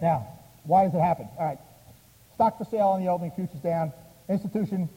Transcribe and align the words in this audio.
Now, 0.00 0.26
why 0.64 0.84
does 0.84 0.94
it 0.94 1.00
happen? 1.00 1.28
All 1.38 1.46
right. 1.46 1.58
Stock 2.34 2.58
for 2.58 2.64
sale 2.64 2.88
on 2.88 3.04
the 3.04 3.10
opening, 3.10 3.32
futures 3.32 3.60
down. 3.60 3.92
Institution 4.28 4.88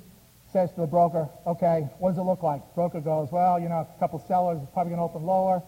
says 0.51 0.71
to 0.73 0.81
the 0.81 0.87
broker, 0.87 1.27
okay, 1.47 1.89
what 1.99 2.11
does 2.11 2.19
it 2.19 2.23
look 2.23 2.43
like? 2.43 2.61
Broker 2.75 3.01
goes, 3.01 3.29
well, 3.31 3.59
you 3.59 3.67
know, 3.67 3.87
a 3.95 3.99
couple 3.99 4.23
sellers, 4.27 4.59
it's 4.61 4.71
probably 4.71 4.91
going 4.91 4.99
to 4.99 5.03
open 5.03 5.25
lower. 5.25 5.61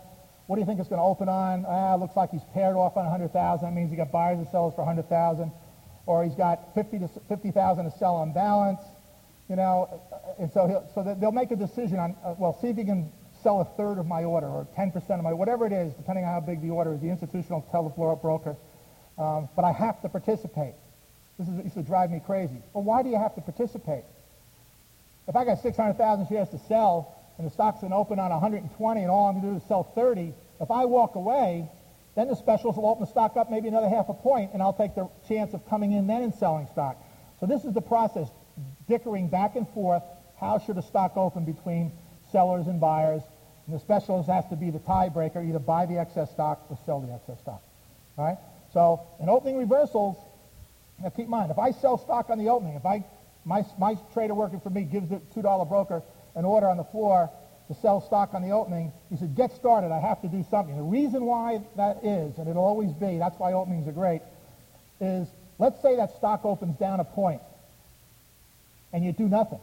What 0.48 0.58
do 0.58 0.62
you 0.62 0.66
think 0.66 0.80
it's 0.80 0.90
going 0.90 1.02
to 1.02 1.06
open 1.06 1.28
on? 1.28 1.66
Ah, 1.68 1.96
looks 1.96 2.16
like 2.16 2.30
he's 2.30 2.44
paired 2.54 2.76
off 2.76 2.96
on 2.96 3.04
100,000. 3.04 3.66
That 3.66 3.74
means 3.74 3.90
he 3.90 3.98
got 3.98 4.12
buyers 4.12 4.38
and 4.38 4.48
sellers 4.50 4.76
for 4.76 4.86
100,000. 4.86 5.52
Or 6.06 6.24
he's 6.24 6.36
got 6.36 6.76
50 6.76 7.00
to 7.00 7.10
50,000 7.28 7.86
to 7.86 7.98
sell 7.98 8.16
on 8.16 8.32
balance. 8.32 8.82
You 9.50 9.56
know, 9.56 10.02
and 10.40 10.52
so 10.52 10.68
he'll, 10.68 10.90
so 10.94 11.18
they'll 11.20 11.32
make 11.32 11.52
a 11.52 11.56
decision 11.56 12.00
on, 12.00 12.16
uh, 12.24 12.36
well, 12.38 12.58
see 12.62 12.68
if 12.68 12.78
he 12.78 12.84
can 12.84 13.12
sell 13.42 13.62
a 13.62 13.66
third 13.78 13.98
of 13.98 14.06
my 14.06 14.24
order 14.24 14.48
or 14.48 14.68
10% 14.78 14.96
of 14.96 15.24
my, 15.24 15.34
whatever 15.34 15.66
it 15.66 15.74
is, 15.74 15.94
depending 15.94 16.26
on 16.26 16.34
how 16.34 16.40
big 16.40 16.62
the 16.62 16.70
order 16.70 16.94
is. 16.94 17.02
The 17.02 17.10
institutional 17.10 17.66
tell 17.72 17.84
the 17.84 17.90
broker, 17.90 18.56
um, 19.18 19.50
but 19.56 19.64
I 19.66 19.72
have 19.72 20.02
to 20.02 20.10
participate. 20.10 20.74
This 21.40 21.48
is, 21.48 21.64
used 21.64 21.76
to 21.76 21.84
drive 21.84 22.12
me 22.12 22.22
crazy. 22.26 22.58
Well, 22.74 22.84
why 22.84 23.04
do 23.04 23.10
you 23.10 23.18
have 23.18 23.36
to 23.36 23.42
participate? 23.42 24.04
If 25.28 25.36
I 25.36 25.44
got 25.44 25.60
600,000 25.60 26.28
shares 26.28 26.50
to 26.50 26.60
sell 26.68 27.16
and 27.38 27.48
the 27.48 27.52
stock's 27.52 27.82
going 27.82 27.92
to 27.92 27.98
open 27.98 28.20
on 28.20 28.32
120 28.32 29.02
and 29.02 29.10
all 29.10 29.28
I'm 29.28 29.42
going 29.42 29.46
to 29.46 29.52
do 29.52 29.58
is 29.58 29.68
sell 29.68 29.84
30, 29.84 30.34
if 30.62 30.72
I 30.72 30.86
walk 30.86 31.16
away, 31.16 31.70
then 32.16 32.28
the 32.28 32.36
specials 32.36 32.78
will 32.78 32.88
open 32.88 33.02
the 33.02 33.12
stock 33.12 33.36
up 33.36 33.52
maybe 33.52 33.68
another 33.68 33.90
half 33.90 34.08
a 34.08 34.14
point 34.14 34.52
and 34.54 34.62
I'll 34.62 34.74
take 34.74 34.96
the 34.96 35.10
chance 35.28 35.54
of 35.54 35.68
coming 35.68 35.92
in 35.92 36.08
then 36.08 36.24
and 36.24 36.34
selling 36.34 36.68
stock. 36.72 36.98
So 37.40 37.46
this 37.46 37.66
is 37.66 37.74
the 37.74 37.82
process, 37.82 38.30
dickering 38.88 39.28
back 39.28 39.56
and 39.56 39.68
forth. 39.70 40.04
How 40.40 40.60
should 40.60 40.78
a 40.78 40.82
stock 40.82 41.18
open 41.18 41.44
between 41.44 41.92
sellers 42.32 42.68
and 42.68 42.80
buyers? 42.80 43.22
And 43.68 43.76
the 43.76 43.80
specialist 43.80 44.30
has 44.30 44.48
to 44.50 44.56
be 44.56 44.70
the 44.70 44.80
tiebreaker, 44.80 45.46
either 45.46 45.60
buy 45.60 45.86
the 45.86 45.98
excess 45.98 46.32
stock 46.32 46.66
or 46.70 46.78
sell 46.86 47.02
the 47.02 47.12
excess 47.12 47.40
stock. 47.42 47.62
All 48.18 48.26
right? 48.26 48.38
So 48.76 49.08
in 49.22 49.30
opening 49.30 49.58
reversals, 49.58 50.18
now 51.02 51.10
keep 51.10 51.26
in 51.26 51.32
mind, 51.32 51.50
if 51.50 51.58
I 51.58 51.72
sell 51.72 51.98
stock 51.98 52.30
on 52.30 52.38
the 52.38 52.50
opening, 52.50 52.76
if 52.76 52.86
I 52.86 53.06
my, 53.46 53.64
my 53.80 53.96
trader 54.14 54.34
working 54.34 54.60
for 54.60 54.70
me 54.70 54.84
gives 54.84 55.10
the 55.10 55.22
$2 55.36 55.70
broker 55.70 56.04
an 56.36 56.44
order 56.46 56.68
on 56.68 56.78
the 56.78 56.84
floor 56.84 57.30
to 57.68 57.76
sell 57.76 58.02
stock 58.02 58.34
on 58.34 58.42
the 58.42 58.52
opening, 58.52 58.92
he 59.10 59.18
said, 59.18 59.36
get 59.36 59.54
started, 59.54 59.92
I 59.92 60.00
have 60.00 60.22
to 60.24 60.28
do 60.28 60.44
something. 60.50 60.76
The 60.76 60.84
reason 60.84 61.26
why 61.26 61.62
that 61.78 62.04
is, 62.04 62.38
and 62.38 62.50
it'll 62.50 62.66
always 62.66 62.92
be, 62.92 63.18
that's 63.18 63.40
why 63.40 63.54
openings 63.54 63.88
are 63.88 63.92
great, 63.92 64.22
is 65.00 65.28
let's 65.58 65.82
say 65.82 65.96
that 65.96 66.18
stock 66.18 66.44
opens 66.44 66.78
down 66.78 67.00
a 67.00 67.06
point 67.06 67.42
and 68.92 69.06
you 69.06 69.14
do 69.14 69.30
nothing. 69.30 69.60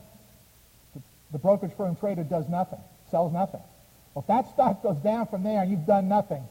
The 1.33 1.39
brokerage 1.39 1.77
firm 1.77 1.97
trader 1.97 2.25
does 2.25 2.49
nothing, 2.49 2.81
sells 3.11 3.33
nothing. 3.33 3.61
Well, 4.15 4.23
if 4.23 4.27
that 4.29 4.53
stock 4.53 4.83
goes 4.83 4.99
down 4.99 5.27
from 5.27 5.43
there 5.43 5.61
and 5.61 5.71
you've 5.71 5.87
done 5.87 6.09
nothing, 6.09 6.43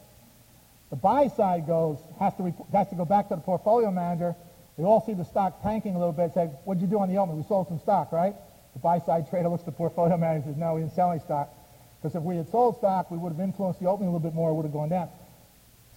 the 0.92 0.96
buy 0.96 1.28
side 1.28 1.66
goes, 1.66 1.96
has 2.20 2.34
to, 2.34 2.54
has 2.70 2.86
to 2.90 2.94
go 2.94 3.06
back 3.06 3.30
to 3.30 3.34
the 3.34 3.40
portfolio 3.40 3.90
manager. 3.90 4.36
They 4.76 4.84
all 4.84 5.00
see 5.00 5.14
the 5.14 5.24
stock 5.24 5.62
tanking 5.62 5.94
a 5.94 5.98
little 5.98 6.12
bit, 6.12 6.34
say, 6.34 6.50
what'd 6.64 6.82
you 6.82 6.86
do 6.86 6.98
on 6.98 7.08
the 7.08 7.16
opening? 7.16 7.38
We 7.38 7.48
sold 7.48 7.68
some 7.68 7.78
stock, 7.78 8.12
right? 8.12 8.34
The 8.74 8.78
buy 8.78 8.98
side 8.98 9.26
trader 9.30 9.48
looks 9.48 9.62
at 9.62 9.66
the 9.66 9.72
portfolio 9.72 10.18
manager 10.18 10.48
and 10.48 10.54
says, 10.54 10.60
no, 10.60 10.74
we 10.74 10.82
didn't 10.82 10.94
sell 10.94 11.10
any 11.10 11.20
stock. 11.20 11.48
Because 11.96 12.14
if 12.14 12.22
we 12.22 12.36
had 12.36 12.46
sold 12.50 12.76
stock, 12.76 13.10
we 13.10 13.16
would 13.16 13.32
have 13.32 13.40
influenced 13.40 13.80
the 13.80 13.86
opening 13.86 14.10
a 14.10 14.12
little 14.12 14.28
bit 14.28 14.34
more, 14.34 14.50
it 14.50 14.52
would 14.52 14.66
have 14.66 14.72
gone 14.74 14.90
down. 14.90 15.08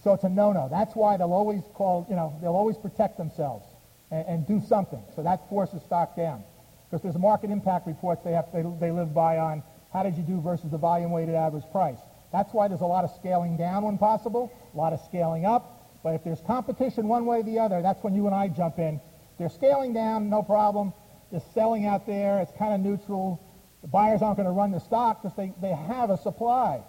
So 0.02 0.14
it's 0.14 0.24
a 0.24 0.30
no-no. 0.30 0.68
That's 0.70 0.96
why 0.96 1.18
they'll 1.18 1.34
always 1.34 1.60
call, 1.74 2.06
you 2.08 2.16
know, 2.16 2.32
they'll 2.40 2.56
always 2.56 2.78
protect 2.78 3.18
themselves 3.18 3.66
and, 4.10 4.26
and 4.26 4.46
do 4.48 4.62
something. 4.66 5.02
So 5.14 5.22
that 5.24 5.46
forces 5.50 5.82
stock 5.82 6.16
down. 6.16 6.42
Because 6.88 7.02
there's 7.02 7.18
market 7.18 7.50
impact 7.50 7.86
reports 7.86 8.22
they, 8.24 8.32
have, 8.32 8.46
they, 8.50 8.62
they 8.80 8.92
live 8.92 9.12
by 9.12 9.36
on 9.36 9.62
how 9.92 10.04
did 10.04 10.16
you 10.16 10.22
do 10.22 10.40
versus 10.40 10.70
the 10.70 10.78
volume-weighted 10.78 11.34
average 11.34 11.64
price. 11.70 11.98
That's 12.32 12.52
why 12.52 12.68
there's 12.68 12.80
a 12.80 12.86
lot 12.86 13.04
of 13.04 13.10
scaling 13.12 13.56
down 13.56 13.84
when 13.84 13.98
possible, 13.98 14.52
a 14.74 14.76
lot 14.76 14.92
of 14.92 15.00
scaling 15.00 15.44
up. 15.44 16.00
But 16.02 16.14
if 16.14 16.24
there's 16.24 16.40
competition 16.46 17.08
one 17.08 17.26
way 17.26 17.40
or 17.40 17.42
the 17.42 17.58
other, 17.58 17.82
that's 17.82 18.02
when 18.02 18.14
you 18.14 18.26
and 18.26 18.34
I 18.34 18.48
jump 18.48 18.78
in. 18.78 19.00
They're 19.38 19.48
scaling 19.48 19.92
down, 19.92 20.30
no 20.30 20.42
problem. 20.42 20.92
They're 21.30 21.42
selling 21.54 21.86
out 21.86 22.06
there. 22.06 22.40
It's 22.40 22.52
kind 22.58 22.74
of 22.74 22.80
neutral. 22.80 23.40
The 23.82 23.88
buyers 23.88 24.22
aren't 24.22 24.36
going 24.36 24.46
to 24.46 24.52
run 24.52 24.70
the 24.70 24.80
stock 24.80 25.22
because 25.22 25.36
they, 25.36 25.52
they 25.60 25.74
have 25.74 26.10
a 26.10 26.18
supply. 26.18 26.82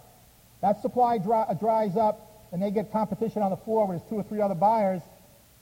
That 0.61 0.81
supply 0.81 1.17
dry, 1.17 1.53
dries 1.59 1.95
up 1.95 2.47
and 2.51 2.61
they 2.61 2.71
get 2.71 2.91
competition 2.91 3.41
on 3.41 3.51
the 3.51 3.57
floor 3.57 3.87
where 3.87 3.97
there's 3.97 4.09
two 4.09 4.15
or 4.15 4.23
three 4.23 4.41
other 4.41 4.55
buyers. 4.55 5.01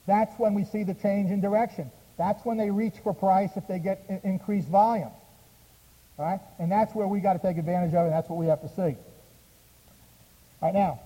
That's 0.06 0.38
when 0.38 0.54
we 0.54 0.64
see 0.64 0.84
the 0.84 0.94
change 0.94 1.30
in 1.30 1.40
direction. 1.40 1.90
That's 2.16 2.44
when 2.44 2.56
they 2.56 2.70
reach 2.70 2.94
for 3.02 3.12
price 3.12 3.50
if 3.56 3.66
they 3.66 3.78
get 3.78 4.20
increased 4.24 4.68
volume. 4.68 5.10
All 6.18 6.24
right? 6.24 6.40
And 6.58 6.70
that's 6.70 6.94
where 6.94 7.06
we 7.06 7.20
got 7.20 7.34
to 7.34 7.38
take 7.38 7.58
advantage 7.58 7.94
of 7.94 8.04
it, 8.04 8.04
and 8.04 8.12
that's 8.12 8.28
what 8.28 8.38
we 8.38 8.46
have 8.46 8.62
to 8.62 8.68
see. 8.68 8.96
Right, 10.66 10.74
now, 10.74 10.98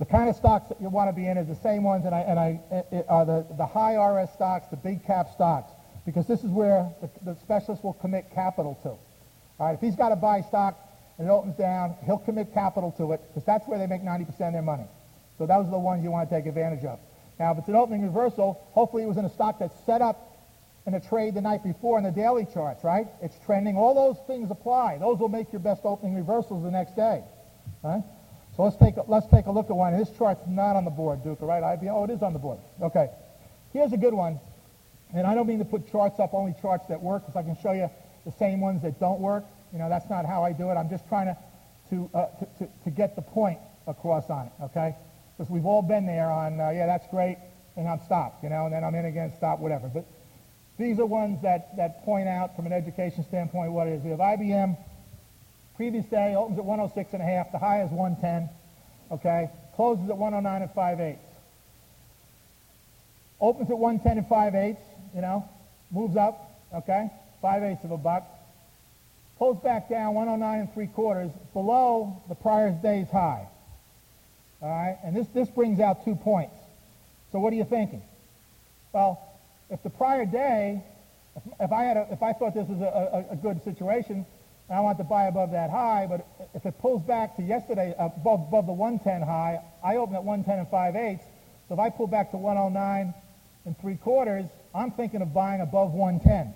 the 0.00 0.04
kind 0.04 0.28
of 0.28 0.34
stocks 0.34 0.68
that 0.68 0.80
you 0.80 0.88
want 0.88 1.08
to 1.08 1.12
be 1.12 1.28
in 1.28 1.38
is 1.38 1.46
the 1.46 1.54
same 1.62 1.84
ones, 1.84 2.04
and 2.04 2.12
I, 2.12 2.20
and 2.22 2.40
I 2.40 2.60
it, 2.90 3.06
are 3.08 3.24
the, 3.24 3.46
the 3.56 3.66
high 3.66 3.94
RS 3.94 4.32
stocks, 4.32 4.66
the 4.66 4.76
big 4.76 5.06
cap 5.06 5.28
stocks, 5.32 5.70
because 6.04 6.26
this 6.26 6.42
is 6.42 6.50
where 6.50 6.90
the, 7.00 7.08
the 7.22 7.36
specialist 7.38 7.84
will 7.84 7.92
commit 7.92 8.32
capital 8.34 8.76
to. 8.82 8.88
All 8.88 8.98
right, 9.60 9.74
if 9.74 9.80
he's 9.80 9.94
got 9.94 10.08
to 10.08 10.16
buy 10.16 10.40
stock 10.40 10.76
and 11.18 11.28
it 11.28 11.30
opens 11.30 11.54
down, 11.54 11.94
he'll 12.04 12.18
commit 12.18 12.52
capital 12.52 12.90
to 12.98 13.12
it, 13.12 13.20
because 13.28 13.44
that's 13.44 13.68
where 13.68 13.78
they 13.78 13.86
make 13.86 14.02
90% 14.02 14.28
of 14.28 14.52
their 14.52 14.60
money. 14.60 14.88
So 15.38 15.46
those 15.46 15.68
are 15.68 15.70
the 15.70 15.78
ones 15.78 16.02
you 16.02 16.10
want 16.10 16.28
to 16.28 16.34
take 16.34 16.46
advantage 16.46 16.84
of. 16.84 16.98
Now, 17.38 17.52
if 17.52 17.58
it's 17.58 17.68
an 17.68 17.76
opening 17.76 18.02
reversal, 18.02 18.60
hopefully 18.72 19.04
it 19.04 19.06
was 19.06 19.18
in 19.18 19.24
a 19.24 19.30
stock 19.30 19.60
that's 19.60 19.78
set 19.86 20.02
up 20.02 20.36
in 20.84 20.94
a 20.94 21.00
trade 21.00 21.34
the 21.34 21.42
night 21.42 21.62
before 21.62 21.96
in 21.96 22.02
the 22.02 22.10
daily 22.10 22.44
charts, 22.52 22.82
right? 22.82 23.06
It's 23.22 23.36
trending. 23.46 23.76
All 23.76 23.94
those 23.94 24.16
things 24.26 24.50
apply. 24.50 24.98
Those 24.98 25.20
will 25.20 25.28
make 25.28 25.52
your 25.52 25.60
best 25.60 25.82
opening 25.84 26.16
reversals 26.16 26.64
the 26.64 26.72
next 26.72 26.96
day. 26.96 27.22
Right? 27.82 28.02
So 28.58 28.64
let's 28.64 28.76
take 28.76 28.96
a, 28.96 29.04
let's 29.06 29.26
take 29.28 29.46
a 29.46 29.52
look 29.52 29.70
at 29.70 29.76
one. 29.76 29.96
This 29.96 30.10
chart's 30.18 30.42
not 30.48 30.74
on 30.74 30.84
the 30.84 30.90
board, 30.90 31.22
Duke, 31.22 31.38
right? 31.42 31.62
IBM. 31.62 31.92
Oh, 31.92 32.02
it 32.02 32.10
is 32.10 32.22
on 32.22 32.32
the 32.32 32.40
board. 32.40 32.58
Okay. 32.82 33.08
Here's 33.72 33.92
a 33.92 33.96
good 33.96 34.12
one. 34.12 34.40
And 35.14 35.28
I 35.28 35.36
don't 35.36 35.46
mean 35.46 35.60
to 35.60 35.64
put 35.64 35.88
charts 35.92 36.18
up, 36.18 36.34
only 36.34 36.56
charts 36.60 36.84
that 36.88 37.00
work, 37.00 37.24
because 37.24 37.38
I 37.38 37.44
can 37.44 37.56
show 37.62 37.70
you 37.70 37.88
the 38.26 38.32
same 38.32 38.60
ones 38.60 38.82
that 38.82 38.98
don't 38.98 39.20
work. 39.20 39.44
You 39.72 39.78
know, 39.78 39.88
that's 39.88 40.10
not 40.10 40.26
how 40.26 40.42
I 40.42 40.52
do 40.52 40.70
it. 40.70 40.74
I'm 40.74 40.90
just 40.90 41.06
trying 41.08 41.26
to, 41.26 41.36
to, 41.90 42.10
uh, 42.12 42.26
to, 42.26 42.46
to, 42.58 42.68
to 42.82 42.90
get 42.90 43.14
the 43.14 43.22
point 43.22 43.60
across 43.86 44.28
on 44.28 44.46
it, 44.46 44.52
okay? 44.64 44.96
Because 45.36 45.48
we've 45.48 45.64
all 45.64 45.80
been 45.80 46.04
there 46.04 46.28
on, 46.28 46.60
uh, 46.60 46.70
yeah, 46.70 46.86
that's 46.86 47.06
great, 47.12 47.38
and 47.76 47.86
I'm 47.86 48.00
stopped, 48.00 48.42
you 48.42 48.50
know, 48.50 48.64
and 48.64 48.74
then 48.74 48.82
I'm 48.82 48.94
in 48.96 49.04
again, 49.04 49.32
stop, 49.36 49.60
whatever. 49.60 49.86
But 49.86 50.04
these 50.78 50.98
are 50.98 51.06
ones 51.06 51.40
that, 51.42 51.76
that 51.76 52.02
point 52.04 52.28
out 52.28 52.56
from 52.56 52.66
an 52.66 52.72
education 52.72 53.24
standpoint 53.24 53.70
what 53.70 53.86
it 53.86 53.92
is. 53.92 54.02
We 54.02 54.10
have 54.10 54.18
IBM, 54.18 54.76
previous 55.78 56.04
day, 56.06 56.34
opens 56.34 56.58
at 56.58 56.64
106 56.64 57.12
and 57.12 57.22
a 57.22 57.24
half, 57.24 57.52
the 57.52 57.58
high 57.58 57.82
is 57.84 57.90
110, 57.92 58.50
okay? 59.12 59.48
Closes 59.76 60.10
at 60.10 60.16
109 60.18 60.62
and 60.62 60.70
5 60.72 61.00
eighths. 61.00 61.20
Opens 63.40 63.70
at 63.70 63.78
110 63.78 64.18
and 64.18 64.26
5 64.26 64.54
eighths, 64.56 64.82
you 65.14 65.20
know, 65.20 65.48
moves 65.92 66.16
up, 66.16 66.50
okay? 66.74 67.08
5 67.40 67.62
eighths 67.62 67.84
of 67.84 67.92
a 67.92 67.96
buck. 67.96 68.26
Pulls 69.38 69.62
back 69.62 69.88
down 69.88 70.14
109 70.14 70.58
and 70.58 70.74
3 70.74 70.86
quarters, 70.88 71.30
below 71.52 72.20
the 72.28 72.34
prior 72.34 72.72
day's 72.82 73.08
high. 73.08 73.46
All 74.60 74.68
right, 74.68 74.98
and 75.04 75.14
this, 75.14 75.28
this 75.28 75.48
brings 75.48 75.78
out 75.78 76.04
two 76.04 76.16
points. 76.16 76.56
So 77.30 77.38
what 77.38 77.52
are 77.52 77.56
you 77.56 77.64
thinking? 77.64 78.02
Well, 78.92 79.22
if 79.70 79.80
the 79.84 79.90
prior 79.90 80.26
day, 80.26 80.82
if, 81.36 81.42
if 81.60 81.70
I, 81.70 81.84
had 81.84 81.96
a, 81.96 82.08
if 82.10 82.20
I 82.20 82.32
thought 82.32 82.54
this 82.54 82.66
was 82.66 82.80
a, 82.80 83.28
a, 83.30 83.34
a, 83.34 83.36
good 83.36 83.62
situation, 83.62 84.26
I 84.70 84.80
want 84.80 84.98
to 84.98 85.04
buy 85.04 85.26
above 85.28 85.52
that 85.52 85.70
high, 85.70 86.06
but 86.08 86.26
if 86.54 86.66
it 86.66 86.78
pulls 86.78 87.02
back 87.02 87.36
to 87.36 87.42
yesterday, 87.42 87.94
uh, 87.98 88.06
above, 88.06 88.48
above 88.48 88.66
the 88.66 88.72
110 88.72 89.26
high, 89.26 89.60
I 89.82 89.96
open 89.96 90.14
at 90.14 90.22
110 90.22 90.58
and 90.58 90.68
5 90.68 90.96
eighths. 90.96 91.24
So 91.68 91.74
if 91.74 91.80
I 91.80 91.88
pull 91.88 92.06
back 92.06 92.30
to 92.32 92.36
109 92.36 93.14
and 93.64 93.78
3 93.80 93.96
quarters, 93.96 94.46
I'm 94.74 94.90
thinking 94.90 95.22
of 95.22 95.32
buying 95.32 95.62
above 95.62 95.92
110. 95.92 96.52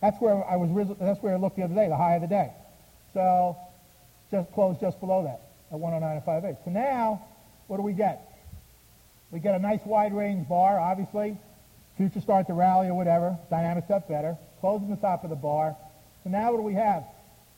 That's 0.00 0.20
where 0.20 0.44
I 0.48 0.56
was. 0.56 0.96
That's 1.00 1.20
where 1.20 1.34
I 1.34 1.38
looked 1.38 1.56
the 1.56 1.64
other 1.64 1.74
day, 1.74 1.88
the 1.88 1.96
high 1.96 2.14
of 2.14 2.22
the 2.22 2.28
day. 2.28 2.52
So 3.14 3.56
just 4.30 4.52
closed 4.52 4.80
just 4.80 5.00
below 5.00 5.24
that 5.24 5.40
at 5.72 5.78
109 5.78 6.16
and 6.16 6.24
5 6.24 6.44
eighths. 6.44 6.64
So 6.64 6.70
now, 6.70 7.26
what 7.66 7.78
do 7.78 7.82
we 7.82 7.94
get? 7.94 8.24
We 9.32 9.40
get 9.40 9.56
a 9.56 9.58
nice 9.58 9.80
wide 9.84 10.14
range 10.14 10.48
bar, 10.48 10.78
obviously. 10.78 11.36
Future 11.96 12.20
start 12.20 12.46
to 12.46 12.54
rally 12.54 12.88
or 12.88 12.94
whatever. 12.94 13.36
Dynamics 13.50 13.90
up 13.90 14.08
better. 14.08 14.36
Closing 14.60 14.88
the 14.88 14.96
top 14.96 15.24
of 15.24 15.30
the 15.30 15.36
bar. 15.36 15.76
So 16.24 16.30
now 16.30 16.50
what 16.52 16.58
do 16.58 16.62
we 16.62 16.74
have? 16.74 17.04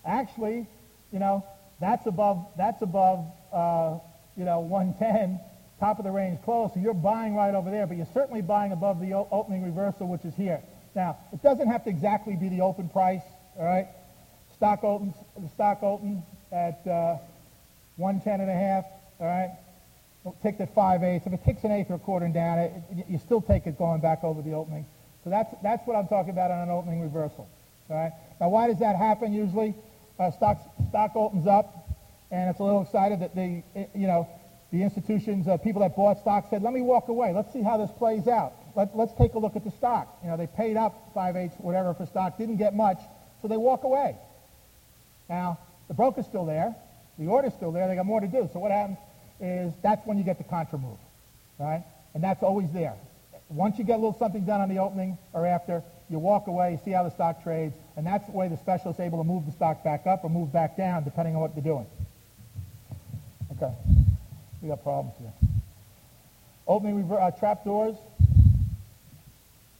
Actually, 0.04 0.66
you 1.12 1.18
know, 1.18 1.44
that's 1.80 2.06
above, 2.06 2.46
that's 2.56 2.82
above, 2.82 3.26
uh, 3.52 3.98
you 4.36 4.44
know, 4.44 4.60
110, 4.60 5.40
top 5.78 5.98
of 5.98 6.04
the 6.04 6.10
range 6.10 6.38
close. 6.44 6.70
So 6.74 6.80
you're 6.80 6.94
buying 6.94 7.34
right 7.34 7.54
over 7.54 7.70
there, 7.70 7.86
but 7.86 7.96
you're 7.96 8.08
certainly 8.12 8.42
buying 8.42 8.72
above 8.72 9.00
the 9.00 9.14
opening 9.14 9.64
reversal, 9.64 10.06
which 10.06 10.24
is 10.24 10.34
here. 10.34 10.60
Now, 10.94 11.18
it 11.32 11.42
doesn't 11.42 11.68
have 11.68 11.84
to 11.84 11.90
exactly 11.90 12.36
be 12.36 12.48
the 12.48 12.60
open 12.60 12.88
price, 12.88 13.22
all 13.58 13.64
right? 13.64 13.88
Stock 14.56 14.84
opens, 14.84 15.14
the 15.38 15.48
stock 15.50 15.82
opens 15.82 16.22
at 16.52 16.86
uh, 16.86 17.16
110 17.96 18.40
and 18.40 18.50
a 18.50 18.54
half, 18.54 18.84
all 19.18 19.26
right? 19.26 19.50
take 20.42 20.58
the 20.58 20.66
5 20.66 21.02
eighths. 21.02 21.26
If 21.26 21.32
it 21.32 21.44
takes 21.44 21.64
an 21.64 21.72
eighth 21.72 21.90
or 21.90 21.94
a 21.94 21.98
quarter 21.98 22.28
down, 22.28 22.58
it, 22.58 22.72
you 23.08 23.18
still 23.18 23.40
take 23.40 23.66
it 23.66 23.78
going 23.78 24.00
back 24.00 24.22
over 24.22 24.42
the 24.42 24.52
opening. 24.52 24.84
So 25.24 25.30
that's, 25.30 25.54
that's 25.62 25.86
what 25.86 25.96
I'm 25.96 26.08
talking 26.08 26.30
about 26.30 26.50
on 26.50 26.58
an 26.60 26.70
opening 26.70 27.00
reversal. 27.00 27.48
All 27.88 27.96
right? 27.96 28.12
Now, 28.40 28.48
why 28.48 28.68
does 28.68 28.78
that 28.78 28.96
happen 28.96 29.32
usually? 29.32 29.74
Uh, 30.18 30.30
stock, 30.30 30.58
stock 30.88 31.14
opens 31.14 31.46
up, 31.46 31.90
and 32.30 32.50
it's 32.50 32.58
a 32.58 32.64
little 32.64 32.82
excited 32.82 33.20
that 33.20 33.34
the, 33.34 33.62
you 33.94 34.06
know, 34.06 34.28
the 34.72 34.82
institutions, 34.82 35.48
uh, 35.48 35.56
people 35.56 35.82
that 35.82 35.96
bought 35.96 36.20
stock 36.20 36.46
said, 36.48 36.62
let 36.62 36.72
me 36.72 36.80
walk 36.80 37.08
away. 37.08 37.32
Let's 37.32 37.52
see 37.52 37.62
how 37.62 37.76
this 37.76 37.90
plays 37.98 38.28
out. 38.28 38.52
Let, 38.76 38.96
let's 38.96 39.12
take 39.14 39.34
a 39.34 39.38
look 39.38 39.56
at 39.56 39.64
the 39.64 39.70
stock. 39.72 40.18
You 40.22 40.30
know, 40.30 40.36
they 40.36 40.46
paid 40.46 40.76
up 40.76 41.10
5 41.12 41.36
eighths, 41.36 41.54
whatever, 41.58 41.92
for 41.94 42.06
stock, 42.06 42.38
didn't 42.38 42.56
get 42.56 42.74
much, 42.74 42.98
so 43.42 43.48
they 43.48 43.56
walk 43.56 43.84
away. 43.84 44.16
Now, 45.28 45.58
the 45.88 45.94
broker's 45.94 46.26
still 46.26 46.46
there. 46.46 46.74
The 47.18 47.26
order's 47.26 47.52
still 47.54 47.72
there. 47.72 47.88
They 47.88 47.96
got 47.96 48.06
more 48.06 48.20
to 48.20 48.28
do. 48.28 48.48
So 48.52 48.58
what 48.60 48.70
happens 48.70 48.98
is 49.40 49.72
that's 49.82 50.06
when 50.06 50.18
you 50.18 50.24
get 50.24 50.38
the 50.38 50.44
contra 50.44 50.78
move, 50.78 50.98
right? 51.58 51.82
And 52.14 52.22
that's 52.22 52.42
always 52.42 52.70
there. 52.72 52.94
Once 53.48 53.78
you 53.78 53.84
get 53.84 53.94
a 53.94 54.02
little 54.02 54.16
something 54.18 54.44
done 54.44 54.60
on 54.60 54.68
the 54.68 54.78
opening 54.78 55.18
or 55.32 55.46
after, 55.46 55.82
you 56.10 56.18
walk 56.18 56.48
away, 56.48 56.78
see 56.84 56.90
how 56.90 57.04
the 57.04 57.10
stock 57.10 57.42
trades, 57.42 57.74
and 57.96 58.04
that's 58.04 58.26
the 58.26 58.32
way 58.32 58.48
the 58.48 58.56
specialist 58.56 58.98
is 58.98 59.06
able 59.06 59.18
to 59.18 59.24
move 59.24 59.46
the 59.46 59.52
stock 59.52 59.84
back 59.84 60.06
up 60.06 60.24
or 60.24 60.30
move 60.30 60.52
back 60.52 60.76
down, 60.76 61.04
depending 61.04 61.36
on 61.36 61.40
what 61.40 61.54
they're 61.54 61.62
doing. 61.62 61.86
Okay. 63.52 63.72
We 64.60 64.68
got 64.68 64.82
problems 64.82 65.14
here. 65.18 65.32
Opening 66.66 66.96
rever- 66.96 67.20
uh, 67.20 67.30
trap 67.30 67.64
doors. 67.64 67.96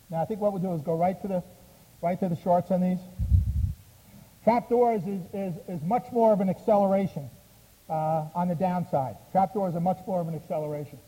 Now, 0.09 0.23
I 0.23 0.25
think 0.25 0.41
what 0.41 0.53
we'll 0.53 0.63
do 0.63 0.73
is 0.75 0.81
go 0.83 0.97
right 0.97 1.21
to 1.23 1.29
the, 1.29 1.43
right 2.01 2.19
to 2.21 2.29
the 2.29 2.37
shorts 2.37 2.71
on 2.71 2.81
these. 2.81 2.99
Trap 4.45 4.69
doors 4.69 5.03
is, 5.03 5.23
is, 5.35 5.55
is 5.69 5.83
much 5.83 6.11
more 6.13 6.33
of 6.33 6.41
an 6.41 6.49
acceleration 6.49 7.29
uh, 7.89 8.27
on 8.35 8.49
the 8.49 8.55
downside. 8.55 9.17
Trap 9.33 9.53
doors 9.53 9.75
are 9.75 9.81
much 9.81 9.99
more 10.07 10.21
of 10.21 10.29
an 10.29 10.35
acceleration. 10.35 10.99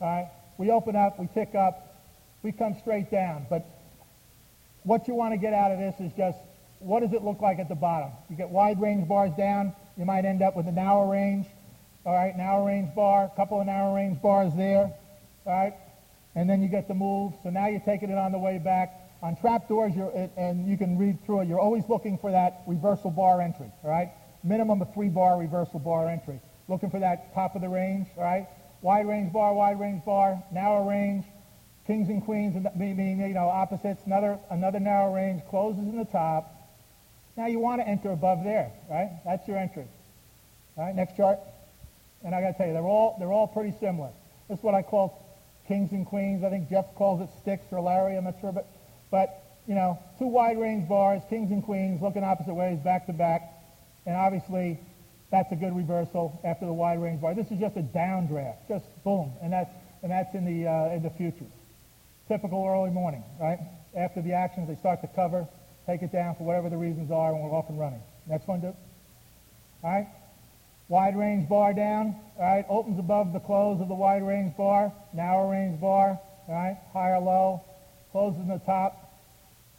All 0.00 0.08
right? 0.08 0.28
We 0.56 0.70
open 0.70 0.96
up, 0.96 1.18
we 1.18 1.28
tick 1.34 1.54
up, 1.54 2.00
we 2.42 2.52
come 2.52 2.76
straight 2.80 3.10
down. 3.10 3.46
But 3.50 3.66
what 4.84 5.08
you 5.08 5.14
want 5.14 5.32
to 5.32 5.38
get 5.38 5.52
out 5.52 5.70
of 5.70 5.78
this 5.78 5.94
is 6.00 6.12
just 6.16 6.38
what 6.78 7.00
does 7.00 7.12
it 7.12 7.22
look 7.22 7.40
like 7.40 7.58
at 7.58 7.68
the 7.68 7.74
bottom? 7.74 8.10
You 8.28 8.36
get 8.36 8.50
wide 8.50 8.80
range 8.80 9.08
bars 9.08 9.32
down, 9.36 9.74
you 9.96 10.04
might 10.04 10.24
end 10.24 10.42
up 10.42 10.56
with 10.56 10.66
a 10.66 10.72
narrow 10.72 11.10
range. 11.10 11.46
All 12.04 12.14
right, 12.14 12.36
narrow 12.36 12.66
range 12.66 12.92
bar, 12.96 13.30
a 13.32 13.36
couple 13.36 13.60
of 13.60 13.66
narrow 13.66 13.94
range 13.94 14.20
bars 14.20 14.52
there. 14.56 14.92
All 15.46 15.52
right, 15.52 15.74
and 16.34 16.50
then 16.50 16.60
you 16.60 16.68
get 16.68 16.88
the 16.88 16.94
move. 16.94 17.34
So 17.42 17.50
now 17.50 17.68
you're 17.68 17.80
taking 17.80 18.10
it 18.10 18.18
on 18.18 18.32
the 18.32 18.38
way 18.38 18.58
back. 18.58 18.98
On 19.22 19.36
trap 19.36 19.68
doors, 19.68 19.94
you're, 19.94 20.10
and 20.36 20.66
you 20.66 20.76
can 20.76 20.98
read 20.98 21.24
through 21.24 21.42
it, 21.42 21.48
you're 21.48 21.60
always 21.60 21.84
looking 21.88 22.18
for 22.18 22.32
that 22.32 22.62
reversal 22.66 23.12
bar 23.12 23.40
entry. 23.40 23.70
All 23.84 23.90
right, 23.90 24.10
minimum 24.42 24.82
of 24.82 24.92
three 24.94 25.10
bar 25.10 25.38
reversal 25.38 25.78
bar 25.78 26.08
entry. 26.08 26.40
Looking 26.66 26.90
for 26.90 26.98
that 26.98 27.32
top 27.34 27.54
of 27.54 27.62
the 27.62 27.68
range. 27.68 28.08
All 28.16 28.24
right, 28.24 28.48
wide 28.80 29.06
range 29.06 29.32
bar, 29.32 29.54
wide 29.54 29.78
range 29.78 30.04
bar, 30.04 30.42
narrow 30.50 30.88
range, 30.88 31.24
kings 31.86 32.08
and 32.08 32.24
queens, 32.24 32.54
meaning 32.76 33.20
you 33.20 33.34
know 33.34 33.48
opposites. 33.48 34.02
Another 34.06 34.38
another 34.50 34.80
narrow 34.80 35.14
range 35.14 35.42
closes 35.50 35.82
in 35.82 35.96
the 35.96 36.04
top. 36.04 36.52
Now 37.36 37.46
you 37.46 37.58
want 37.58 37.80
to 37.80 37.88
enter 37.88 38.10
above 38.10 38.44
there, 38.44 38.70
right? 38.90 39.10
That's 39.24 39.46
your 39.48 39.56
entry. 39.56 39.86
All 40.76 40.84
right, 40.84 40.94
next 40.94 41.16
chart. 41.16 41.38
And 42.24 42.34
I 42.34 42.40
got 42.40 42.52
to 42.52 42.58
tell 42.58 42.66
you, 42.66 42.72
they're 42.72 42.82
all, 42.82 43.16
they're 43.18 43.32
all 43.32 43.48
pretty 43.48 43.74
similar. 43.80 44.10
This 44.48 44.58
is 44.58 44.64
what 44.64 44.74
I 44.74 44.82
call 44.82 45.18
kings 45.66 45.92
and 45.92 46.06
queens. 46.06 46.44
I 46.44 46.50
think 46.50 46.68
Jeff 46.68 46.94
calls 46.94 47.20
it 47.20 47.28
sticks 47.40 47.64
or 47.70 47.80
Larry, 47.80 48.16
I'm 48.16 48.24
not 48.24 48.34
sure. 48.40 48.52
But, 48.52 48.68
but 49.10 49.42
you 49.66 49.74
know, 49.74 49.98
two 50.18 50.26
wide 50.26 50.58
range 50.58 50.88
bars, 50.88 51.22
kings 51.30 51.50
and 51.50 51.64
queens, 51.64 52.02
looking 52.02 52.22
opposite 52.22 52.54
ways, 52.54 52.78
back 52.80 53.06
to 53.06 53.12
back. 53.12 53.42
And 54.06 54.16
obviously, 54.16 54.78
that's 55.30 55.50
a 55.52 55.56
good 55.56 55.74
reversal 55.74 56.40
after 56.44 56.66
the 56.66 56.72
wide 56.72 57.00
range 57.00 57.20
bar. 57.20 57.34
This 57.34 57.50
is 57.50 57.58
just 57.58 57.76
a 57.76 57.82
downdraft, 57.82 58.68
just 58.68 58.84
boom. 59.04 59.32
And 59.42 59.52
that's, 59.52 59.70
and 60.02 60.10
that's 60.10 60.34
in, 60.34 60.44
the, 60.44 60.68
uh, 60.68 60.94
in 60.94 61.02
the 61.02 61.10
futures. 61.10 61.52
Typical 62.28 62.66
early 62.66 62.90
morning, 62.90 63.22
right? 63.40 63.58
After 63.96 64.22
the 64.22 64.32
actions, 64.32 64.68
they 64.68 64.76
start 64.76 65.00
to 65.02 65.08
cover, 65.08 65.46
take 65.86 66.02
it 66.02 66.12
down 66.12 66.36
for 66.36 66.44
whatever 66.44 66.70
the 66.70 66.76
reasons 66.76 67.10
are, 67.10 67.32
and 67.32 67.42
we're 67.42 67.50
off 67.50 67.68
and 67.68 67.78
running. 67.78 68.00
Next 68.26 68.46
one, 68.46 68.60
Duke. 68.60 68.76
All 69.82 69.90
right? 69.90 70.06
Wide 70.88 71.16
range 71.16 71.48
bar 71.48 71.72
down, 71.72 72.16
all 72.38 72.44
right, 72.44 72.66
opens 72.68 72.98
above 72.98 73.32
the 73.32 73.40
close 73.40 73.80
of 73.80 73.88
the 73.88 73.94
wide 73.94 74.22
range 74.22 74.56
bar, 74.56 74.92
narrow 75.14 75.50
range 75.50 75.80
bar, 75.80 76.20
all 76.48 76.54
right, 76.54 76.76
higher 76.92 77.18
low, 77.18 77.62
closes 78.10 78.40
in 78.40 78.48
the 78.48 78.58
top, 78.58 79.10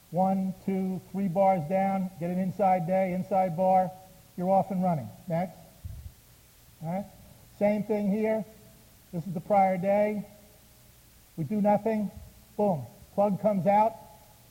one, 0.09 0.53
two, 0.65 1.01
three 1.11 1.27
bars 1.27 1.61
down, 1.69 2.09
get 2.19 2.29
an 2.29 2.39
inside 2.39 2.87
day, 2.87 3.13
inside 3.13 3.55
bar, 3.55 3.91
you're 4.37 4.49
off 4.49 4.71
and 4.71 4.83
running. 4.83 5.07
Next. 5.27 5.55
All 6.83 6.91
right, 6.91 7.05
same 7.59 7.83
thing 7.83 8.11
here. 8.11 8.43
This 9.11 9.25
is 9.27 9.33
the 9.33 9.41
prior 9.41 9.77
day. 9.77 10.25
We 11.37 11.43
do 11.43 11.61
nothing, 11.61 12.09
boom, 12.57 12.85
plug 13.15 13.41
comes 13.41 13.67
out, 13.67 13.93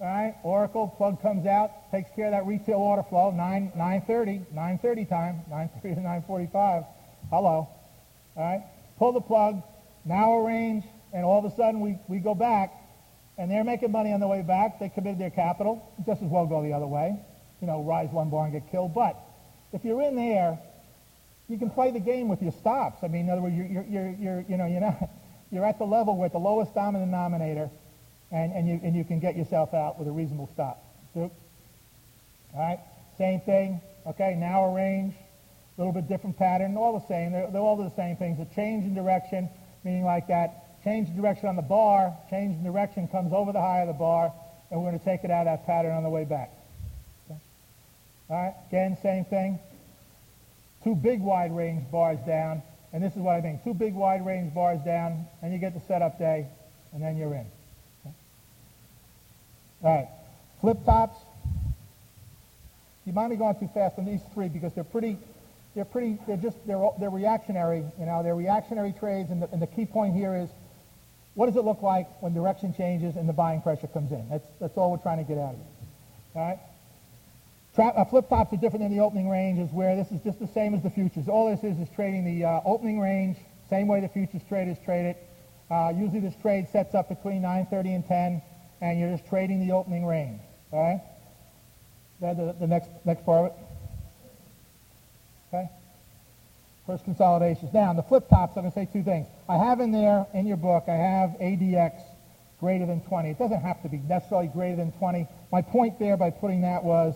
all 0.01 0.07
right, 0.07 0.35
Oracle, 0.43 0.89
plug 0.97 1.23
comes 1.23 1.47
out, 1.47 1.91
takes 1.93 2.11
care 2.17 2.27
of 2.27 2.33
that 2.33 2.45
retail 2.45 2.79
order 2.79 3.05
flow, 3.05 3.31
9, 3.31 3.73
9.30, 3.77 4.47
9.30 4.53 5.09
time, 5.09 5.43
9.30 5.49 5.83
to 5.95 6.01
9.45. 6.01 6.87
Hello. 7.31 7.69
All 8.35 8.43
right, 8.43 8.65
pull 8.99 9.13
the 9.13 9.21
plug, 9.21 9.63
now 10.05 10.39
arrange, 10.39 10.85
and 11.13 11.25
all 11.25 11.39
of 11.39 11.51
a 11.51 11.55
sudden 11.55 11.81
we, 11.81 11.99
we 12.09 12.19
go 12.19 12.35
back, 12.35 12.73
and 13.39 13.51
they're 13.51 13.63
making 13.63 13.93
money 13.93 14.13
on 14.13 14.21
the 14.21 14.27
way 14.27 14.43
back. 14.43 14.81
They 14.81 14.89
committed 14.89 15.21
their 15.21 15.31
capital. 15.31 15.89
Just 16.05 16.23
as 16.23 16.29
well 16.29 16.47
go 16.47 16.63
the 16.63 16.73
other 16.73 16.87
way. 16.87 17.19
You 17.61 17.67
know, 17.67 17.83
rise 17.83 18.11
one 18.11 18.29
bar 18.29 18.45
and 18.45 18.53
get 18.53 18.71
killed. 18.71 18.95
But 18.95 19.17
if 19.73 19.85
you're 19.85 20.03
in 20.03 20.17
there, 20.17 20.59
you 21.49 21.59
can 21.59 21.71
play 21.71 21.93
the 21.93 22.01
game 22.01 22.29
with 22.29 22.43
your 22.43 22.53
stops. 22.53 23.05
I 23.05 23.09
mean, 23.09 23.27
in 23.27 23.31
other 23.31 23.41
words, 23.41 23.55
you're, 23.55 23.67
you're, 23.67 23.85
you're, 23.85 24.17
you're 24.19 24.45
you 24.49 24.57
know, 24.57 24.67
you're, 24.67 24.81
not, 24.89 25.11
you're 25.51 25.65
at 25.65 25.79
the 25.79 25.85
level 25.85 26.17
with 26.17 26.33
the 26.33 26.39
lowest 26.39 26.75
dominant 26.75 27.11
denominator 27.11 27.71
and, 28.33 28.53
and, 28.53 28.67
you, 28.67 28.81
and 28.83 28.97
you 28.97 29.05
can 29.05 29.21
get 29.21 29.37
yourself 29.37 29.75
out 29.75 29.99
with 29.99 30.09
a 30.09 30.11
reasonable 30.11 30.49
stop. 30.55 30.83
All 31.15 31.31
right, 32.55 32.81
same 33.19 33.41
thing. 33.41 33.81
Okay, 34.07 34.35
now 34.35 34.75
arrange, 34.75 35.15
a 35.77 35.81
little 35.81 35.93
bit 35.93 36.09
different 36.09 36.39
pattern, 36.39 36.77
all 36.77 36.99
the 36.99 37.07
same. 37.07 37.33
They're, 37.33 37.51
they're 37.51 37.61
all 37.61 37.77
the 37.77 37.95
same 37.95 38.17
things. 38.17 38.41
A 38.41 38.55
change 38.55 38.85
in 38.85 38.95
direction, 38.95 39.49
meaning 39.85 40.05
like 40.05 40.29
that, 40.29 40.83
change 40.83 41.09
in 41.09 41.17
direction 41.17 41.49
on 41.49 41.57
the 41.57 41.63
bar, 41.63 42.17
change 42.31 42.57
in 42.57 42.65
direction 42.65 43.07
comes 43.09 43.33
over 43.33 43.53
the 43.53 43.61
high 43.61 43.81
of 43.81 43.87
the 43.87 43.93
bar, 43.93 44.33
and 44.71 44.83
we're 44.83 44.89
going 44.89 44.99
to 44.99 45.05
take 45.05 45.25
it 45.25 45.31
out 45.31 45.47
of 45.47 45.59
that 45.59 45.67
pattern 45.67 45.93
on 45.93 46.03
the 46.03 46.11
way 46.11 46.25
back. 46.25 46.51
Okay. 47.31 47.41
All 48.31 48.43
right, 48.43 48.55
again, 48.69 48.97
same 49.03 49.25
thing. 49.27 49.59
Two 50.83 50.97
big 50.97 51.21
wide 51.21 51.55
range 51.55 51.89
bars 51.93 52.19
down, 52.27 52.63
and 52.93 53.05
this 53.05 53.13
is 53.13 53.19
what 53.19 53.37
I 53.37 53.41
mean. 53.41 53.61
Two 53.63 53.75
big 53.75 53.95
wide 53.95 54.27
range 54.27 54.53
bars 54.53 54.81
down, 54.85 55.27
and 55.43 55.53
you 55.53 55.59
get 55.59 55.75
the 55.75 55.81
setup 55.87 56.19
day, 56.19 56.49
and 56.93 57.03
then 57.03 57.17
you're 57.17 57.35
in. 57.35 57.47
All 59.83 59.95
right. 59.95 60.09
Flip 60.61 60.79
tops. 60.85 61.19
You 63.05 63.13
might 63.13 63.29
be 63.29 63.37
going 63.37 63.57
too 63.57 63.69
fast 63.75 63.99
on 63.99 64.05
these 64.05 64.21
three 64.33 64.49
because 64.49 64.73
they're 64.75 64.85
pretty, 64.85 65.19
they're 65.75 65.85
pretty, 65.85 66.19
they're 66.29 66.37
just, 66.37 66.57
they're, 66.67 66.89
they're 67.01 67.11
reactionary, 67.11 67.85
you 67.99 68.07
know, 68.07 68.23
they're 68.23 68.37
reactionary 68.37 68.93
trades, 68.93 69.31
and 69.31 69.43
the, 69.43 69.51
and 69.51 69.61
the 69.61 69.67
key 69.67 69.87
point 69.87 70.15
here 70.15 70.37
is, 70.37 70.49
what 71.35 71.47
does 71.47 71.57
it 71.57 71.65
look 71.65 71.83
like 71.83 72.07
when 72.23 72.33
direction 72.33 72.75
changes 72.75 73.17
and 73.17 73.29
the 73.29 73.33
buying 73.33 73.61
pressure 73.61 73.89
comes 73.89 74.13
in? 74.13 74.29
That's, 74.29 74.47
that's 74.61 74.77
all 74.77 74.93
we're 74.93 74.99
trying 74.99 75.19
to 75.19 75.25
get 75.25 75.39
out 75.39 75.55
of 75.55 75.61
it. 75.61 75.67
All 76.35 76.49
right? 76.49 76.59
Uh, 77.97 78.05
flip 78.05 78.29
tops 78.29 78.53
are 78.53 78.57
different 78.57 78.85
than 78.85 78.95
the 78.97 79.03
opening 79.03 79.29
ranges 79.29 79.71
where 79.73 79.97
this 79.97 80.13
is 80.13 80.21
just 80.23 80.39
the 80.39 80.47
same 80.49 80.75
as 80.75 80.83
the 80.83 80.91
futures. 80.91 81.27
All 81.27 81.51
this 81.51 81.65
is 81.65 81.79
is 81.81 81.89
trading 81.97 82.25
the 82.25 82.45
uh, 82.45 82.61
opening 82.67 83.01
range, 83.01 83.39
same 83.71 83.89
way 83.89 84.01
the 84.01 84.09
futures 84.09 84.43
traders 84.49 84.77
trade 84.85 85.07
it. 85.07 85.17
Uh, 85.71 85.93
usually 85.97 86.21
this 86.21 86.35
trade 86.43 86.69
sets 86.71 86.95
up 86.95 87.09
between 87.09 87.43
9.30 87.43 87.95
and 87.95 88.07
10 88.07 88.43
and 88.83 88.99
you're 88.99 89.11
just 89.17 89.27
trading 89.29 89.67
the 89.67 89.73
opening 89.73 90.05
range. 90.05 90.41
All 90.73 90.83
right? 90.83 91.01
The, 92.21 92.55
the 92.61 92.67
next 92.67 92.91
next 93.05 93.25
part 93.25 93.53
of 93.53 93.57
it. 93.57 93.65
Okay. 95.49 95.71
First 96.87 97.05
consolidations. 97.05 97.73
Now, 97.73 97.91
on 97.91 97.97
the 97.97 98.03
flip 98.03 98.29
tops, 98.29 98.57
I'm 98.57 98.63
going 98.63 98.73
to 98.73 98.79
say 98.79 98.89
two 98.93 99.03
things. 99.03 99.27
I 99.49 99.57
have 99.57 99.81
in 99.81 99.93
there 99.93 100.27
in 100.35 100.47
your 100.47 100.57
book, 100.57 100.85
I 100.89 100.95
have 100.95 101.31
ADX 101.41 102.03
greater 102.59 102.87
than 102.87 103.01
20. 103.03 103.31
It 103.31 103.39
doesn't 103.39 103.61
have 103.61 103.83
to 103.83 103.89
be 103.89 103.99
necessarily 103.99 104.49
greater 104.49 104.77
than 104.77 104.93
20. 104.93 105.27
My 105.51 105.63
point 105.63 105.99
there 105.99 106.17
by 106.17 106.31
putting 106.31 106.63
that 106.63 106.83
was 106.83 107.15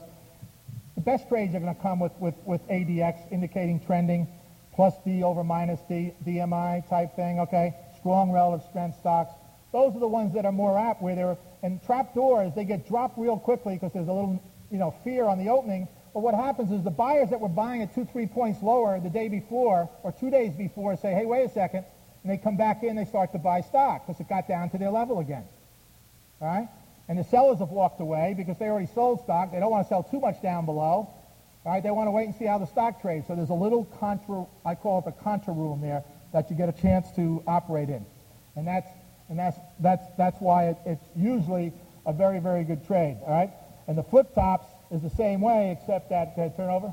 the 0.94 1.00
best 1.00 1.28
trades 1.28 1.54
are 1.54 1.60
going 1.60 1.74
to 1.74 1.80
come 1.80 2.00
with, 2.00 2.12
with, 2.20 2.34
with 2.44 2.66
ADX 2.68 3.32
indicating 3.32 3.80
trending 3.86 4.28
plus 4.74 4.94
D 5.04 5.22
over 5.22 5.42
minus 5.42 5.80
D, 5.88 6.12
DMI 6.24 6.88
type 6.88 7.16
thing, 7.16 7.40
okay? 7.40 7.74
Strong 7.98 8.32
relative 8.32 8.66
strength 8.68 8.98
stocks. 8.98 9.32
Those 9.72 9.94
are 9.96 10.00
the 10.00 10.08
ones 10.08 10.34
that 10.34 10.44
are 10.44 10.52
more 10.52 10.78
apt 10.78 11.02
where 11.02 11.14
they're 11.14 11.38
and 11.66 11.82
trap 11.82 12.14
doors, 12.14 12.52
they 12.54 12.64
get 12.64 12.86
dropped 12.86 13.18
real 13.18 13.40
quickly 13.40 13.74
because 13.74 13.92
there's 13.92 14.06
a 14.06 14.12
little, 14.12 14.40
you 14.70 14.78
know, 14.78 14.94
fear 15.02 15.24
on 15.24 15.36
the 15.36 15.48
opening. 15.48 15.88
But 16.14 16.20
what 16.20 16.32
happens 16.32 16.70
is 16.70 16.84
the 16.84 16.92
buyers 16.92 17.30
that 17.30 17.40
were 17.40 17.48
buying 17.48 17.82
at 17.82 17.92
two, 17.92 18.04
three 18.04 18.28
points 18.28 18.62
lower 18.62 19.00
the 19.00 19.10
day 19.10 19.28
before 19.28 19.90
or 20.04 20.12
two 20.12 20.30
days 20.30 20.54
before 20.54 20.96
say, 20.96 21.12
hey, 21.12 21.26
wait 21.26 21.44
a 21.44 21.48
second, 21.48 21.84
and 22.22 22.32
they 22.32 22.38
come 22.38 22.56
back 22.56 22.84
in, 22.84 22.94
they 22.94 23.04
start 23.04 23.32
to 23.32 23.38
buy 23.38 23.62
stock 23.62 24.06
because 24.06 24.20
it 24.20 24.28
got 24.28 24.46
down 24.46 24.70
to 24.70 24.78
their 24.78 24.90
level 24.90 25.18
again. 25.18 25.42
All 26.40 26.46
right? 26.46 26.68
And 27.08 27.18
the 27.18 27.24
sellers 27.24 27.58
have 27.58 27.70
walked 27.70 28.00
away 28.00 28.34
because 28.36 28.56
they 28.58 28.66
already 28.66 28.86
sold 28.94 29.22
stock. 29.22 29.50
They 29.50 29.58
don't 29.58 29.70
want 29.70 29.86
to 29.86 29.88
sell 29.88 30.04
too 30.04 30.20
much 30.20 30.40
down 30.40 30.66
below. 30.66 31.10
All 31.64 31.72
right? 31.72 31.82
They 31.82 31.90
want 31.90 32.06
to 32.06 32.12
wait 32.12 32.26
and 32.26 32.34
see 32.36 32.44
how 32.44 32.58
the 32.58 32.66
stock 32.66 33.02
trades. 33.02 33.26
So 33.26 33.34
there's 33.34 33.50
a 33.50 33.54
little 33.54 33.86
contra, 33.98 34.46
I 34.64 34.76
call 34.76 35.00
it 35.00 35.04
the 35.04 35.12
contra 35.20 35.52
room 35.52 35.80
there 35.80 36.04
that 36.32 36.48
you 36.48 36.56
get 36.56 36.68
a 36.68 36.80
chance 36.80 37.10
to 37.16 37.42
operate 37.44 37.88
in. 37.88 38.06
And 38.54 38.68
that's 38.68 38.88
and 39.28 39.38
that's, 39.38 39.58
that's, 39.80 40.04
that's 40.16 40.40
why 40.40 40.68
it, 40.68 40.76
it's 40.86 41.04
usually 41.16 41.72
a 42.06 42.12
very, 42.12 42.38
very 42.38 42.64
good 42.64 42.86
trade, 42.86 43.18
all 43.24 43.32
right? 43.32 43.50
And 43.88 43.98
the 43.98 44.02
flip 44.02 44.34
tops 44.34 44.66
is 44.90 45.02
the 45.02 45.10
same 45.10 45.40
way, 45.40 45.76
except 45.78 46.10
that 46.10 46.34
uh, 46.38 46.48
turnover. 46.56 46.92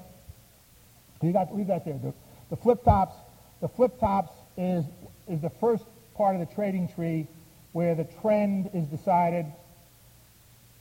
You 1.21 1.31
got 1.31 1.55
leave 1.55 1.67
that 1.67 1.85
there, 1.85 1.93
Duke. 1.93 2.15
The 2.49 2.57
flip 2.57 2.83
tops, 2.83 3.15
the 3.61 3.69
flip 3.69 3.99
tops 3.99 4.33
is, 4.57 4.83
is 5.27 5.41
the 5.41 5.49
first 5.49 5.85
part 6.15 6.35
of 6.35 6.47
the 6.47 6.53
trading 6.53 6.89
tree 6.89 7.27
where 7.71 7.95
the 7.95 8.03
trend 8.21 8.69
is 8.73 8.85
decided. 8.87 9.45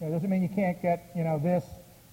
You 0.01 0.07
know, 0.07 0.13
doesn't 0.13 0.29
mean 0.29 0.43
you 0.43 0.49
can't 0.49 0.81
get, 0.83 1.11
you 1.15 1.23
know, 1.23 1.39
this, 1.39 1.65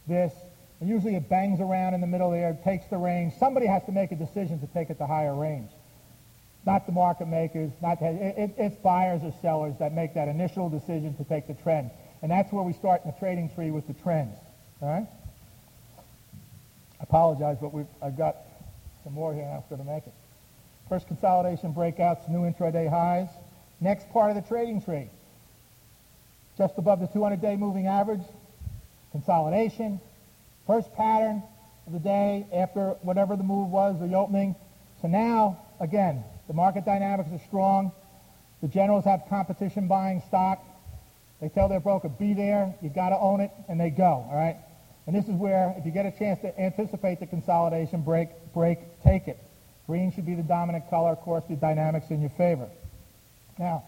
this. 0.08 0.32
And 0.80 0.88
usually 0.88 1.16
it 1.16 1.28
bangs 1.28 1.60
around 1.60 1.96
in 1.96 2.02
the 2.02 2.08
middle 2.08 2.32
there, 2.32 2.58
takes 2.64 2.86
the 2.88 2.98
range. 2.98 3.34
Somebody 3.40 3.66
has 3.66 3.84
to 3.86 3.92
make 3.92 4.12
a 4.12 4.16
decision 4.16 4.60
to 4.60 4.68
take 4.68 4.90
it 4.90 4.98
to 5.00 5.08
higher 5.08 5.34
range. 5.34 5.72
Not 6.66 6.86
the 6.86 6.92
market 6.92 7.28
makers, 7.28 7.72
not 7.82 8.00
the, 8.00 8.08
it, 8.08 8.38
it, 8.38 8.56
it's 8.58 8.76
buyers 8.78 9.22
or 9.24 9.34
sellers 9.42 9.76
that 9.80 9.94
make 9.94 10.14
that 10.14 10.28
initial 10.28 10.70
decision 10.70 11.16
to 11.16 11.24
take 11.24 11.48
the 11.48 11.54
trend. 11.56 11.90
And 12.22 12.30
that's 12.30 12.52
where 12.52 12.64
we 12.64 12.74
start 12.74 13.02
in 13.06 13.12
the 13.12 13.18
trading 13.18 13.50
tree 13.56 13.72
with 13.72 13.88
the 13.88 13.94
trends. 13.94 14.38
All 14.82 14.90
right? 14.90 15.08
I 17.00 17.04
apologize, 17.04 17.58
but 17.62 17.74
we've, 17.74 17.88
I've 18.02 18.18
got 18.18 18.36
some 19.04 19.14
more 19.14 19.34
here 19.34 19.44
I'm 19.44 19.64
going 19.70 19.82
to 19.86 19.92
make 19.92 20.06
it. 20.06 20.14
First 20.90 21.08
consolidation 21.08 21.74
breakouts, 21.74 22.28
new 22.30 22.42
intraday 22.42 22.90
highs. 22.90 23.28
Next 23.80 24.10
part 24.10 24.36
of 24.36 24.36
the 24.36 24.48
trading 24.48 24.82
tree. 24.82 25.10
Just 26.58 26.74
above 26.78 27.00
the 27.00 27.08
200-day 27.08 27.56
moving 27.56 27.88
average, 27.88 28.24
consolidation. 29.12 30.02
First 30.68 30.94
pattern 30.94 31.42
of 31.88 31.94
the 31.94 32.00
day 32.00 32.46
after 32.52 32.90
whatever 33.02 33.36
the 33.38 33.44
move 33.44 33.70
was, 33.70 34.00
the 34.00 34.14
opening. 34.14 34.56
So 35.02 35.08
now, 35.08 35.60
again, 35.80 36.24
the 36.50 36.54
market 36.56 36.84
dynamics 36.84 37.30
are 37.32 37.40
strong. 37.48 37.94
The 38.62 38.68
generals 38.68 39.06
have 39.06 39.22
competition 39.30 39.88
buying 39.88 40.22
stock. 40.28 40.60
They 41.40 41.48
tell 41.48 41.70
their 41.70 41.80
broker, 41.80 42.10
be 42.10 42.34
there, 42.34 42.76
you've 42.82 42.96
got 42.96 43.10
to 43.10 43.18
own 43.18 43.40
it, 43.40 43.52
and 43.70 43.80
they 43.80 43.92
go, 43.92 44.28
all 44.30 44.36
right? 44.36 44.58
And 45.08 45.16
this 45.16 45.26
is 45.26 45.36
where, 45.36 45.74
if 45.78 45.86
you 45.86 45.92
get 45.92 46.06
a 46.06 46.12
chance 46.12 46.42
to 46.42 46.60
anticipate 46.60 47.20
the 47.22 47.28
consolidation 47.28 48.02
break, 48.02 48.30
break, 48.54 48.80
take 49.04 49.28
it. 49.28 49.40
Green 49.88 50.12
should 50.12 50.26
be 50.26 50.36
the 50.36 50.44
dominant 50.44 50.90
color. 50.90 51.12
Of 51.12 51.22
course, 51.22 51.44
the 51.48 51.56
dynamics 51.56 52.08
in 52.10 52.20
your 52.20 52.32
favor. 52.32 52.68
Now, 53.58 53.84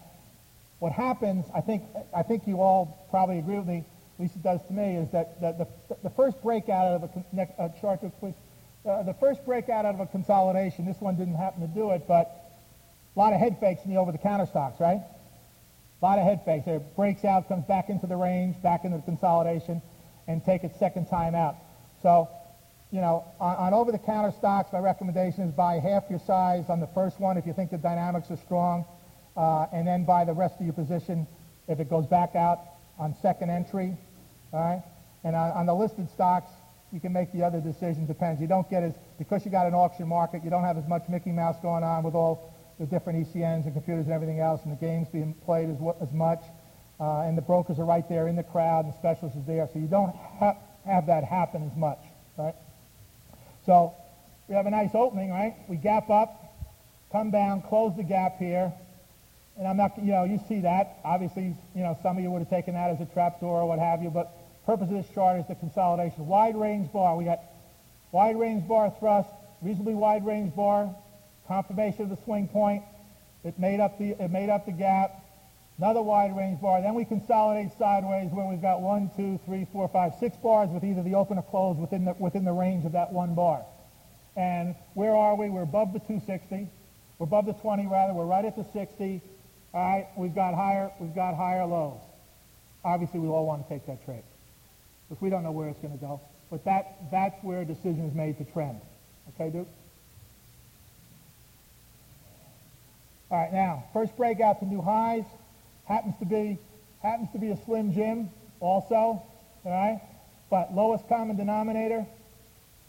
what 0.78 0.92
happens, 0.92 1.44
I 1.54 1.60
think, 1.60 1.82
I 2.16 2.22
think 2.22 2.46
you 2.46 2.60
all 2.60 3.06
probably 3.10 3.38
agree 3.38 3.58
with 3.58 3.66
me, 3.66 3.78
at 4.16 4.22
least 4.22 4.36
it 4.36 4.42
does 4.42 4.60
to 4.68 4.72
me, 4.72 4.96
is 4.96 5.10
that 5.10 5.40
the, 5.40 5.66
the, 5.88 5.96
the 6.04 6.10
first 6.10 6.42
breakout 6.42 6.86
of 6.86 7.02
a, 7.04 7.40
a 7.58 7.72
chart, 7.80 8.00
please, 8.18 8.34
uh, 8.84 9.02
the 9.02 9.14
first 9.14 9.44
breakout 9.44 9.84
out 9.84 9.94
of 9.94 10.00
a 10.00 10.06
consolidation, 10.06 10.86
this 10.86 11.00
one 11.00 11.16
didn't 11.16 11.36
happen 11.36 11.60
to 11.60 11.68
do 11.68 11.90
it, 11.90 12.08
but 12.08 12.41
a 13.14 13.18
lot 13.18 13.32
of 13.32 13.40
head 13.40 13.58
fakes 13.60 13.84
in 13.84 13.92
the 13.92 13.98
over-the-counter 13.98 14.46
stocks, 14.46 14.80
right? 14.80 15.00
A 15.00 16.04
lot 16.04 16.18
of 16.18 16.24
head 16.24 16.42
fakes. 16.44 16.66
It 16.66 16.96
breaks 16.96 17.24
out, 17.24 17.48
comes 17.48 17.64
back 17.66 17.90
into 17.90 18.06
the 18.06 18.16
range, 18.16 18.60
back 18.62 18.84
into 18.84 18.96
the 18.96 19.02
consolidation, 19.02 19.82
and 20.26 20.44
take 20.44 20.64
its 20.64 20.78
second 20.78 21.06
time 21.06 21.34
out. 21.34 21.56
So, 22.02 22.28
you 22.90 23.00
know, 23.00 23.24
on, 23.38 23.56
on 23.56 23.74
over-the-counter 23.74 24.32
stocks, 24.38 24.72
my 24.72 24.78
recommendation 24.78 25.44
is 25.44 25.52
buy 25.52 25.74
half 25.74 26.04
your 26.10 26.20
size 26.26 26.64
on 26.68 26.80
the 26.80 26.88
first 26.88 27.20
one 27.20 27.36
if 27.36 27.46
you 27.46 27.52
think 27.52 27.70
the 27.70 27.78
dynamics 27.78 28.30
are 28.30 28.36
strong, 28.38 28.84
uh, 29.36 29.66
and 29.72 29.86
then 29.86 30.04
buy 30.04 30.24
the 30.24 30.34
rest 30.34 30.56
of 30.58 30.66
your 30.66 30.74
position 30.74 31.26
if 31.68 31.80
it 31.80 31.88
goes 31.88 32.06
back 32.06 32.34
out 32.34 32.58
on 32.98 33.14
second 33.22 33.50
entry. 33.50 33.96
All 34.52 34.60
right? 34.60 34.82
And 35.24 35.36
on, 35.36 35.50
on 35.52 35.66
the 35.66 35.74
listed 35.74 36.10
stocks, 36.10 36.50
you 36.92 37.00
can 37.00 37.12
make 37.12 37.32
the 37.32 37.42
other 37.42 37.60
decision. 37.60 38.06
Depends. 38.06 38.40
You 38.40 38.46
don't 38.46 38.68
get 38.68 38.82
as, 38.82 38.92
because 39.18 39.44
you 39.44 39.50
got 39.50 39.66
an 39.66 39.74
auction 39.74 40.08
market, 40.08 40.44
you 40.44 40.50
don't 40.50 40.64
have 40.64 40.76
as 40.76 40.86
much 40.86 41.08
Mickey 41.08 41.30
Mouse 41.30 41.56
going 41.62 41.84
on 41.84 42.02
with 42.02 42.14
all 42.14 42.52
the 42.78 42.86
different 42.86 43.26
ECNs 43.26 43.64
and 43.64 43.72
computers 43.72 44.06
and 44.06 44.12
everything 44.12 44.40
else, 44.40 44.60
and 44.64 44.72
the 44.72 44.80
games 44.80 45.08
being 45.08 45.34
played 45.44 45.70
as, 45.70 45.76
as 46.00 46.12
much. 46.12 46.42
Uh, 47.00 47.22
and 47.22 47.36
the 47.36 47.42
brokers 47.42 47.78
are 47.78 47.84
right 47.84 48.08
there 48.08 48.28
in 48.28 48.36
the 48.36 48.42
crowd, 48.42 48.84
and 48.84 48.94
the 48.94 48.98
specialists 48.98 49.36
are 49.36 49.46
there, 49.46 49.68
so 49.72 49.78
you 49.78 49.88
don't 49.88 50.14
ha- 50.14 50.56
have 50.84 51.06
that 51.06 51.24
happen 51.24 51.68
as 51.68 51.76
much, 51.76 51.98
right? 52.38 52.54
So 53.66 53.94
we 54.48 54.54
have 54.54 54.66
a 54.66 54.70
nice 54.70 54.90
opening, 54.94 55.30
right? 55.30 55.54
We 55.68 55.76
gap 55.76 56.10
up, 56.10 56.54
come 57.10 57.30
down, 57.30 57.62
close 57.62 57.96
the 57.96 58.04
gap 58.04 58.38
here, 58.38 58.72
and 59.58 59.66
I'm 59.66 59.76
not, 59.76 59.98
you 59.98 60.12
know, 60.12 60.24
you 60.24 60.40
see 60.48 60.60
that. 60.60 60.98
Obviously, 61.04 61.54
you 61.74 61.82
know, 61.82 61.98
some 62.02 62.16
of 62.16 62.22
you 62.22 62.30
would 62.30 62.40
have 62.40 62.50
taken 62.50 62.74
that 62.74 62.90
as 62.90 63.00
a 63.00 63.06
trapdoor 63.12 63.62
or 63.62 63.68
what 63.68 63.78
have 63.78 64.02
you, 64.02 64.10
but 64.10 64.32
purpose 64.64 64.88
of 64.88 64.94
this 64.94 65.06
chart 65.14 65.40
is 65.40 65.46
the 65.46 65.54
consolidation. 65.54 66.26
Wide 66.26 66.56
range 66.56 66.92
bar. 66.92 67.16
We 67.16 67.24
got 67.24 67.40
wide 68.12 68.38
range 68.38 68.66
bar 68.66 68.94
thrust, 68.98 69.28
reasonably 69.60 69.94
wide 69.94 70.24
range 70.24 70.54
bar, 70.54 70.94
confirmation 71.52 72.04
of 72.04 72.08
the 72.08 72.24
swing 72.24 72.48
point. 72.48 72.82
It 73.44 73.58
made 73.58 73.78
up 73.78 73.98
the, 73.98 74.10
it 74.22 74.30
made 74.30 74.48
up 74.48 74.64
the 74.64 74.72
gap. 74.72 75.22
Another 75.76 76.00
wide 76.00 76.34
range 76.34 76.60
bar. 76.62 76.80
Then 76.80 76.94
we 76.94 77.04
consolidate 77.04 77.76
sideways 77.76 78.30
where 78.30 78.46
we've 78.46 78.62
got 78.62 78.80
one, 78.80 79.10
two, 79.16 79.38
three, 79.44 79.66
four, 79.70 79.88
five, 79.88 80.12
six 80.18 80.36
bars 80.36 80.70
with 80.70 80.84
either 80.84 81.02
the 81.02 81.14
open 81.14 81.36
or 81.38 81.42
close 81.42 81.76
within 81.76 82.06
the, 82.06 82.14
within 82.18 82.44
the 82.44 82.52
range 82.52 82.86
of 82.86 82.92
that 82.92 83.12
one 83.12 83.34
bar. 83.34 83.64
And 84.34 84.74
where 84.94 85.14
are 85.14 85.36
we? 85.36 85.50
We're 85.50 85.62
above 85.62 85.92
the 85.92 85.98
260. 85.98 86.68
We're 87.18 87.24
above 87.24 87.44
the 87.44 87.52
20 87.52 87.86
rather. 87.86 88.14
We're 88.14 88.24
right 88.24 88.44
at 88.44 88.56
the 88.56 88.64
60. 88.72 89.20
All 89.74 89.80
right, 89.80 90.06
we've 90.16 90.34
got 90.34 90.54
higher, 90.54 90.90
we've 91.00 91.14
got 91.14 91.34
higher 91.34 91.66
lows. 91.66 92.00
Obviously, 92.84 93.20
we 93.20 93.28
all 93.28 93.46
want 93.46 93.66
to 93.66 93.74
take 93.74 93.86
that 93.86 94.04
trade 94.04 94.24
because 95.08 95.20
we 95.20 95.28
don't 95.28 95.42
know 95.42 95.52
where 95.52 95.68
it's 95.68 95.80
going 95.80 95.98
to 95.98 96.00
go. 96.00 96.20
But 96.50 96.64
that, 96.64 97.10
that's 97.10 97.42
where 97.42 97.60
a 97.60 97.64
decision 97.64 98.06
is 98.06 98.14
made 98.14 98.38
to 98.38 98.44
trend. 98.44 98.80
Okay, 99.34 99.50
Duke? 99.50 99.68
All 103.32 103.38
right, 103.38 103.50
now, 103.50 103.84
first 103.94 104.14
breakout 104.14 104.60
to 104.60 104.66
new 104.66 104.82
highs 104.82 105.24
happens 105.86 106.14
to 106.18 106.26
be 106.26 106.58
happens 107.02 107.30
to 107.32 107.38
be 107.38 107.48
a 107.48 107.56
slim 107.64 107.94
jim 107.94 108.28
also, 108.60 108.94
all 108.94 109.24
right? 109.64 110.02
But 110.50 110.74
lowest 110.74 111.08
common 111.08 111.38
denominator. 111.38 112.06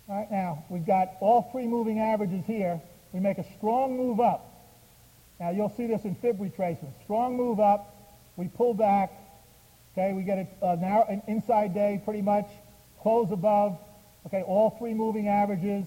All 0.10 0.20
right, 0.20 0.30
now, 0.30 0.66
we've 0.68 0.86
got 0.86 1.14
all 1.22 1.48
three 1.54 1.66
moving 1.66 2.00
averages 2.00 2.44
here. 2.46 2.82
We 3.14 3.22
make 3.22 3.38
a 3.38 3.46
strong 3.58 3.96
move 3.96 4.20
up. 4.20 4.46
Now, 5.40 5.52
you'll 5.52 5.74
see 5.78 5.88
this 5.88 6.04
in 6.04 6.14
fib 6.16 6.40
retracement. 6.40 6.92
Strong 7.06 7.38
move 7.38 7.62
up. 7.62 7.96
We 8.36 8.50
pull 8.50 8.74
back. 8.74 9.14
Okay, 9.94 10.12
we 10.12 10.24
get 10.24 10.40
a, 10.62 10.68
a 10.72 10.76
narrow, 10.76 11.06
an 11.08 11.22
inside 11.30 11.74
day 11.74 12.02
pretty 12.04 12.22
much. 12.22 12.48
Close 13.02 13.32
above. 13.32 13.78
Okay, 14.26 14.42
all 14.42 14.72
three 14.72 14.94
moving 14.94 15.30
averages. 15.30 15.86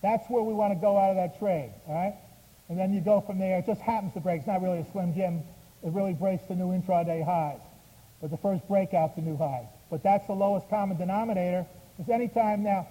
That's 0.00 0.26
where 0.30 0.42
we 0.42 0.54
want 0.54 0.72
to 0.72 0.80
go 0.80 0.96
out 0.96 1.10
of 1.10 1.16
that 1.16 1.38
trade, 1.38 1.70
all 1.86 1.94
right? 1.94 2.14
And 2.68 2.78
then 2.78 2.94
you 2.94 3.00
go 3.00 3.20
from 3.20 3.38
there. 3.38 3.58
It 3.58 3.66
just 3.66 3.80
happens 3.80 4.14
to 4.14 4.20
break. 4.20 4.38
It's 4.38 4.46
not 4.46 4.62
really 4.62 4.78
a 4.78 4.90
slim 4.92 5.14
jim. 5.14 5.42
It 5.82 5.92
really 5.92 6.14
breaks 6.14 6.44
the 6.48 6.54
new 6.54 6.68
intraday 6.68 7.24
highs. 7.24 7.60
But 8.20 8.30
the 8.30 8.38
first 8.38 8.66
breakout 8.66 9.14
to 9.16 9.20
new 9.20 9.36
highs. 9.36 9.66
But 9.90 10.02
that's 10.02 10.26
the 10.26 10.32
lowest 10.32 10.68
common 10.70 10.96
denominator. 10.96 11.66
Because 11.96 12.10
anytime 12.10 12.62
now, 12.62 12.88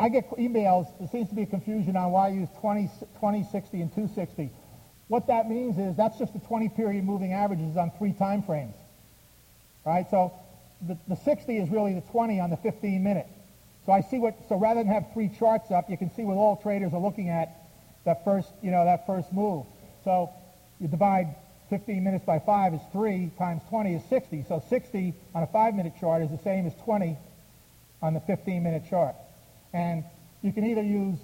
I 0.00 0.08
get 0.08 0.28
emails, 0.30 0.86
there 0.98 1.08
seems 1.08 1.28
to 1.28 1.36
be 1.36 1.42
a 1.42 1.46
confusion 1.46 1.96
on 1.96 2.10
why 2.10 2.26
I 2.26 2.30
use 2.30 2.48
20, 2.60 2.90
20, 3.20 3.44
60, 3.52 3.80
and 3.80 3.94
260. 3.94 4.50
What 5.06 5.28
that 5.28 5.48
means 5.48 5.78
is 5.78 5.96
that's 5.96 6.18
just 6.18 6.32
the 6.32 6.40
20 6.40 6.70
period 6.70 7.04
moving 7.04 7.32
averages 7.32 7.76
on 7.76 7.92
three 7.96 8.12
time 8.12 8.42
frames. 8.42 8.74
Right? 9.84 10.10
So 10.10 10.32
the, 10.82 10.98
the 11.06 11.14
60 11.14 11.56
is 11.56 11.70
really 11.70 11.94
the 11.94 12.00
20 12.10 12.40
on 12.40 12.50
the 12.50 12.56
15 12.56 13.04
minute. 13.04 13.28
So 13.86 13.92
I 13.92 14.00
see 14.00 14.18
what, 14.18 14.34
so 14.48 14.56
rather 14.56 14.82
than 14.82 14.92
have 14.92 15.12
three 15.12 15.28
charts 15.28 15.70
up, 15.70 15.88
you 15.88 15.96
can 15.96 16.12
see 16.12 16.24
what 16.24 16.34
all 16.34 16.56
traders 16.56 16.92
are 16.92 17.00
looking 17.00 17.28
at 17.28 17.65
that 18.06 18.24
first, 18.24 18.48
you 18.62 18.70
know, 18.70 18.84
that 18.84 19.06
first 19.06 19.32
move. 19.32 19.66
So 20.04 20.30
you 20.80 20.88
divide 20.88 21.34
15 21.68 22.02
minutes 22.02 22.24
by 22.24 22.38
5 22.38 22.74
is 22.74 22.80
3 22.92 23.32
times 23.36 23.62
20 23.68 23.94
is 23.94 24.02
60. 24.08 24.44
So 24.48 24.62
60 24.70 25.14
on 25.34 25.42
a 25.42 25.46
5-minute 25.48 25.94
chart 26.00 26.22
is 26.22 26.30
the 26.30 26.38
same 26.38 26.66
as 26.66 26.74
20 26.84 27.18
on 28.02 28.14
the 28.14 28.20
15-minute 28.20 28.84
chart. 28.88 29.16
And 29.74 30.04
you 30.42 30.52
can 30.52 30.64
either 30.64 30.82
use, 30.82 31.18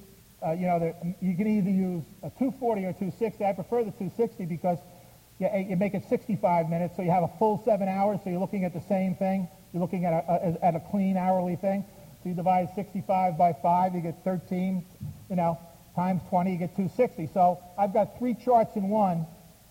uh, 0.45 0.53
you 0.53 0.67
know, 0.67 0.79
the, 0.81 1.15
you 1.21 1.37
can 1.37 1.47
either 1.47 1.71
use 1.71 2.05
a 2.23 2.31
240 2.31 2.83
or 2.83 2.93
260. 2.93 3.45
I 3.45 3.53
prefer 3.53 3.85
the 3.85 3.93
260 3.93 4.45
because 4.47 4.79
you, 5.39 5.49
you 5.69 5.77
make 5.77 5.95
it 5.95 6.05
65 6.09 6.69
minutes, 6.69 6.97
so 6.97 7.03
you 7.03 7.11
have 7.11 7.23
a 7.23 7.31
full 7.39 7.63
seven 7.65 7.89
hours, 7.89 8.19
so 8.25 8.31
you're 8.31 8.41
looking 8.41 8.65
at 8.65 8.75
the 8.75 8.83
same 8.89 9.15
thing. 9.15 9.49
You're 9.73 9.81
looking 9.81 10.05
at 10.05 10.13
a, 10.13 10.59
a, 10.61 10.65
at 10.65 10.75
a 10.75 10.81
clean 10.91 11.17
hourly 11.17 11.57
thing. 11.57 11.85
So 12.23 12.29
you 12.29 12.35
divide 12.35 12.69
65 12.75 13.39
by 13.39 13.53
5, 13.53 13.95
you 13.95 14.01
get 14.01 14.23
13, 14.25 14.85
you 15.31 15.37
know, 15.37 15.59
times 15.95 16.23
20, 16.29 16.53
you 16.53 16.59
get 16.59 16.77
260. 16.77 17.31
So 17.35 17.59
I've 17.79 17.93
got 17.93 18.19
three 18.19 18.35
charts 18.35 18.77
in 18.77 18.89
one 18.89 19.27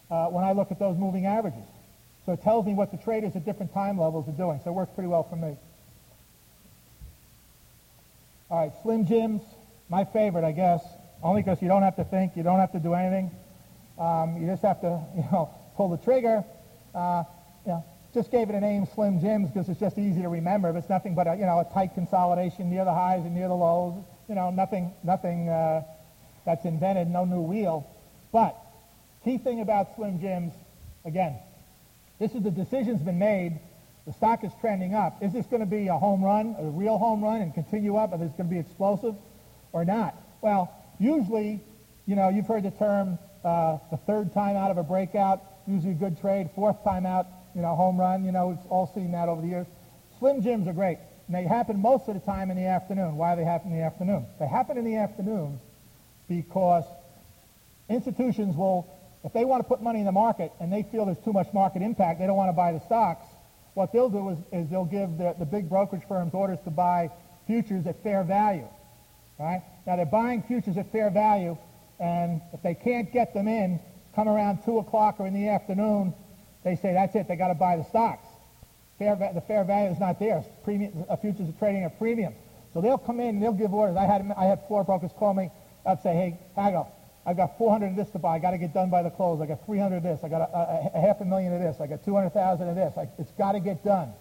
uh, 0.09 0.27
when 0.27 0.43
I 0.43 0.51
look 0.51 0.71
at 0.71 0.79
those 0.79 0.97
moving 0.97 1.25
averages. 1.25 1.65
So 2.25 2.33
it 2.33 2.43
tells 2.43 2.65
me 2.65 2.73
what 2.73 2.91
the 2.91 2.97
traders 2.97 3.35
at 3.35 3.45
different 3.45 3.73
time 3.73 3.97
levels 3.97 4.27
are 4.27 4.37
doing. 4.37 4.59
So 4.63 4.69
it 4.69 4.73
works 4.73 4.91
pretty 4.93 5.07
well 5.07 5.23
for 5.23 5.35
me. 5.35 5.57
All 8.49 8.59
right, 8.59 8.71
Slim 8.83 9.07
Jims, 9.07 9.41
my 9.89 10.03
favorite, 10.03 10.43
I 10.43 10.51
guess, 10.51 10.83
only 11.23 11.41
because 11.41 11.61
you 11.61 11.67
don't 11.67 11.83
have 11.83 11.95
to 11.95 12.03
think, 12.03 12.35
you 12.35 12.43
don't 12.43 12.59
have 12.59 12.73
to 12.73 12.79
do 12.79 12.93
anything. 12.93 13.31
Um, 13.97 14.37
you 14.41 14.47
just 14.47 14.61
have 14.61 14.81
to, 14.81 15.01
you 15.15 15.23
know, 15.31 15.49
pull 15.75 15.89
the 15.89 15.97
trigger. 15.97 16.43
Uh, 16.93 17.23
you 17.65 17.71
know, 17.71 17.85
just 18.13 18.29
gave 18.29 18.49
it 18.49 18.55
a 18.55 18.59
name, 18.59 18.85
Slim 18.93 19.21
Jims, 19.21 19.49
because 19.49 19.69
it's 19.69 19.79
just 19.79 19.97
easy 19.97 20.21
to 20.21 20.29
remember. 20.29 20.73
But 20.73 20.79
it's 20.79 20.89
nothing 20.89 21.15
but 21.15 21.27
a, 21.27 21.35
you 21.35 21.45
know 21.45 21.59
a 21.59 21.73
tight 21.73 21.93
consolidation 21.93 22.69
near 22.69 22.83
the 22.83 22.93
highs 22.93 23.23
and 23.23 23.33
near 23.33 23.47
the 23.47 23.55
lows. 23.55 23.95
You 24.27 24.35
know, 24.35 24.51
nothing, 24.51 24.93
nothing. 25.03 25.47
Uh, 25.47 25.83
that's 26.45 26.65
invented, 26.65 27.09
no 27.09 27.25
new 27.25 27.41
wheel. 27.41 27.87
But 28.31 28.55
key 29.23 29.37
thing 29.37 29.61
about 29.61 29.95
Slim 29.95 30.19
Jims, 30.19 30.53
again, 31.05 31.37
this 32.19 32.33
is 32.33 32.43
the 32.43 32.51
decision's 32.51 33.01
been 33.01 33.19
made. 33.19 33.59
The 34.05 34.13
stock 34.13 34.43
is 34.43 34.51
trending 34.61 34.95
up. 34.95 35.21
Is 35.21 35.33
this 35.33 35.45
going 35.45 35.59
to 35.61 35.65
be 35.65 35.87
a 35.87 35.97
home 35.97 36.23
run, 36.23 36.55
a 36.59 36.65
real 36.65 36.97
home 36.97 37.23
run, 37.23 37.41
and 37.41 37.53
continue 37.53 37.95
up, 37.97 38.13
and 38.13 38.23
it's 38.23 38.35
going 38.35 38.49
to 38.49 38.53
be 38.53 38.59
explosive 38.59 39.15
or 39.73 39.85
not? 39.85 40.15
Well, 40.41 40.73
usually, 40.99 41.61
you 42.05 42.15
know, 42.15 42.29
you've 42.29 42.47
heard 42.47 42.63
the 42.63 42.71
term 42.71 43.19
Uh, 43.41 43.79
the 43.89 43.97
third 44.05 44.31
time 44.33 44.55
out 44.55 44.69
of 44.69 44.77
a 44.77 44.83
breakout, 44.83 45.41
usually 45.65 45.93
a 45.93 45.95
good 45.97 46.15
trade. 46.21 46.47
Fourth 46.53 46.77
time 46.83 47.07
out, 47.07 47.25
you 47.55 47.61
know, 47.63 47.73
home 47.73 47.99
run. 47.99 48.23
You 48.23 48.31
know, 48.31 48.49
we've 48.49 48.65
all 48.69 48.85
seen 48.93 49.13
that 49.13 49.29
over 49.29 49.41
the 49.41 49.47
years. 49.47 49.67
Slim 50.19 50.43
Jims 50.43 50.67
are 50.67 50.73
great. 50.73 50.99
And 51.25 51.35
they 51.35 51.45
happen 51.49 51.81
most 51.81 52.07
of 52.07 52.13
the 52.13 52.19
time 52.19 52.51
in 52.51 52.57
the 52.57 52.67
afternoon. 52.67 53.17
Why 53.17 53.33
do 53.33 53.41
they 53.41 53.49
happen 53.49 53.71
in 53.71 53.79
the 53.79 53.83
afternoon? 53.83 54.27
They 54.37 54.45
happen 54.45 54.77
in 54.77 54.85
the 54.85 54.97
afternoons 54.97 55.59
because 56.31 56.85
institutions 57.89 58.55
will, 58.55 58.87
if 59.25 59.33
they 59.33 59.43
want 59.43 59.59
to 59.59 59.67
put 59.67 59.81
money 59.81 59.99
in 59.99 60.05
the 60.05 60.13
market 60.13 60.53
and 60.61 60.71
they 60.71 60.83
feel 60.83 61.05
there's 61.05 61.19
too 61.25 61.33
much 61.33 61.47
market 61.53 61.81
impact, 61.81 62.19
they 62.19 62.25
don't 62.25 62.37
want 62.37 62.47
to 62.47 62.55
buy 62.55 62.71
the 62.71 62.79
stocks, 62.79 63.25
what 63.73 63.91
they'll 63.91 64.09
do 64.09 64.29
is, 64.29 64.37
is 64.53 64.69
they'll 64.69 64.85
give 64.85 65.17
the, 65.17 65.35
the 65.39 65.45
big 65.45 65.69
brokerage 65.69 66.03
firms 66.07 66.33
orders 66.33 66.59
to 66.63 66.69
buy 66.69 67.09
futures 67.47 67.85
at 67.85 68.01
fair 68.01 68.23
value. 68.23 68.67
Right? 69.37 69.61
Now 69.85 69.97
they're 69.97 70.05
buying 70.05 70.43
futures 70.43 70.77
at 70.77 70.89
fair 70.91 71.09
value, 71.09 71.57
and 71.99 72.41
if 72.53 72.61
they 72.61 72.75
can't 72.75 73.11
get 73.11 73.33
them 73.33 73.47
in, 73.49 73.79
come 74.15 74.29
around 74.29 74.59
2 74.63 74.77
o'clock 74.79 75.19
or 75.19 75.27
in 75.27 75.33
the 75.33 75.49
afternoon, 75.49 76.13
they 76.63 76.75
say 76.77 76.93
that's 76.93 77.15
it, 77.15 77.27
they 77.27 77.35
got 77.35 77.49
to 77.49 77.55
buy 77.55 77.75
the 77.75 77.83
stocks. 77.83 78.27
Fair, 78.99 79.15
the 79.33 79.41
fair 79.41 79.65
value 79.65 79.91
is 79.91 79.99
not 79.99 80.19
there. 80.19 80.45
Premium, 80.63 81.05
uh, 81.09 81.15
futures 81.17 81.49
are 81.49 81.59
trading 81.59 81.83
at 81.83 81.97
premium. 81.97 82.33
So 82.73 82.79
they'll 82.79 82.97
come 82.97 83.19
in 83.19 83.29
and 83.29 83.43
they'll 83.43 83.51
give 83.51 83.73
orders. 83.73 83.97
I 83.97 84.05
had, 84.05 84.31
I 84.37 84.45
had 84.45 84.61
four 84.67 84.83
brokers 84.83 85.11
call 85.17 85.33
me 85.33 85.49
up 85.85 86.01
say, 86.03 86.13
hey, 86.13 86.39
Hagel, 86.55 86.91
I've 87.25 87.37
got 87.37 87.57
400 87.57 87.87
of 87.87 87.95
this 87.95 88.09
to 88.11 88.19
buy. 88.19 88.35
I 88.35 88.39
got 88.39 88.51
to 88.51 88.57
get 88.57 88.73
done 88.73 88.89
by 88.89 89.03
the 89.03 89.09
close. 89.09 89.41
I 89.41 89.45
got 89.45 89.65
300 89.65 89.97
of 89.97 90.03
this. 90.03 90.19
I 90.23 90.29
got 90.29 90.41
a, 90.41 90.57
a, 90.57 90.91
a 90.95 91.01
half 91.01 91.21
a 91.21 91.25
million 91.25 91.53
of 91.53 91.61
this. 91.61 91.79
I 91.79 91.87
got 91.87 92.03
200,000 92.03 92.67
of 92.67 92.75
this. 92.75 92.93
I, 92.97 93.07
it's 93.19 93.31
got 93.31 93.53
to 93.53 93.59
get 93.59 93.83
done. 93.83 94.11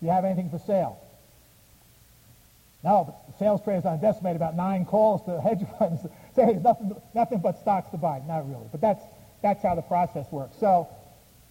Do 0.00 0.06
you 0.06 0.12
have 0.12 0.24
anything 0.24 0.50
for 0.50 0.58
sale? 0.58 0.98
No, 2.82 3.04
but 3.04 3.26
the 3.26 3.44
sales 3.44 3.62
traders 3.62 3.84
on 3.84 4.00
desk 4.00 4.22
made 4.22 4.36
about 4.36 4.56
nine 4.56 4.86
calls 4.86 5.22
to 5.26 5.40
hedge 5.40 5.60
funds 5.78 6.02
say 6.34 6.46
hey, 6.46 6.54
nothing, 6.54 6.94
nothing 7.14 7.40
but 7.40 7.58
stocks 7.60 7.90
to 7.90 7.98
buy. 7.98 8.22
Not 8.26 8.48
really, 8.48 8.66
but 8.72 8.80
that's 8.80 9.02
that's 9.42 9.62
how 9.62 9.74
the 9.74 9.82
process 9.82 10.26
works. 10.30 10.56
So 10.58 10.88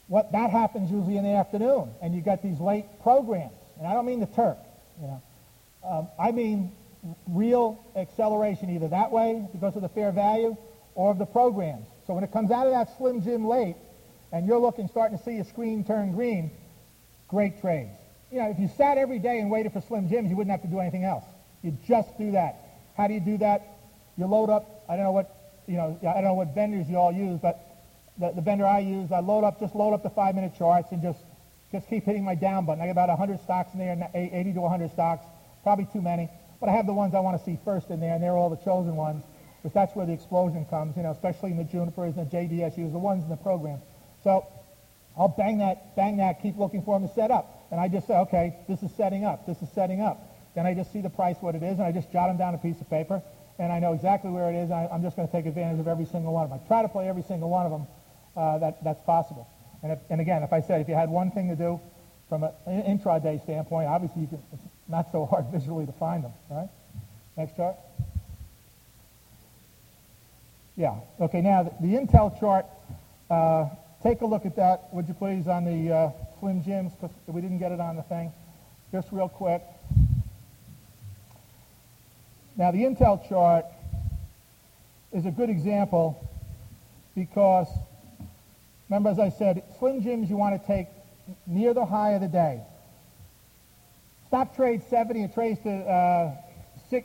what 0.08 0.32
that 0.32 0.50
happens 0.50 0.90
usually 0.92 1.18
in 1.18 1.24
the 1.24 1.36
afternoon, 1.36 1.92
and 2.02 2.16
you 2.16 2.22
got 2.22 2.42
these 2.42 2.60
late 2.60 2.86
programs, 3.04 3.54
and 3.78 3.88
I 3.88 3.94
don't 3.94 4.06
mean 4.06 4.20
the 4.20 4.28
Turk, 4.28 4.58
you 5.00 5.08
know, 5.08 5.22
um, 5.84 6.08
I 6.20 6.32
mean 6.32 6.72
real 7.28 7.84
acceleration 7.96 8.70
either 8.70 8.88
that 8.90 9.12
way 9.12 9.48
because 9.52 9.76
of 9.76 9.82
the 9.82 9.90
fair 9.90 10.12
value 10.12 10.56
or 10.96 11.12
of 11.12 11.18
the 11.18 11.26
programs. 11.26 11.88
So 12.08 12.14
when 12.14 12.24
it 12.24 12.32
comes 12.32 12.52
out 12.52 12.68
of 12.68 12.74
that 12.74 12.98
Slim 12.98 13.22
Jim 13.22 13.48
late, 13.48 13.76
and 14.32 14.46
you're 14.48 14.60
looking, 14.60 14.88
starting 14.88 15.18
to 15.18 15.24
see 15.24 15.36
your 15.36 15.46
screen 15.46 15.84
turn 15.84 16.12
green, 16.12 16.52
great 17.28 17.62
trades. 17.62 17.98
You 18.32 18.40
know, 18.40 18.50
if 18.50 18.60
you 18.60 18.70
sat 18.78 18.98
every 18.98 19.20
day 19.20 19.40
and 19.40 19.50
waited 19.50 19.74
for 19.74 19.82
Slim 19.82 20.08
Jims, 20.08 20.30
you 20.30 20.36
wouldn't 20.36 20.52
have 20.52 20.62
to 20.62 20.68
do 20.68 20.80
anything 20.80 21.04
else. 21.04 21.24
You 21.64 21.76
just 21.88 22.16
do 22.18 22.32
that. 22.32 22.56
How 22.96 23.08
do 23.08 23.14
you 23.14 23.20
do 23.20 23.38
that? 23.40 23.66
You 24.18 24.28
load 24.28 24.50
up. 24.50 24.84
I 24.88 24.96
don't 24.96 25.06
know 25.06 25.12
what 25.12 25.64
you 25.68 25.78
know. 25.78 25.98
I 26.02 26.16
don't 26.16 26.26
know 26.26 26.34
what 26.34 26.54
vendors 26.54 26.88
you 26.90 26.98
all 26.98 27.12
use, 27.12 27.40
but 27.42 27.60
the, 28.18 28.32
the 28.32 28.42
vendor 28.42 28.66
I 28.66 28.80
use, 28.80 29.12
I 29.12 29.20
load 29.20 29.44
up, 29.44 29.60
just 29.60 29.74
load 29.76 29.94
up 29.94 30.04
the 30.04 30.10
five-minute 30.10 30.54
charts 30.58 30.92
and 30.92 31.02
just 31.02 31.20
just 31.72 31.88
keep 31.90 32.04
hitting 32.04 32.24
my 32.24 32.36
down 32.36 32.66
button. 32.66 32.82
I 32.82 32.86
got 32.86 32.92
about 32.92 33.10
100 33.10 33.42
stocks 33.42 33.74
in 33.74 33.80
there, 33.80 34.10
80 34.14 34.54
to 34.54 34.62
100 34.62 34.92
stocks, 34.92 35.26
probably 35.64 35.88
too 35.92 36.02
many. 36.02 36.30
But 36.60 36.70
I 36.70 36.74
have 36.74 36.86
the 36.86 36.94
ones 36.94 37.16
I 37.16 37.20
want 37.20 37.38
to 37.38 37.44
see 37.44 37.58
first 37.64 37.90
in 37.90 38.00
there, 38.00 38.14
and 38.14 38.24
they're 38.24 38.36
all 38.36 38.50
the 38.50 38.64
chosen 38.64 38.96
ones, 38.96 39.24
because 39.58 39.74
that's 39.74 39.96
where 39.96 40.06
the 40.06 40.14
explosion 40.14 40.66
comes, 40.66 40.98
you 40.98 41.04
know, 41.04 41.12
especially 41.12 41.52
in 41.52 41.58
the 41.58 41.64
Junipers 41.64 42.18
and 42.18 42.30
the 42.30 42.36
JDSUs, 42.36 42.92
the 42.92 43.00
ones 43.00 43.24
in 43.24 43.30
the 43.30 43.38
program. 43.38 43.80
So 44.24 44.46
I'll 45.18 45.30
bang 45.30 45.60
that, 45.60 45.96
bang 45.96 46.18
that, 46.18 46.42
keep 46.42 46.58
looking 46.58 46.84
for 46.84 47.00
them 47.00 47.08
to 47.08 47.14
set 47.14 47.32
up. 47.32 47.68
And 47.72 47.80
I 47.80 47.88
just 47.88 48.08
say, 48.08 48.16
okay, 48.16 48.58
this 48.68 48.82
is 48.84 48.92
setting 48.96 49.26
up, 49.26 49.46
this 49.46 49.62
is 49.62 49.70
setting 49.74 50.02
up. 50.02 50.36
Then 50.56 50.66
I 50.66 50.74
just 50.74 50.92
see 50.92 51.02
the 51.02 51.10
price, 51.10 51.38
what 51.42 51.56
it 51.56 51.64
is, 51.64 51.78
and 51.78 51.84
I 51.84 51.92
just 51.92 52.12
jot 52.12 52.30
them 52.30 52.38
down 52.38 52.56
a 52.56 52.58
piece 52.58 52.82
of 52.82 52.90
paper, 52.90 53.22
and 53.60 53.72
I 53.72 53.80
know 53.80 53.94
exactly 53.94 54.32
where 54.32 54.50
it 54.52 54.56
is, 54.56 54.72
I, 54.72 54.88
am 54.92 55.02
just 55.02 55.16
going 55.16 55.28
to 55.28 55.32
take 55.32 55.46
advantage 55.46 55.80
of 55.80 55.88
every 55.88 56.06
single 56.06 56.34
one 56.34 56.46
of 56.46 56.50
them. 56.50 56.60
I 56.64 56.68
try 56.68 56.82
to 56.82 56.90
play 56.90 57.08
every 57.08 57.24
single 57.24 57.50
one 57.50 57.66
of 57.66 57.72
them 57.72 57.88
uh, 58.36 58.58
that, 58.60 58.84
that's 58.84 59.02
possible. 59.02 59.48
And, 59.84 59.92
if, 59.92 60.00
and 60.10 60.20
again, 60.20 60.44
if 60.44 60.52
I 60.52 60.62
said 60.62 60.82
if 60.82 60.90
you 60.90 60.96
had 60.96 61.10
one 61.10 61.32
thing 61.32 61.50
to 61.50 61.56
do 61.56 61.80
from 62.30 62.44
an 62.44 62.52
intraday 62.68 63.42
standpoint, 63.44 63.90
obviously 63.90 64.22
you 64.22 64.28
can, 64.28 64.42
it's 64.54 64.62
not 64.88 65.12
so 65.12 65.26
hard 65.26 65.46
visually 65.52 65.86
to 65.86 65.92
find 65.94 66.24
them, 66.24 66.32
right? 66.50 66.70
Next 67.36 67.56
chart. 67.56 67.76
Yeah. 70.78 70.96
Okay, 71.20 71.42
now 71.42 71.64
the, 71.64 71.72
the 71.82 71.96
Intel 71.96 72.40
chart, 72.40 72.66
uh, 73.30 73.68
take 74.02 74.22
a 74.22 74.26
look 74.26 74.46
at 74.46 74.56
that, 74.56 74.94
would 74.94 75.08
you 75.08 75.14
please, 75.14 75.48
on 75.48 75.66
the 75.66 75.94
uh, 75.94 76.12
Slim 76.40 76.64
Jims, 76.64 76.94
because 76.94 77.16
we 77.28 77.42
didn't 77.42 77.60
get 77.60 77.72
it 77.72 77.80
on 77.80 77.96
the 77.96 78.04
thing. 78.04 78.32
Just 78.92 79.10
real 79.12 79.28
quick. 79.28 79.62
Now, 82.56 82.72
the 82.72 82.80
Intel 82.80 83.28
chart 83.28 83.66
is 85.12 85.26
a 85.26 85.32
good 85.32 85.50
example 85.50 86.26
because 87.16 87.68
Remember, 88.90 89.12
as 89.12 89.20
I 89.20 89.30
said, 89.30 89.64
Slim 89.78 90.02
Jims 90.02 90.30
you 90.30 90.38
want 90.38 90.60
to 90.60 90.68
take 90.68 90.88
near 91.48 91.74
the 91.74 91.86
high 91.86 92.12
of 92.12 92.22
the 92.22 92.28
day. 92.28 92.62
Stop 94.28 94.56
trade 94.56 94.84
70, 94.90 95.24
it 95.24 95.34
trades 95.34 95.60
to 95.64 95.70
uh, 95.70 96.36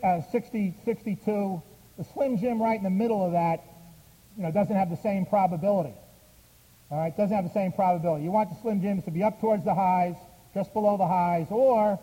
uh 0.03 0.23
60, 0.31 0.75
62. 0.85 1.63
The 1.97 2.05
Slim 2.05 2.39
Jim 2.39 2.61
right 2.61 2.77
in 2.77 2.85
the 2.85 2.91
middle 2.91 3.25
of 3.25 3.33
that, 3.33 3.63
you 4.37 4.43
know, 4.43 4.51
doesn't 4.51 4.75
have 4.75 4.91
the 4.91 4.97
same 4.97 5.25
probability. 5.27 5.95
All 6.91 6.99
right, 6.99 7.17
doesn't 7.17 7.35
have 7.35 7.45
the 7.45 7.53
same 7.53 7.73
probability. 7.73 8.25
You 8.25 8.31
want 8.31 8.51
the 8.51 8.57
Slim 8.61 8.81
Jims 8.83 9.05
to 9.05 9.11
be 9.11 9.23
up 9.23 9.41
towards 9.41 9.65
the 9.65 9.75
highs, 9.75 10.17
just 10.53 10.73
below 10.75 10.97
the 10.97 11.07
highs, 11.07 11.47
or, 11.51 11.99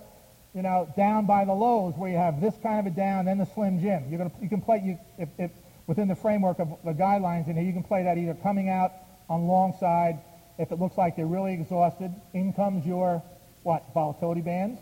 you 0.54 0.62
know, 0.62 0.92
down 0.98 1.26
by 1.26 1.46
the 1.46 1.54
lows 1.54 1.94
where 1.96 2.10
you 2.10 2.18
have 2.18 2.42
this 2.42 2.56
kind 2.64 2.86
of 2.86 2.92
a 2.92 2.96
down, 2.96 3.26
then 3.26 3.38
the 3.38 3.46
Slim 3.46 3.80
Jim. 3.80 4.06
You're 4.10 4.18
gonna, 4.18 4.32
you 4.42 4.50
can 4.50 4.62
play, 4.62 4.82
you, 4.84 4.98
if, 5.18 5.30
if 5.38 5.52
within 5.88 6.08
the 6.08 6.16
framework 6.16 6.60
of 6.60 6.70
the 6.84 6.94
guidelines 6.94 7.48
in 7.48 7.56
here, 7.56 7.64
you 7.64 7.74
can 7.74 7.84
play 7.84 8.04
that 8.04 8.18
either 8.18 8.34
coming 8.34 8.70
out 8.70 8.92
on 9.30 9.46
long 9.46 9.76
side. 9.80 10.20
If 10.62 10.72
it 10.72 10.80
looks 10.80 10.96
like 10.96 11.16
they're 11.16 11.26
really 11.26 11.54
exhausted, 11.54 12.14
in 12.36 12.54
comes 12.54 12.86
your, 12.86 13.24
what, 13.64 13.84
volatility 13.96 14.42
bands. 14.42 14.80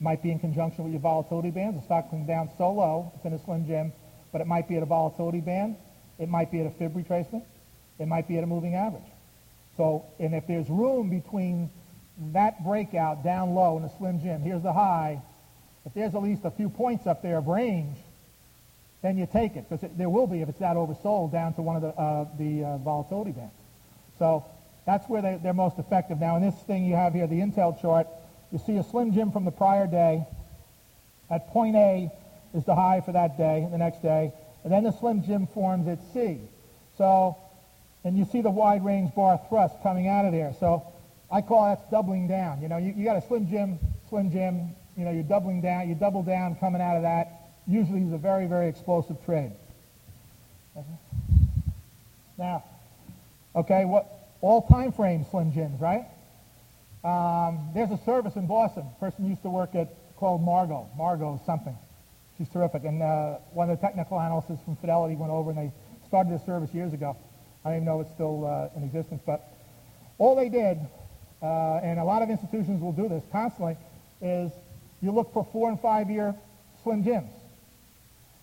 Might 0.00 0.24
be 0.24 0.32
in 0.32 0.40
conjunction 0.40 0.82
with 0.82 0.92
your 0.92 1.00
volatility 1.00 1.52
bands. 1.52 1.78
The 1.78 1.84
stock 1.84 2.10
comes 2.10 2.26
down 2.26 2.50
so 2.58 2.72
low, 2.72 3.12
it's 3.14 3.24
in 3.24 3.32
a 3.32 3.38
slim 3.44 3.64
jim, 3.64 3.92
but 4.32 4.40
it 4.40 4.48
might 4.48 4.68
be 4.68 4.76
at 4.76 4.82
a 4.82 4.86
volatility 4.86 5.40
band. 5.40 5.76
It 6.18 6.28
might 6.28 6.50
be 6.50 6.60
at 6.60 6.66
a 6.66 6.70
fib 6.70 6.94
retracement. 6.94 7.44
It 8.00 8.08
might 8.08 8.26
be 8.26 8.38
at 8.38 8.44
a 8.44 8.46
moving 8.48 8.74
average. 8.74 9.06
So, 9.76 10.04
and 10.18 10.34
if 10.34 10.48
there's 10.48 10.68
room 10.68 11.10
between 11.10 11.70
that 12.32 12.64
breakout 12.64 13.22
down 13.22 13.54
low 13.54 13.78
in 13.78 13.84
a 13.84 13.96
slim 13.98 14.20
jim, 14.20 14.40
here's 14.40 14.64
the 14.64 14.72
high, 14.72 15.22
if 15.86 15.94
there's 15.94 16.16
at 16.16 16.22
least 16.24 16.44
a 16.44 16.50
few 16.50 16.68
points 16.68 17.06
up 17.06 17.22
there 17.22 17.38
of 17.38 17.46
range, 17.46 17.96
then 19.02 19.16
you 19.16 19.28
take 19.32 19.54
it 19.54 19.70
because 19.70 19.88
there 19.96 20.10
will 20.10 20.26
be 20.26 20.42
if 20.42 20.48
it's 20.48 20.58
that 20.58 20.74
oversold 20.74 21.30
down 21.30 21.54
to 21.54 21.62
one 21.62 21.76
of 21.76 21.82
the, 21.82 21.88
uh, 21.90 22.26
the 22.36 22.64
uh, 22.64 22.78
volatility 22.78 23.30
bands. 23.30 23.54
So 24.18 24.44
that's 24.88 25.06
where 25.06 25.20
they, 25.20 25.38
they're 25.42 25.52
most 25.52 25.78
effective. 25.78 26.18
Now 26.18 26.36
in 26.36 26.42
this 26.42 26.54
thing 26.62 26.86
you 26.86 26.94
have 26.94 27.12
here, 27.12 27.26
the 27.26 27.40
Intel 27.40 27.78
chart, 27.78 28.06
you 28.50 28.58
see 28.58 28.78
a 28.78 28.82
slim 28.82 29.12
jim 29.12 29.30
from 29.30 29.44
the 29.44 29.50
prior 29.50 29.86
day. 29.86 30.24
At 31.30 31.48
point 31.48 31.76
A 31.76 32.10
is 32.54 32.64
the 32.64 32.74
high 32.74 33.02
for 33.02 33.12
that 33.12 33.36
day, 33.36 33.60
and 33.62 33.70
the 33.70 33.76
next 33.76 34.00
day. 34.00 34.32
And 34.64 34.72
then 34.72 34.84
the 34.84 34.92
slim 34.92 35.22
jim 35.22 35.46
forms 35.48 35.86
at 35.88 35.98
C. 36.14 36.38
So, 36.96 37.36
and 38.02 38.16
you 38.16 38.24
see 38.24 38.40
the 38.40 38.50
wide 38.50 38.82
range 38.82 39.14
bar 39.14 39.38
thrust 39.50 39.74
coming 39.82 40.08
out 40.08 40.24
of 40.24 40.32
there. 40.32 40.54
So 40.58 40.82
I 41.30 41.42
call 41.42 41.66
that 41.66 41.90
doubling 41.90 42.26
down. 42.26 42.62
You 42.62 42.68
know, 42.68 42.78
you, 42.78 42.94
you 42.96 43.04
got 43.04 43.16
a 43.16 43.26
slim 43.28 43.46
jim, 43.50 43.78
slim 44.08 44.32
jim, 44.32 44.70
you 44.96 45.04
know, 45.04 45.10
you're 45.10 45.22
doubling 45.22 45.60
down, 45.60 45.90
you 45.90 45.96
double 45.96 46.22
down 46.22 46.56
coming 46.56 46.80
out 46.80 46.96
of 46.96 47.02
that. 47.02 47.50
Usually 47.66 48.00
it's 48.00 48.14
a 48.14 48.18
very, 48.18 48.46
very 48.46 48.68
explosive 48.68 49.22
trade. 49.26 49.52
Now, 52.38 52.64
Okay, 53.58 53.84
what 53.84 54.17
all 54.40 54.66
time 54.68 54.92
frame 54.92 55.24
Slim 55.30 55.52
Jims, 55.52 55.80
right? 55.80 56.06
Um, 57.04 57.70
there's 57.74 57.90
a 57.90 57.98
service 58.04 58.36
in 58.36 58.46
Boston. 58.46 58.84
Person 59.00 59.28
used 59.28 59.42
to 59.42 59.50
work 59.50 59.74
at 59.74 59.88
called 60.16 60.42
Margot. 60.42 60.88
Margot 60.96 61.40
something. 61.46 61.76
She's 62.36 62.48
terrific. 62.48 62.84
And 62.84 63.02
uh, 63.02 63.38
one 63.52 63.70
of 63.70 63.78
the 63.78 63.86
technical 63.86 64.20
analysts 64.20 64.62
from 64.64 64.76
Fidelity 64.76 65.14
went 65.14 65.32
over 65.32 65.50
and 65.50 65.58
they 65.58 65.72
started 66.06 66.32
this 66.32 66.44
service 66.44 66.72
years 66.72 66.92
ago. 66.92 67.16
I 67.64 67.70
don't 67.70 67.76
even 67.78 67.86
know 67.86 68.00
it's 68.00 68.12
still 68.14 68.46
uh, 68.46 68.76
in 68.76 68.84
existence, 68.84 69.22
but 69.26 69.42
all 70.18 70.34
they 70.36 70.48
did, 70.48 70.78
uh, 71.42 71.80
and 71.82 71.98
a 71.98 72.04
lot 72.04 72.22
of 72.22 72.30
institutions 72.30 72.80
will 72.80 72.92
do 72.92 73.08
this 73.08 73.22
constantly, 73.30 73.76
is 74.20 74.50
you 75.00 75.12
look 75.12 75.32
for 75.32 75.46
four 75.52 75.68
and 75.68 75.80
five 75.80 76.10
year 76.10 76.34
Slim 76.82 77.04
Jims. 77.04 77.30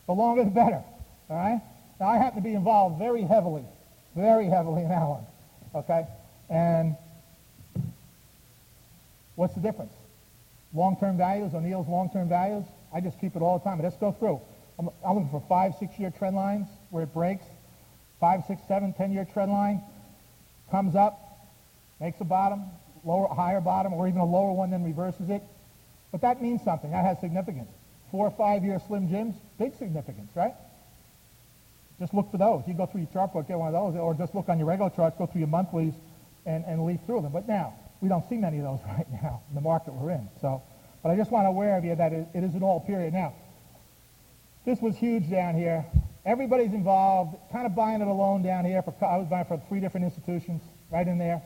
The 0.07 0.13
longer 0.13 0.43
the 0.43 0.51
better. 0.51 0.83
All 1.29 1.37
right. 1.37 1.61
Now 1.99 2.07
I 2.07 2.17
happen 2.17 2.41
to 2.41 2.47
be 2.47 2.53
involved 2.53 2.99
very 2.99 3.23
heavily 3.23 3.65
very 4.15 4.47
heavily 4.47 4.83
in 4.83 4.89
that 4.89 5.07
one. 5.07 5.25
Okay? 5.75 6.07
And 6.49 6.95
what's 9.35 9.53
the 9.53 9.59
difference? 9.61 9.93
Long-term 10.73 11.17
values, 11.17 11.53
O'Neil's 11.53 11.87
long-term 11.87 12.29
values, 12.29 12.65
I 12.93 13.01
just 13.01 13.19
keep 13.19 13.35
it 13.35 13.41
all 13.41 13.59
the 13.59 13.63
time. 13.63 13.81
Let's 13.81 13.97
go 13.97 14.11
through. 14.11 14.39
I'm, 14.79 14.89
I'm 15.05 15.15
looking 15.15 15.29
for 15.29 15.43
five, 15.47 15.73
six-year 15.79 16.11
trend 16.17 16.35
lines 16.35 16.67
where 16.89 17.03
it 17.03 17.13
breaks. 17.13 17.45
Five, 18.19 18.43
six, 18.47 18.61
seven, 18.67 18.93
ten-year 18.93 19.27
trend 19.33 19.51
line 19.51 19.81
comes 20.71 20.95
up, 20.95 21.47
makes 21.99 22.19
a 22.21 22.23
bottom, 22.23 22.63
lower, 23.03 23.27
higher 23.27 23.61
bottom, 23.61 23.93
or 23.93 24.07
even 24.07 24.19
a 24.19 24.25
lower 24.25 24.53
one, 24.53 24.71
then 24.71 24.83
reverses 24.83 25.29
it. 25.29 25.43
But 26.11 26.21
that 26.21 26.41
means 26.41 26.63
something. 26.63 26.91
That 26.91 27.05
has 27.05 27.19
significance. 27.19 27.69
Four 28.11 28.27
or 28.27 28.31
five-year 28.31 28.79
slim 28.87 29.09
jims, 29.09 29.35
big 29.59 29.75
significance, 29.75 30.31
right? 30.35 30.53
Just 31.99 32.13
look 32.13 32.29
for 32.31 32.37
those. 32.37 32.63
You 32.67 32.73
go 32.73 32.85
through 32.85 33.01
your 33.01 33.09
chart 33.11 33.33
book, 33.33 33.47
get 33.47 33.57
one 33.57 33.73
of 33.73 33.93
those, 33.93 33.99
or 33.99 34.13
just 34.13 34.35
look 34.35 34.49
on 34.49 34.57
your 34.57 34.67
regular 34.67 34.89
charts, 34.89 35.15
go 35.17 35.25
through 35.25 35.39
your 35.39 35.47
monthlies, 35.47 35.93
and, 36.45 36.65
and 36.65 36.85
leaf 36.85 36.99
through 37.05 37.21
them. 37.21 37.31
But 37.31 37.47
now, 37.47 37.73
we 38.01 38.09
don't 38.09 38.27
see 38.29 38.37
many 38.37 38.57
of 38.59 38.63
those 38.63 38.79
right 38.87 39.07
now 39.11 39.41
in 39.49 39.55
the 39.55 39.61
market 39.61 39.93
we're 39.93 40.11
in. 40.11 40.29
So, 40.41 40.61
but 41.03 41.09
I 41.09 41.15
just 41.15 41.31
want 41.31 41.45
to 41.45 41.49
aware 41.49 41.77
of 41.77 41.85
you 41.85 41.95
that 41.95 42.11
it, 42.11 42.27
it 42.33 42.43
is 42.43 42.53
an 42.53 42.63
all 42.63 42.79
period. 42.81 43.13
Now, 43.13 43.33
this 44.65 44.81
was 44.81 44.95
huge 44.95 45.29
down 45.29 45.55
here. 45.55 45.85
Everybody's 46.25 46.73
involved, 46.73 47.37
kind 47.51 47.67
of 47.67 47.75
buying 47.75 48.01
it 48.01 48.07
alone 48.07 48.41
down 48.41 48.65
here. 48.65 48.81
For, 48.81 48.93
I 49.05 49.17
was 49.17 49.27
buying 49.27 49.45
for 49.45 49.61
three 49.69 49.79
different 49.79 50.05
institutions 50.05 50.61
right 50.91 51.07
in 51.07 51.17
there. 51.17 51.41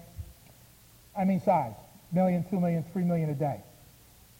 I 1.17 1.25
mean 1.25 1.41
size, 1.41 1.73
million, 2.13 2.45
two 2.49 2.59
million, 2.59 2.85
three 2.93 3.03
million 3.03 3.29
a 3.29 3.35
day. 3.35 3.61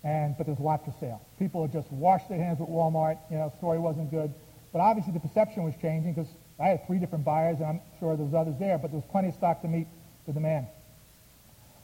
And, 0.04 0.38
but 0.38 0.46
there's 0.46 0.60
a 0.60 0.64
lot 0.64 0.86
for 0.86 0.94
sale. 1.02 1.22
People 1.40 1.62
had 1.64 1.74
just 1.74 1.92
washed 1.92 2.30
their 2.30 2.38
hands 2.38 2.60
with 2.60 2.70
Walmart. 2.70 3.18
You 3.30 3.38
know, 3.38 3.52
story 3.58 3.80
wasn't 3.80 4.12
good. 4.12 4.34
But 4.72 4.80
obviously 4.80 5.14
the 5.14 5.20
perception 5.20 5.64
was 5.64 5.74
changing 5.82 6.14
because 6.14 6.32
I 6.60 6.68
had 6.68 6.86
three 6.86 7.00
different 7.00 7.26
buyers, 7.26 7.58
and 7.58 7.66
I'm 7.66 7.82
sure 8.00 8.16
there 8.16 8.26
was 8.26 8.34
others 8.34 8.56
there, 8.60 8.78
but 8.78 8.92
there 8.92 9.00
was 9.00 9.10
plenty 9.12 9.30
of 9.30 9.36
stock 9.36 9.62
to 9.62 9.68
meet 9.68 9.88
the 10.28 10.34
demand. 10.34 10.68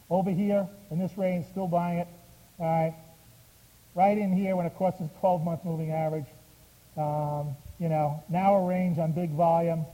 Over 0.10 0.30
here, 0.30 0.68
in 0.92 1.00
this 1.00 1.18
range, 1.18 1.46
still 1.52 1.68
buying 1.68 2.00
it. 2.00 2.08
All 2.60 2.66
right. 2.66 2.94
Right 3.96 4.18
in 4.18 4.34
here, 4.34 4.56
when 4.56 4.66
it 4.66 4.76
crosses 4.76 5.10
12-month 5.22 5.66
moving 5.66 5.92
average, 5.92 6.26
um, 6.98 7.56
you 7.80 7.90
know, 7.90 8.24
now 8.30 8.56
a 8.56 8.66
range 8.66 9.00
on 9.00 9.14
big 9.14 9.32
volume. 9.32 9.86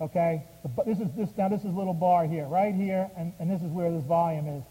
Okay, 0.00 0.44
this 0.86 0.98
is 0.98 1.08
this 1.16 1.28
now. 1.36 1.48
This 1.48 1.64
is 1.64 1.74
little 1.74 1.94
bar 1.94 2.24
here, 2.24 2.46
right 2.46 2.72
here, 2.72 3.10
and, 3.16 3.32
and 3.40 3.50
this 3.50 3.60
is 3.62 3.70
where 3.72 3.90
this 3.90 4.04
volume 4.04 4.46
is. 4.46 4.62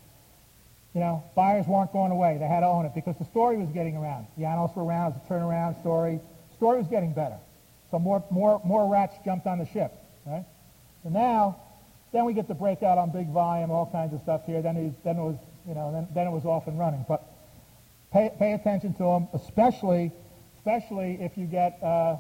You 0.94 1.02
know, 1.02 1.24
buyers 1.36 1.68
weren't 1.68 1.92
going 1.92 2.12
away. 2.12 2.38
They 2.40 2.48
had 2.48 2.62
to 2.62 2.68
own 2.68 2.86
it 2.86 2.94
because 2.96 3.18
the 3.18 3.26
story 3.26 3.58
was 3.58 3.70
getting 3.70 3.98
around. 3.98 4.28
The 4.38 4.46
analysts 4.46 4.76
were 4.76 4.86
around. 4.86 5.14
It's 5.14 5.30
a 5.30 5.34
turnaround 5.34 5.80
story. 5.82 6.22
Story 6.56 6.78
was 6.80 6.88
getting 6.88 7.14
better. 7.14 7.38
So 7.92 8.00
more, 8.00 8.24
more, 8.30 8.62
more 8.66 8.90
rats 8.92 9.16
jumped 9.24 9.48
on 9.48 9.60
the 9.60 9.66
ship, 9.66 9.94
right? 10.26 10.46
So 11.04 11.10
now, 11.10 11.58
then 12.12 12.26
we 12.26 12.34
get 12.34 12.48
the 12.48 12.54
breakout 12.54 12.98
on 12.98 13.12
big 13.12 13.30
volume, 13.30 13.72
all 13.72 13.90
kinds 13.92 14.14
of 14.14 14.22
stuff 14.22 14.46
here. 14.46 14.62
Then 14.62 14.78
it, 14.78 15.04
then 15.04 15.18
it 15.18 15.22
was, 15.22 15.38
you 15.68 15.76
know, 15.76 15.92
then, 15.92 16.08
then 16.14 16.28
it 16.28 16.32
was 16.32 16.46
off 16.46 16.68
and 16.68 16.78
running. 16.78 17.06
But 17.08 17.24
pay, 18.12 18.32
pay 18.38 18.54
attention 18.54 18.94
to 18.94 19.04
them, 19.04 19.28
especially, 19.34 20.12
especially 20.58 21.18
if 21.22 21.38
you 21.38 21.46
get 21.46 21.82
uh, 21.82 22.18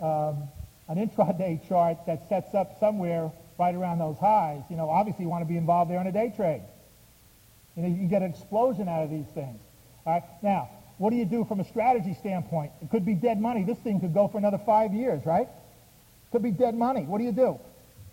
um, 0.00 0.48
an 0.88 0.96
intraday 0.96 1.60
chart 1.68 1.98
that 2.06 2.28
sets 2.28 2.54
up 2.54 2.78
somewhere 2.80 3.30
right 3.58 3.74
around 3.74 3.98
those 3.98 4.18
highs. 4.18 4.62
You 4.68 4.76
know, 4.76 4.90
obviously 4.90 5.24
you 5.24 5.28
want 5.28 5.42
to 5.42 5.48
be 5.48 5.56
involved 5.56 5.90
there 5.90 6.00
in 6.00 6.06
a 6.06 6.12
day 6.12 6.32
trade. 6.34 6.62
You 7.76 7.82
know, 7.82 7.88
you 7.88 7.96
can 7.96 8.08
get 8.08 8.22
an 8.22 8.30
explosion 8.30 8.88
out 8.88 9.02
of 9.02 9.10
these 9.10 9.26
things. 9.34 9.60
All 10.04 10.14
right. 10.14 10.22
Now, 10.42 10.70
what 10.98 11.10
do 11.10 11.16
you 11.16 11.24
do 11.24 11.44
from 11.44 11.60
a 11.60 11.64
strategy 11.64 12.14
standpoint? 12.20 12.72
It 12.80 12.90
could 12.90 13.04
be 13.04 13.14
dead 13.14 13.40
money. 13.40 13.64
This 13.64 13.78
thing 13.78 14.00
could 14.00 14.14
go 14.14 14.28
for 14.28 14.38
another 14.38 14.58
five 14.58 14.94
years, 14.94 15.24
right? 15.26 15.48
Could 16.32 16.42
be 16.42 16.50
dead 16.50 16.74
money. 16.74 17.02
What 17.02 17.18
do 17.18 17.24
you 17.24 17.32
do? 17.32 17.58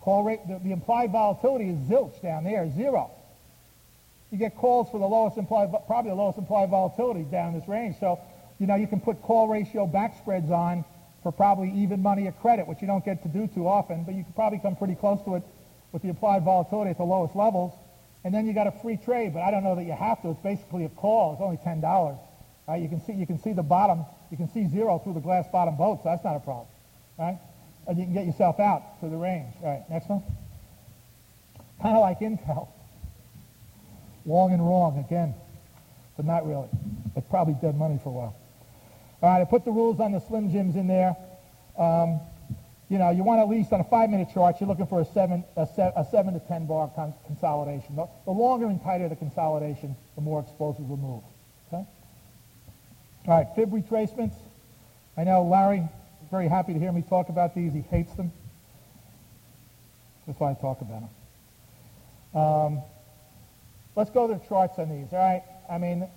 Call 0.02 0.24
rate, 0.24 0.40
the, 0.48 0.60
the 0.60 0.72
implied 0.72 1.12
volatility 1.12 1.70
is 1.70 1.78
zilch 1.90 2.22
down 2.22 2.44
there, 2.44 2.70
zero. 2.76 3.10
You 4.32 4.38
get 4.38 4.58
calls 4.58 4.90
for 4.90 5.00
the 5.00 5.06
lowest 5.06 5.38
implied, 5.38 5.74
probably 5.88 6.12
the 6.12 6.16
lowest 6.16 6.38
implied 6.38 6.70
volatility 6.70 7.24
down 7.24 7.54
this 7.54 7.68
range. 7.68 7.96
So, 8.00 8.20
you 8.60 8.68
know, 8.68 8.76
you 8.76 8.88
can 8.88 9.00
put 9.00 9.22
call 9.22 9.48
ratio 9.48 9.88
back 9.88 10.18
spreads 10.18 10.52
on 10.52 10.84
for 11.22 11.32
probably 11.32 11.72
even 11.72 12.02
money 12.02 12.28
or 12.28 12.34
credit, 12.34 12.68
which 12.68 12.82
you 12.82 12.88
don't 12.88 13.06
get 13.06 13.24
to 13.24 13.30
do 13.30 13.48
too 13.48 13.68
often, 13.68 14.04
but 14.04 14.14
you 14.14 14.24
can 14.24 14.34
probably 14.34 14.60
come 14.60 14.76
pretty 14.76 14.96
close 14.96 15.24
to 15.24 15.36
it 15.36 15.44
with 15.94 16.02
the 16.02 16.10
implied 16.10 16.44
volatility 16.44 16.92
at 16.92 16.98
the 16.98 17.04
lowest 17.04 17.36
levels. 17.36 17.72
And 18.26 18.34
then 18.34 18.46
you 18.46 18.54
got 18.54 18.68
a 18.68 18.72
free 18.82 18.98
trade, 18.98 19.34
but 19.34 19.42
I 19.42 19.52
don't 19.52 19.64
know 19.64 19.76
that 19.76 19.84
you 19.84 19.94
have 19.94 20.22
to. 20.24 20.32
It's 20.32 20.40
basically 20.42 20.84
a 20.86 20.90
call. 20.90 21.34
It's 21.34 21.42
only 21.42 21.58
$10. 21.58 22.18
Right? 22.68 22.82
You 22.82 22.90
can 22.90 23.02
see 23.06 23.14
you 23.14 23.28
can 23.28 23.40
see 23.40 23.54
the 23.54 23.64
bottom. 23.64 24.06
You 24.32 24.38
can 24.38 24.50
see 24.50 24.68
zero 24.68 25.00
through 25.00 25.14
the 25.14 25.20
glass 25.20 25.46
bottom 25.52 25.76
boat, 25.76 26.00
so 26.04 26.10
that's 26.10 26.24
not 26.24 26.36
a 26.36 26.40
problem. 26.40 26.68
Right? 27.20 27.38
And 27.88 27.98
you 27.98 28.06
can 28.06 28.14
get 28.14 28.26
yourself 28.26 28.60
out 28.60 29.02
to 29.02 29.10
the 29.10 29.18
range. 29.18 29.54
All 29.62 29.70
right, 29.70 29.84
next 29.90 30.10
one. 30.10 30.24
Kind 31.82 31.98
of 31.98 32.02
like 32.02 32.20
Intel. 32.20 32.70
Long 34.26 34.54
and 34.54 34.66
wrong 34.66 35.04
again, 35.06 35.36
but 36.16 36.26
not 36.26 36.48
really. 36.48 36.70
It's 37.18 37.28
probably 37.28 37.56
dead 37.62 37.76
money 37.76 38.00
for 38.02 38.10
a 38.10 38.14
while. 38.14 38.36
All 39.22 39.30
right, 39.30 39.42
I 39.42 39.46
put 39.46 39.66
the 39.66 39.72
rules 39.72 40.00
on 40.00 40.14
the 40.14 40.20
Slim 40.20 40.50
Jims 40.50 40.78
in 40.78 40.88
there. 40.88 41.18
Um, 41.78 42.22
you 42.88 42.98
know, 43.00 43.10
you 43.10 43.24
want 43.24 43.42
at 43.42 43.50
least 43.50 43.74
on 43.74 43.82
a 43.82 43.84
five-minute 43.84 44.30
chart, 44.34 44.62
you're 44.62 44.70
looking 44.70 44.88
for 44.88 45.02
a 45.02 45.06
seven, 45.06 45.44
a, 45.58 45.68
se 45.68 45.92
a 45.96 46.06
seven 46.10 46.34
to 46.36 46.40
ten 46.40 46.68
bar 46.68 46.90
con 46.96 47.14
consolidation. 47.26 47.98
The, 47.98 48.08
the 48.24 48.32
longer 48.32 48.68
and 48.68 48.82
tighter 48.82 49.10
the 49.10 49.16
consolidation, 49.18 49.96
the 50.16 50.22
more 50.22 50.40
explosive 50.40 50.88
will 50.88 50.98
move. 50.98 51.24
All 53.28 53.38
right, 53.38 53.48
fib 53.56 53.72
retracements. 53.72 54.36
I 55.16 55.24
know 55.24 55.44
Larry 55.44 55.88
very 56.34 56.48
happy 56.48 56.74
to 56.74 56.80
hear 56.80 56.92
me 56.92 57.04
talk 57.08 57.30
about 57.30 57.54
these. 57.54 57.74
He 57.74 57.82
hates 57.82 58.12
them. 58.16 58.32
That's 60.26 60.40
why 60.40 60.50
I 60.50 60.54
talk 60.56 60.82
about 60.82 61.04
them. 62.34 62.42
Um, 62.42 62.82
let's 63.96 64.10
go 64.10 64.28
to 64.28 64.34
the 64.34 64.40
charts 64.48 64.80
on 64.80 64.90
these. 64.90 65.14
All 65.14 65.20
right. 65.20 65.44
I 65.70 65.78
mean, 65.78 66.08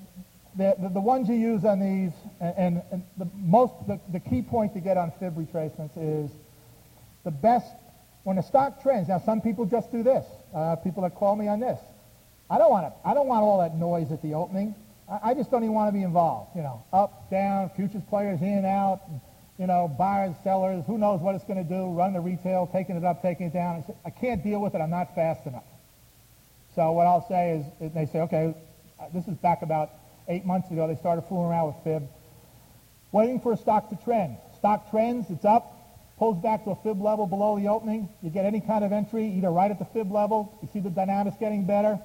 the, 0.56 0.74
the, 0.80 0.88
the 0.88 1.00
ones 1.00 1.28
you 1.28 1.34
use 1.34 1.66
on 1.66 1.80
these, 1.80 2.12
and, 2.40 2.54
and, 2.56 2.82
and 2.90 3.02
the 3.18 3.28
most, 3.34 3.74
the, 3.86 4.00
the 4.10 4.20
key 4.20 4.40
point 4.40 4.72
to 4.72 4.80
get 4.80 4.96
on 4.96 5.12
fib 5.20 5.36
retracements 5.36 5.98
is 5.98 6.30
the 7.24 7.30
best 7.30 7.70
when 8.24 8.36
the 8.36 8.42
stock 8.42 8.82
trends. 8.82 9.08
Now, 9.08 9.18
some 9.18 9.42
people 9.42 9.66
just 9.66 9.92
do 9.92 10.02
this. 10.02 10.24
Uh, 10.54 10.76
people 10.76 11.02
that 11.02 11.14
call 11.14 11.36
me 11.36 11.46
on 11.46 11.60
this. 11.60 11.78
I 12.48 12.56
don't 12.56 12.70
want 12.70 12.86
it. 12.86 12.92
I 13.04 13.12
don't 13.12 13.26
want 13.26 13.42
all 13.42 13.58
that 13.58 13.76
noise 13.76 14.10
at 14.12 14.22
the 14.22 14.32
opening. 14.32 14.74
I, 15.10 15.30
I 15.30 15.34
just 15.34 15.50
don't 15.50 15.62
even 15.62 15.74
want 15.74 15.88
to 15.88 15.92
be 15.92 16.02
involved. 16.02 16.56
You 16.56 16.62
know, 16.62 16.84
up, 16.92 17.30
down, 17.30 17.70
futures 17.76 18.02
players 18.08 18.40
in, 18.40 18.48
and 18.48 18.66
out, 18.66 19.00
you 19.58 19.66
know, 19.66 19.88
buyers, 19.88 20.34
sellers, 20.44 20.84
who 20.86 20.98
knows 20.98 21.20
what 21.20 21.34
it's 21.34 21.44
going 21.44 21.62
to 21.62 21.68
do, 21.68 21.88
run 21.92 22.12
the 22.12 22.20
retail, 22.20 22.68
taking 22.72 22.96
it 22.96 23.04
up, 23.04 23.22
taking 23.22 23.46
it 23.46 23.52
down. 23.52 23.84
I 24.04 24.10
can't 24.10 24.42
deal 24.42 24.60
with 24.60 24.74
it. 24.74 24.80
I'm 24.80 24.90
not 24.90 25.14
fast 25.14 25.46
enough. 25.46 25.64
So 26.74 26.92
what 26.92 27.06
I'll 27.06 27.26
say 27.26 27.64
is, 27.80 27.92
they 27.94 28.06
say, 28.06 28.20
okay, 28.20 28.54
uh, 29.00 29.04
this 29.14 29.26
is 29.26 29.34
back 29.36 29.62
about 29.62 29.90
eight 30.28 30.44
months 30.44 30.70
ago. 30.70 30.86
They 30.86 30.96
started 30.96 31.22
fooling 31.22 31.50
around 31.50 31.68
with 31.68 31.76
fib. 31.84 32.08
Waiting 33.12 33.40
for 33.40 33.52
a 33.52 33.56
stock 33.56 33.88
to 33.88 33.96
trend. 34.04 34.36
Stock 34.58 34.90
trends, 34.90 35.30
it's 35.30 35.44
up, 35.44 35.72
pulls 36.18 36.42
back 36.42 36.64
to 36.64 36.70
a 36.70 36.76
fib 36.76 37.00
level 37.00 37.26
below 37.26 37.58
the 37.58 37.68
opening. 37.68 38.10
You 38.20 38.28
get 38.28 38.44
any 38.44 38.60
kind 38.60 38.84
of 38.84 38.92
entry, 38.92 39.26
either 39.38 39.50
right 39.50 39.70
at 39.70 39.78
the 39.78 39.86
fib 39.86 40.12
level, 40.12 40.58
you 40.60 40.68
see 40.72 40.80
the 40.80 40.90
dynamics 40.90 41.36
getting 41.40 41.64
better, 41.64 41.98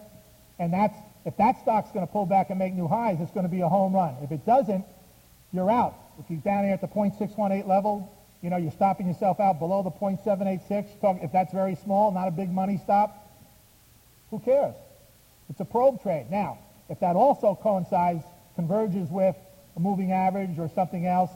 and 0.57 0.71
that's 0.71 0.97
if 1.25 1.37
that 1.37 1.59
stock's 1.61 1.91
going 1.91 2.05
to 2.05 2.11
pull 2.11 2.25
back 2.25 2.49
and 2.49 2.59
make 2.59 2.73
new 2.73 2.87
highs, 2.87 3.17
it's 3.19 3.31
going 3.31 3.45
to 3.45 3.51
be 3.51 3.61
a 3.61 3.69
home 3.69 3.93
run. 3.93 4.15
If 4.23 4.31
it 4.31 4.45
doesn't, 4.45 4.85
you're 5.53 5.69
out. 5.69 5.95
If 6.19 6.29
you're 6.29 6.39
down 6.39 6.63
here 6.65 6.73
at 6.73 6.81
the 6.81 6.87
0.618 6.87 7.67
level, 7.67 8.11
you 8.41 8.49
know, 8.49 8.57
you're 8.57 8.71
stopping 8.71 9.07
yourself 9.07 9.39
out 9.39 9.59
below 9.59 9.83
the 9.83 9.91
0.786. 9.91 11.23
If 11.23 11.31
that's 11.31 11.53
very 11.53 11.75
small, 11.75 12.11
not 12.11 12.27
a 12.27 12.31
big 12.31 12.51
money 12.51 12.79
stop, 12.83 13.29
who 14.29 14.39
cares? 14.39 14.75
It's 15.49 15.59
a 15.59 15.65
probe 15.65 16.01
trade. 16.01 16.27
Now, 16.31 16.57
if 16.89 16.99
that 17.01 17.15
also 17.15 17.57
coincides, 17.61 18.23
converges 18.55 19.09
with 19.09 19.35
a 19.75 19.79
moving 19.79 20.11
average 20.11 20.57
or 20.57 20.69
something 20.73 21.05
else, 21.05 21.31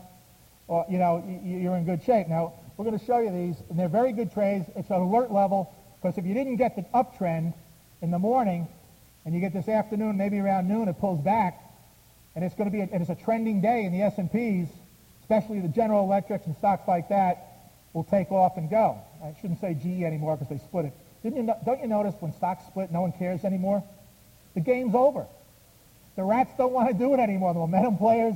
or, 0.68 0.86
you 0.90 0.98
know, 0.98 1.24
you're 1.44 1.76
in 1.76 1.86
good 1.86 2.04
shape. 2.04 2.28
Now, 2.28 2.54
we're 2.76 2.86
going 2.86 2.98
to 2.98 3.06
show 3.06 3.20
you 3.20 3.32
these, 3.32 3.56
and 3.70 3.78
they're 3.78 3.88
very 3.88 4.12
good 4.12 4.34
trades. 4.34 4.68
It's 4.76 4.90
an 4.90 4.96
alert 4.96 5.32
level, 5.32 5.74
because 6.02 6.18
if 6.18 6.26
you 6.26 6.34
didn't 6.34 6.56
get 6.56 6.76
the 6.76 6.84
uptrend 6.94 7.54
in 8.02 8.12
the 8.12 8.20
morning, 8.20 8.68
and 9.26 9.34
you 9.34 9.42
get 9.42 9.54
this 9.54 9.68
afternoon, 9.68 10.18
maybe 10.18 10.40
around 10.40 10.68
noon, 10.68 10.88
it 10.88 11.00
pulls 11.00 11.20
back, 11.20 11.60
and 12.36 12.46
it's 12.46 12.56
going 12.56 12.70
to 12.70 12.72
be, 12.72 12.82
a, 12.82 12.88
and 12.92 13.02
it's 13.02 13.10
a 13.10 13.16
trending 13.16 13.60
day 13.60 13.84
in 13.84 13.92
the 13.92 14.04
S&Ps, 14.04 14.72
especially 15.22 15.60
the 15.60 15.68
General 15.68 16.04
Electrics 16.04 16.46
and 16.46 16.56
stocks 16.58 16.88
like 16.88 17.10
that, 17.10 17.72
will 17.94 18.04
take 18.04 18.32
off 18.32 18.58
and 18.58 18.70
go. 18.70 18.98
I 19.24 19.36
shouldn't 19.42 19.60
say 19.62 19.74
GE 19.74 20.04
anymore 20.04 20.38
because 20.38 20.50
they 20.50 20.64
split 20.64 20.86
it. 20.86 20.94
Didn't 21.24 21.38
you 21.38 21.44
no, 21.44 21.58
don't 21.66 21.82
you 21.82 21.88
notice 21.88 22.14
when 22.20 22.34
stocks 22.34 22.66
split, 22.68 22.92
no 22.92 23.02
one 23.02 23.14
cares 23.14 23.44
anymore? 23.44 23.84
The 24.54 24.60
game's 24.60 24.94
over. 24.94 25.26
The 26.16 26.24
rats 26.24 26.52
don't 26.58 26.72
want 26.72 26.90
to 26.90 26.94
do 26.94 27.14
it 27.14 27.20
anymore. 27.20 27.54
The 27.54 27.60
momentum 27.60 27.98
players, 27.98 28.36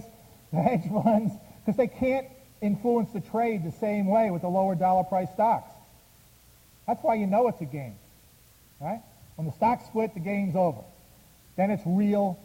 the 0.51 0.61
hedge 0.61 0.89
funds, 0.89 1.33
because 1.63 1.77
they 1.77 1.87
can't 1.87 2.27
influence 2.61 3.11
the 3.11 3.21
trade 3.21 3.63
the 3.63 3.71
same 3.71 4.07
way 4.07 4.31
with 4.31 4.41
the 4.41 4.49
lower 4.49 4.75
dollar 4.75 5.03
price 5.03 5.29
stocks. 5.33 5.71
That's 6.87 7.03
why 7.03 7.15
you 7.15 7.27
know 7.27 7.47
it's 7.47 7.61
a 7.61 7.65
game, 7.65 7.95
right? 8.81 9.01
When 9.39 9.45
the 9.45 9.53
stock 9.53 9.85
split, 9.85 10.13
the 10.13 10.19
game's 10.19 10.53
over. 10.53 10.81
Then 11.55 11.71
it's 11.71 11.81
real 11.85 12.37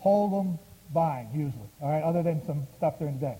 hold 0.00 0.34
'em 0.34 0.58
buying, 0.92 1.28
usually, 1.32 1.68
all 1.80 1.88
right, 1.88 2.02
other 2.02 2.24
than 2.24 2.44
some 2.46 2.66
stuff 2.78 2.98
during 2.98 3.20
the 3.20 3.26
day. 3.26 3.38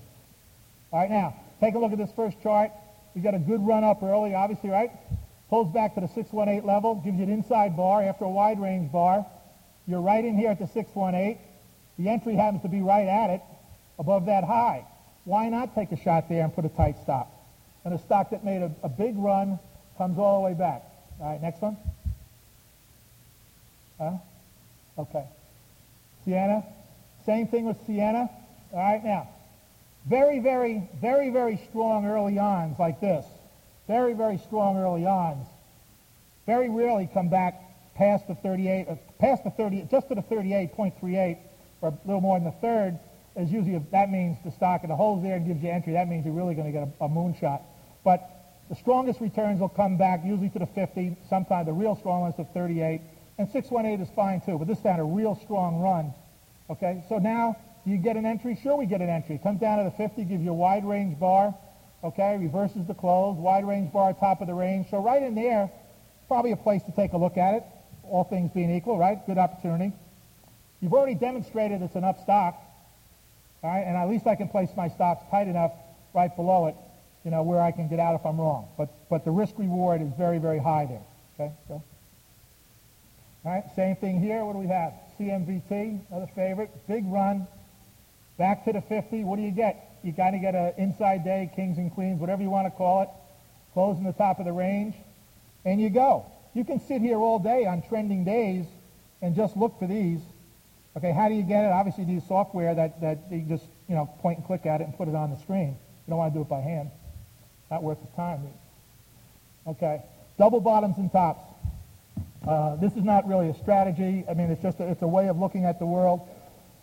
All 0.93 1.01
right, 1.01 1.11
now, 1.11 1.35
take 1.59 1.75
a 1.75 1.81
look 1.81 1.91
at 1.91 1.99
this 1.99 2.13
first 2.13 2.41
chart. 2.43 2.71
We 3.17 3.23
got 3.23 3.35
a 3.35 3.41
good 3.41 3.67
run 3.67 3.83
up 3.83 4.05
early, 4.05 4.37
obviously, 4.37 4.71
right? 4.71 4.93
Pulls 5.51 5.69
back 5.75 5.97
to 5.97 6.01
the 6.01 6.07
618 6.07 6.65
level, 6.65 6.95
gives 6.95 7.19
you 7.19 7.25
an 7.25 7.31
inside 7.31 7.77
bar 7.77 8.05
after 8.05 8.25
a 8.25 8.31
wide 8.31 8.61
range 8.61 8.93
bar. 8.93 9.27
You're 9.89 10.01
right 10.01 10.25
in 10.25 10.37
here 10.37 10.51
at 10.51 10.61
the 10.61 10.69
618. 10.69 11.39
The 11.99 12.09
entry 12.09 12.37
happens 12.37 12.63
to 12.63 12.69
be 12.69 12.83
right 12.83 13.09
at 13.09 13.31
it, 13.31 13.43
above 13.99 14.27
that 14.27 14.45
high. 14.45 14.87
Why 15.25 15.49
not 15.49 15.75
take 15.75 15.91
a 15.91 15.97
shot 15.97 16.29
there 16.29 16.45
and 16.45 16.55
put 16.55 16.65
a 16.65 16.69
tight 16.69 16.99
stop? 17.03 17.33
And 17.85 17.93
a 17.93 17.99
stock 17.99 18.31
that 18.31 18.45
made 18.45 18.63
a, 18.63 18.71
a 18.85 18.89
big 18.89 19.19
run 19.19 19.59
comes 19.99 20.21
all 20.21 20.41
the 20.41 20.45
way 20.45 20.55
back. 20.55 20.85
All 21.19 21.33
right, 21.33 21.43
next 21.43 21.61
one. 21.61 21.77
Huh? 23.99 24.13
Okay. 24.99 25.25
Ciena? 26.27 26.65
Same 27.25 27.47
thing 27.49 27.67
with 27.67 27.77
Ciena. 27.87 28.29
All 28.73 28.79
right, 28.79 29.05
now. 29.05 29.29
Very, 30.07 30.39
very, 30.39 30.89
very, 31.01 31.31
very 31.31 31.61
strong 31.69 32.07
early 32.07 32.39
ons 32.39 32.79
like 32.79 33.01
this. 33.01 33.25
very, 33.87 34.15
very 34.15 34.39
strong 34.39 34.77
early 34.77 35.07
ons, 35.07 35.47
very 36.45 36.69
rarely 36.69 37.09
come 37.13 37.29
back 37.29 37.63
past 37.95 38.27
the 38.29 38.35
38, 38.35 38.89
uh, 38.89 38.97
past 39.19 39.45
the 39.45 39.51
30, 39.51 39.89
just 39.91 40.09
to 40.09 40.15
the 40.15 40.23
38.38, 40.23 41.39
or 41.81 41.89
a 41.89 41.99
little 42.05 42.21
more 42.21 42.39
than 42.39 42.45
the 42.45 42.57
third, 42.61 42.99
is 43.37 43.51
usually, 43.51 43.79
that 43.93 44.11
means 44.11 44.39
the 44.45 44.51
stock 44.51 44.83
of 44.83 44.89
the 44.89 44.97
holes 44.97 45.23
there 45.23 45.37
and 45.37 45.47
gives 45.47 45.63
you 45.63 45.71
entry. 45.71 45.93
That 45.93 46.09
means 46.09 46.25
you're 46.25 46.35
really 46.35 46.55
going 46.55 46.73
to 46.73 46.73
get 46.73 46.89
a, 47.01 47.05
a 47.05 47.09
moonshot. 47.09 47.61
But 48.05 48.29
the 48.69 48.77
strongest 48.77 49.21
returns 49.21 49.61
will 49.61 49.69
come 49.69 49.97
back 49.97 50.25
usually 50.25 50.49
to 50.51 50.59
the 50.59 50.67
50, 50.67 51.17
sometimes 51.29 51.67
the 51.67 51.73
real 51.73 51.97
strong 51.97 52.23
ones 52.23 52.35
to 52.37 52.45
38, 52.45 53.01
and 53.39 53.49
618 53.51 54.01
is 54.01 54.13
fine 54.15 54.41
too, 54.41 54.59
but 54.59 54.67
this 54.67 54.79
is 54.79 54.85
a 54.85 55.05
real 55.05 55.39
strong 55.45 55.81
run. 55.81 56.15
Okay, 56.71 57.05
so 57.09 57.19
now 57.19 57.57
you 57.85 57.97
get 57.99 58.17
an 58.17 58.27
entry? 58.27 58.59
Sure, 58.63 58.77
we 58.77 58.87
get 58.87 59.01
an 59.01 59.09
entry. 59.09 59.39
Comes 59.39 59.61
down 59.61 59.79
to 59.79 59.85
the 59.85 59.91
50, 59.91 60.25
gives 60.25 60.43
you 60.43 60.51
a 60.51 60.55
wide 60.55 60.85
range 60.85 61.19
bar. 61.19 61.55
Okay, 62.03 62.37
reverses 62.39 62.87
the 62.87 62.95
close, 62.95 63.37
wide 63.37 63.67
range 63.67 63.93
bar, 63.93 64.13
top 64.15 64.41
of 64.41 64.47
the 64.47 64.55
range. 64.55 64.89
So 64.91 65.03
right 65.03 65.23
in 65.23 65.35
there, 65.35 65.71
probably 66.29 66.53
a 66.53 66.57
place 66.57 66.83
to 66.85 66.93
take 66.93 67.13
a 67.13 67.17
look 67.17 67.37
at 67.37 67.55
it, 67.55 67.65
all 68.05 68.25
things 68.25 68.51
being 68.53 68.75
equal, 68.75 68.99
right? 68.99 69.25
Good 69.27 69.39
opportunity. 69.39 69.93
You've 70.81 70.93
already 70.93 71.15
demonstrated 71.15 71.83
it's 71.83 71.95
enough 71.95 72.21
stock, 72.23 72.61
all 73.63 73.71
right, 73.71 73.81
and 73.81 73.97
at 73.97 74.09
least 74.09 74.27
I 74.27 74.35
can 74.35 74.49
place 74.49 74.69
my 74.77 74.89
stops 74.89 75.25
tight 75.31 75.49
enough 75.49 75.73
right 76.15 76.35
below 76.35 76.67
it, 76.67 76.77
you 77.25 77.31
know, 77.31 77.43
where 77.43 77.61
I 77.61 77.71
can 77.71 77.89
get 77.89 77.99
out 77.99 78.15
if 78.15 78.27
I'm 78.27 78.41
wrong. 78.41 78.69
But, 78.77 78.91
but 79.09 79.25
the 79.25 79.31
risk 79.31 79.55
reward 79.59 80.03
is 80.03 80.13
very, 80.19 80.39
very 80.39 80.59
high 80.59 80.87
there. 80.87 81.03
Okay, 81.35 81.53
so. 81.69 81.83
All 83.47 83.53
right, 83.53 83.65
same 83.77 83.95
thing 83.95 84.19
here. 84.21 84.45
What 84.45 84.55
do 84.55 84.59
we 84.59 84.67
have? 84.67 84.93
CMVT, 85.21 86.01
another 86.11 86.29
favorite. 86.35 86.69
Big 86.89 87.05
run. 87.07 87.47
Back 88.39 88.65
to 88.65 88.73
the 88.73 88.81
50. 88.81 89.23
What 89.23 89.37
do 89.37 89.43
you 89.43 89.53
get? 89.53 89.99
You 90.03 90.11
got 90.11 90.33
to 90.33 90.39
get 90.39 90.57
an 90.57 90.75
inside 90.79 91.23
day, 91.23 91.49
kings 91.55 91.79
and 91.79 91.93
queens, 91.95 92.19
whatever 92.19 92.43
you 92.43 92.51
want 92.51 92.67
to 92.67 92.77
call 92.77 93.03
it. 93.03 93.09
Closing 93.73 94.03
the 94.03 94.13
top 94.15 94.41
of 94.41 94.47
the 94.47 94.53
range. 94.53 94.97
And 95.65 95.81
you 95.81 95.91
go. 95.91 96.27
You 96.55 96.65
can 96.65 96.81
sit 96.81 97.01
here 97.01 97.19
all 97.19 97.39
day 97.39 97.67
on 97.67 97.83
trending 97.83 98.25
days 98.25 98.67
and 99.23 99.37
just 99.37 99.57
look 99.57 99.79
for 99.79 99.87
these. 99.87 100.19
Okay, 100.97 101.13
how 101.13 101.29
do 101.29 101.35
you 101.37 101.45
get 101.45 101.65
it? 101.65 101.71
Obviously, 101.71 102.03
you 102.03 102.15
use 102.15 102.27
software 102.27 102.75
that, 102.75 103.01
that 103.01 103.19
you 103.31 103.43
just, 103.43 103.67
you 103.89 103.95
know, 103.95 104.07
point 104.23 104.39
and 104.39 104.47
click 104.49 104.67
at 104.67 104.81
it 104.81 104.89
and 104.89 104.97
put 104.97 105.07
it 105.07 105.15
on 105.15 105.31
the 105.31 105.37
screen. 105.37 105.69
You 105.69 106.11
don't 106.11 106.19
want 106.19 106.35
to 106.35 106.39
do 106.41 106.43
it 106.43 106.49
by 106.49 106.63
hand. 106.63 106.91
Not 107.71 107.85
worth 107.85 107.99
the 108.01 108.17
time. 108.17 108.41
Okay, 109.69 110.03
double 110.37 110.61
bottoms 110.61 110.99
and 110.99 111.13
tops. 111.13 111.45
Uh, 112.47 112.77
this 112.77 112.93
is 112.93 113.03
not 113.03 113.27
really 113.27 113.49
a 113.49 113.55
strategy. 113.55 114.25
I 114.31 114.35
mean, 114.35 114.51
it's 114.51 114.63
just 114.63 114.79
a, 114.79 114.89
it's 114.89 115.03
a 115.03 115.09
way 115.09 115.29
of 115.29 115.39
looking 115.39 115.65
at 115.65 115.81
the 115.81 115.87
world. 115.87 116.29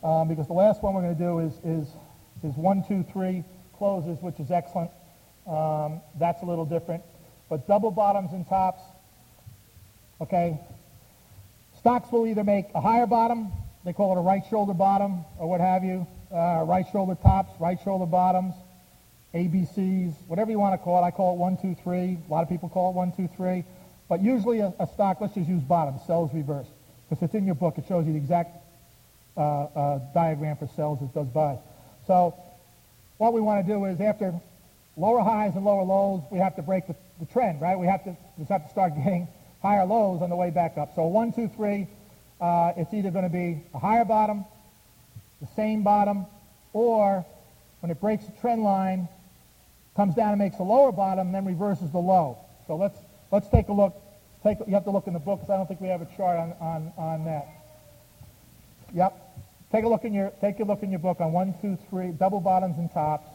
Um, 0.04 0.28
because 0.28 0.47
the 0.47 0.54
last 0.54 0.84
one 0.84 0.93
we're 0.93 1.04
going 1.04 1.15
to 1.15 1.23
do 1.23 1.39
is, 1.39 1.54
is, 1.63 1.88
is 2.43 2.58
one, 2.58 2.84
two, 2.86 3.06
three 3.13 3.45
closes, 3.78 4.21
which 4.21 4.39
is 4.41 4.52
excellent. 4.52 4.91
Um, 5.47 6.02
that's 6.19 6.43
a 6.43 6.45
little 6.45 6.65
different. 6.65 7.04
But 7.49 7.65
double 7.65 7.91
bottoms 7.91 8.34
and 8.34 8.45
tops, 8.47 8.82
okay, 10.19 10.60
stocks 11.80 12.12
will 12.12 12.28
either 12.28 12.43
make 12.43 12.65
a 12.76 12.82
higher 12.82 13.06
bottom, 13.06 13.52
they 13.86 13.93
call 13.93 14.15
it 14.17 14.19
a 14.19 14.23
right 14.23 14.43
shoulder 14.49 14.73
bottom, 14.73 15.23
or 15.39 15.49
what 15.49 15.62
have 15.62 15.86
you, 15.86 16.06
uh, 16.34 16.63
right 16.65 16.86
shoulder 16.91 17.15
tops, 17.15 17.54
right 17.62 17.78
shoulder 17.82 18.06
bottoms, 18.06 18.54
ABCs, 19.34 20.13
whatever 20.28 20.52
you 20.52 20.60
want 20.60 20.73
to 20.73 20.84
call 20.84 21.02
it. 21.02 21.08
I 21.08 21.12
call 21.12 21.36
it 21.36 21.38
one, 21.38 21.58
two, 21.58 21.76
three. 21.84 22.17
A 22.28 22.32
lot 22.32 22.43
of 22.43 22.49
people 22.49 22.67
call 22.67 22.91
it 22.91 22.95
one, 22.95 23.13
two, 23.13 23.30
three. 23.38 23.63
But 24.10 24.22
usually 24.22 24.60
a, 24.60 24.74
a 24.80 24.88
stock, 24.88 25.22
let's 25.22 25.34
just 25.34 25.50
use 25.50 25.62
bottom, 25.62 25.96
sells 26.06 26.34
reverse. 26.34 26.68
Because 27.10 27.24
it's 27.24 27.34
in 27.34 27.46
your 27.46 27.56
book. 27.56 27.78
It 27.78 27.86
shows 27.88 28.06
you 28.06 28.13
the 28.13 28.18
exact 28.18 28.58
uh, 29.36 29.42
uh, 29.42 30.00
diagram 30.13 30.58
for 30.58 30.68
sells 30.68 31.02
it 31.02 31.13
does 31.13 31.28
buy. 31.28 31.58
So 32.08 32.36
what 33.18 33.34
we 33.34 33.42
want 33.42 33.66
to 33.66 33.74
do 33.74 33.86
is 33.86 34.00
after 34.02 34.34
lower 34.98 35.22
highs 35.22 35.56
and 35.56 35.66
lower 35.66 35.84
lows, 35.84 36.22
we 36.32 36.39
have 36.39 36.56
to 36.56 36.62
break 36.62 36.88
the, 36.88 36.96
the 37.20 37.26
trend, 37.28 37.62
right? 37.62 37.78
We 37.78 37.88
have 37.88 38.04
to 38.04 38.16
just 38.38 38.50
have 38.50 38.66
to 38.66 38.70
start 38.70 38.96
getting 38.98 39.28
higher 39.62 39.86
lows 39.86 40.22
on 40.22 40.30
the 40.30 40.36
way 40.36 40.50
back 40.50 40.78
up. 40.78 40.94
So 40.96 41.06
one, 41.06 41.32
two, 41.32 41.48
three, 41.48 41.88
uh, 42.42 42.74
it's 42.76 42.94
either 42.94 43.12
going 43.12 43.24
to 43.24 43.30
be 43.30 43.63
a 43.74 43.80
higher 43.80 44.06
bottom, 44.06 44.46
the 45.42 45.48
same 45.56 45.84
bottom, 45.84 46.26
or 46.74 47.26
when 47.80 47.92
it 47.92 48.00
breaks 48.02 48.26
the 48.26 48.32
trend 48.42 48.63
line, 48.63 49.08
comes 49.96 50.16
down 50.16 50.30
and 50.30 50.39
makes 50.39 50.58
a 50.60 50.63
lower 50.63 50.92
bottom, 50.92 51.32
then 51.32 51.46
reverses 51.46 51.92
the 51.92 52.00
low. 52.00 52.38
So 52.68 52.76
let's 52.76 52.98
let's 53.34 53.50
take 53.50 53.67
a 53.67 53.74
look. 53.74 54.00
Take 54.43 54.60
you 54.67 54.74
have 54.76 54.84
to 54.84 54.91
look 54.91 55.08
in 55.08 55.13
the 55.13 55.19
book 55.19 55.39
because 55.39 55.50
I 55.50 55.58
don't 55.58 55.67
think 55.67 55.82
we 55.82 55.88
have 55.88 56.02
a 56.02 56.08
chart 56.15 56.38
on, 56.38 56.54
on, 56.62 56.93
on 56.98 57.26
that. 57.26 57.48
Yep. 58.93 59.19
Take 59.72 59.86
a 59.86 59.88
look 59.88 60.06
in 60.06 60.13
your 60.13 60.32
take 60.39 60.60
a 60.60 60.63
look 60.63 60.84
in 60.84 60.91
your 60.91 61.00
book 61.00 61.19
on 61.19 61.34
one, 61.34 61.56
two, 61.60 61.78
three, 61.89 62.10
double 62.10 62.39
bottoms 62.39 62.78
and 62.78 62.91
tops. 62.91 63.28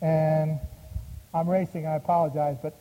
And 0.00 0.58
I'm 1.34 1.48
racing. 1.48 1.86
I 1.86 1.96
apologize, 1.96 2.56
but 2.62 2.74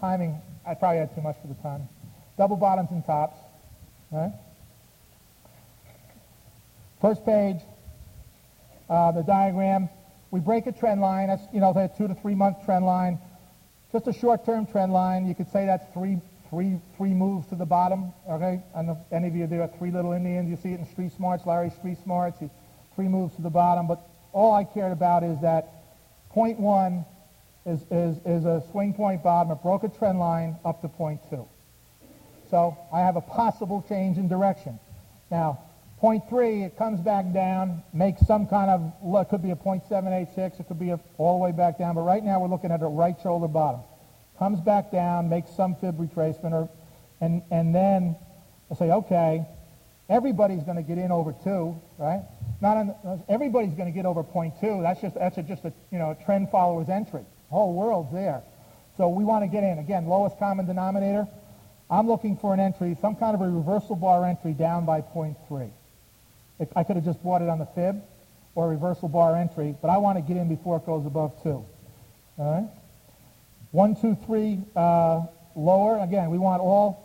timing. 0.00 0.40
I 0.66 0.74
probably 0.74 0.98
had 0.98 1.14
too 1.14 1.22
much 1.22 1.36
for 1.40 1.46
the 1.46 1.54
time. 1.62 1.88
Double 2.36 2.56
bottoms 2.56 2.90
and 2.90 3.04
tops. 3.06 3.38
Right. 4.10 4.32
First 7.00 7.24
page. 7.24 7.60
Uh, 8.90 9.12
the 9.12 9.22
diagram. 9.22 9.88
We 10.30 10.40
break 10.40 10.66
a 10.66 10.72
trend 10.72 11.00
line. 11.00 11.28
That's 11.28 11.42
you 11.52 11.60
know 11.60 11.72
the 11.72 11.90
two 11.96 12.08
to 12.08 12.14
three 12.16 12.34
month 12.34 12.64
trend 12.64 12.84
line. 12.84 13.20
Just 13.92 14.06
a 14.06 14.12
short-term 14.12 14.66
trend 14.66 14.92
line. 14.92 15.26
You 15.26 15.34
could 15.34 15.50
say 15.50 15.66
that's 15.66 15.86
three 15.94 16.20
three, 16.50 16.78
three 16.96 17.12
moves 17.12 17.46
to 17.48 17.54
the 17.54 17.66
bottom, 17.66 18.12
okay? 18.28 18.62
And 18.74 18.96
any 19.12 19.28
of 19.28 19.36
you, 19.36 19.46
there 19.46 19.62
are 19.62 19.70
three 19.78 19.90
little 19.90 20.12
Indians. 20.12 20.48
You 20.48 20.56
see 20.56 20.72
it 20.72 20.80
in 20.80 20.86
Street 20.86 21.12
Smarts, 21.12 21.44
Larry 21.46 21.70
Street 21.70 21.98
Smarts. 22.02 22.38
three 22.94 23.08
moves 23.08 23.34
to 23.36 23.42
the 23.42 23.50
bottom. 23.50 23.86
But 23.86 24.00
all 24.32 24.52
I 24.52 24.64
cared 24.64 24.92
about 24.92 25.24
is 25.24 25.40
that 25.42 25.68
point 26.30 26.58
one 26.58 27.04
is, 27.66 27.80
is, 27.90 28.16
is 28.24 28.44
a 28.44 28.62
swing 28.70 28.94
point 28.94 29.22
bottom. 29.22 29.52
It 29.52 29.62
broke 29.62 29.84
a 29.84 29.88
trend 29.88 30.18
line 30.18 30.56
up 30.64 30.80
to 30.82 30.88
point 30.88 31.20
two. 31.30 31.46
So 32.50 32.78
I 32.92 33.00
have 33.00 33.16
a 33.16 33.20
possible 33.20 33.84
change 33.88 34.16
in 34.16 34.28
direction. 34.28 34.78
Now, 35.30 35.60
point 35.98 36.28
three, 36.28 36.62
it 36.62 36.76
comes 36.76 37.00
back 37.00 37.32
down, 37.32 37.82
makes 37.92 38.26
some 38.26 38.46
kind 38.46 38.70
of, 38.70 39.28
could 39.28 39.42
be 39.42 39.50
a 39.50 39.56
point 39.56 39.82
seven 39.88 40.12
eight 40.12 40.28
six, 40.34 40.58
it 40.58 40.68
could 40.68 40.78
be 40.78 40.90
a, 40.90 41.00
all 41.18 41.38
the 41.38 41.44
way 41.44 41.52
back 41.52 41.78
down. 41.78 41.94
But 41.94 42.02
right 42.02 42.24
now 42.24 42.40
we're 42.40 42.48
looking 42.48 42.70
at 42.70 42.82
a 42.82 42.86
right 42.86 43.16
shoulder 43.22 43.48
bottom 43.48 43.80
comes 44.38 44.60
back 44.60 44.92
down, 44.92 45.28
makes 45.28 45.50
some 45.56 45.74
fib 45.76 45.98
retracement, 45.98 46.52
or, 46.52 46.68
and, 47.20 47.42
and 47.50 47.74
then 47.74 48.16
I 48.70 48.74
say, 48.76 48.90
okay, 48.90 49.46
everybody's 50.08 50.62
going 50.62 50.76
to 50.76 50.82
get 50.82 50.98
in 50.98 51.10
over 51.10 51.34
2, 51.44 51.80
right? 51.98 52.22
Not 52.60 52.76
on, 52.76 53.24
everybody's 53.28 53.74
going 53.74 53.92
to 53.92 53.94
get 53.94 54.06
over 54.06 54.22
0.2. 54.22 54.82
That's 54.82 55.00
just, 55.00 55.14
that's 55.16 55.38
a, 55.38 55.42
just 55.42 55.64
a 55.64 55.72
you 55.90 55.98
know, 55.98 56.16
trend 56.24 56.50
follower's 56.50 56.88
entry. 56.88 57.24
The 57.50 57.54
whole 57.54 57.74
world's 57.74 58.12
there. 58.12 58.42
So 58.96 59.08
we 59.08 59.24
want 59.24 59.44
to 59.44 59.48
get 59.48 59.64
in. 59.64 59.78
Again, 59.78 60.06
lowest 60.06 60.38
common 60.38 60.66
denominator. 60.66 61.26
I'm 61.90 62.06
looking 62.06 62.36
for 62.36 62.52
an 62.52 62.60
entry, 62.60 62.96
some 63.00 63.16
kind 63.16 63.34
of 63.34 63.40
a 63.40 63.48
reversal 63.48 63.96
bar 63.96 64.24
entry 64.26 64.52
down 64.52 64.84
by 64.84 65.00
0.3. 66.60 66.68
I 66.76 66.84
could 66.84 66.96
have 66.96 67.04
just 67.04 67.22
bought 67.22 67.42
it 67.42 67.48
on 67.48 67.58
the 67.58 67.66
fib 67.66 68.02
or 68.54 68.66
a 68.66 68.68
reversal 68.68 69.08
bar 69.08 69.36
entry, 69.36 69.74
but 69.80 69.88
I 69.88 69.98
want 69.98 70.18
to 70.18 70.22
get 70.22 70.40
in 70.40 70.48
before 70.48 70.76
it 70.78 70.86
goes 70.86 71.06
above 71.06 71.42
2. 71.42 71.48
All 71.50 71.66
right? 72.38 72.68
One, 73.70 73.96
two, 73.96 74.16
three, 74.24 74.60
uh, 74.74 75.26
lower. 75.54 75.98
Again, 75.98 76.30
we 76.30 76.38
want 76.38 76.62
all. 76.62 77.04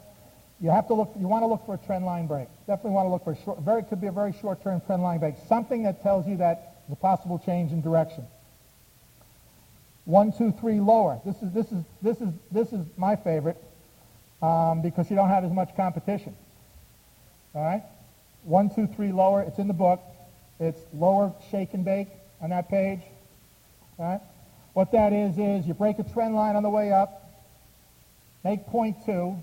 You 0.61 0.69
have 0.69 0.87
to 0.87 0.93
look. 0.93 1.13
You 1.19 1.27
want 1.27 1.43
to 1.43 1.47
look 1.47 1.65
for 1.65 1.75
a 1.75 1.77
trend 1.77 2.05
line 2.05 2.25
break. 2.25 2.47
Definitely 2.67 2.91
want 2.91 3.07
to 3.07 3.09
look 3.09 3.23
for 3.25 3.33
a 3.33 3.43
short. 3.43 3.59
Very 3.59 3.83
could 3.83 3.99
be 3.99 4.07
a 4.07 4.11
very 4.11 4.33
short-term 4.39 4.81
trend 4.85 5.03
line 5.03 5.19
break. 5.19 5.35
Something 5.49 5.83
that 5.83 6.01
tells 6.03 6.25
you 6.25 6.37
that 6.37 6.77
there's 6.87 6.97
a 6.97 7.01
possible 7.01 7.41
change 7.45 7.73
in 7.73 7.81
direction. 7.81 8.25
One, 10.05 10.31
two, 10.31 10.53
three, 10.59 10.79
lower. 10.79 11.19
This 11.25 11.35
is 11.41 11.51
this 11.51 11.71
is 11.71 11.83
this 12.01 12.21
is 12.21 12.29
this 12.51 12.71
is 12.71 12.85
my 12.95 13.17
favorite 13.17 13.57
um, 14.41 14.81
because 14.81 15.09
you 15.09 15.17
don't 15.17 15.29
have 15.29 15.43
as 15.43 15.51
much 15.51 15.75
competition. 15.75 16.33
All 17.53 17.63
right. 17.63 17.83
One, 18.43 18.69
two, 18.69 18.87
three, 18.87 19.11
lower. 19.11 19.41
It's 19.41 19.59
in 19.59 19.67
the 19.67 19.73
book. 19.73 20.01
It's 20.59 20.79
lower 20.93 21.33
shake 21.49 21.73
and 21.73 21.83
bake 21.83 22.09
on 22.41 22.49
that 22.51 22.69
page. 22.69 23.01
All 23.97 24.05
right. 24.05 24.21
What 24.73 24.91
that 24.91 25.13
is, 25.13 25.37
is 25.37 25.67
you 25.67 25.73
break 25.73 25.99
a 25.99 26.03
trend 26.03 26.35
line 26.35 26.55
on 26.55 26.63
the 26.63 26.69
way 26.69 26.91
up, 26.91 27.29
make 28.43 28.65
point 28.67 28.97
two. 29.05 29.35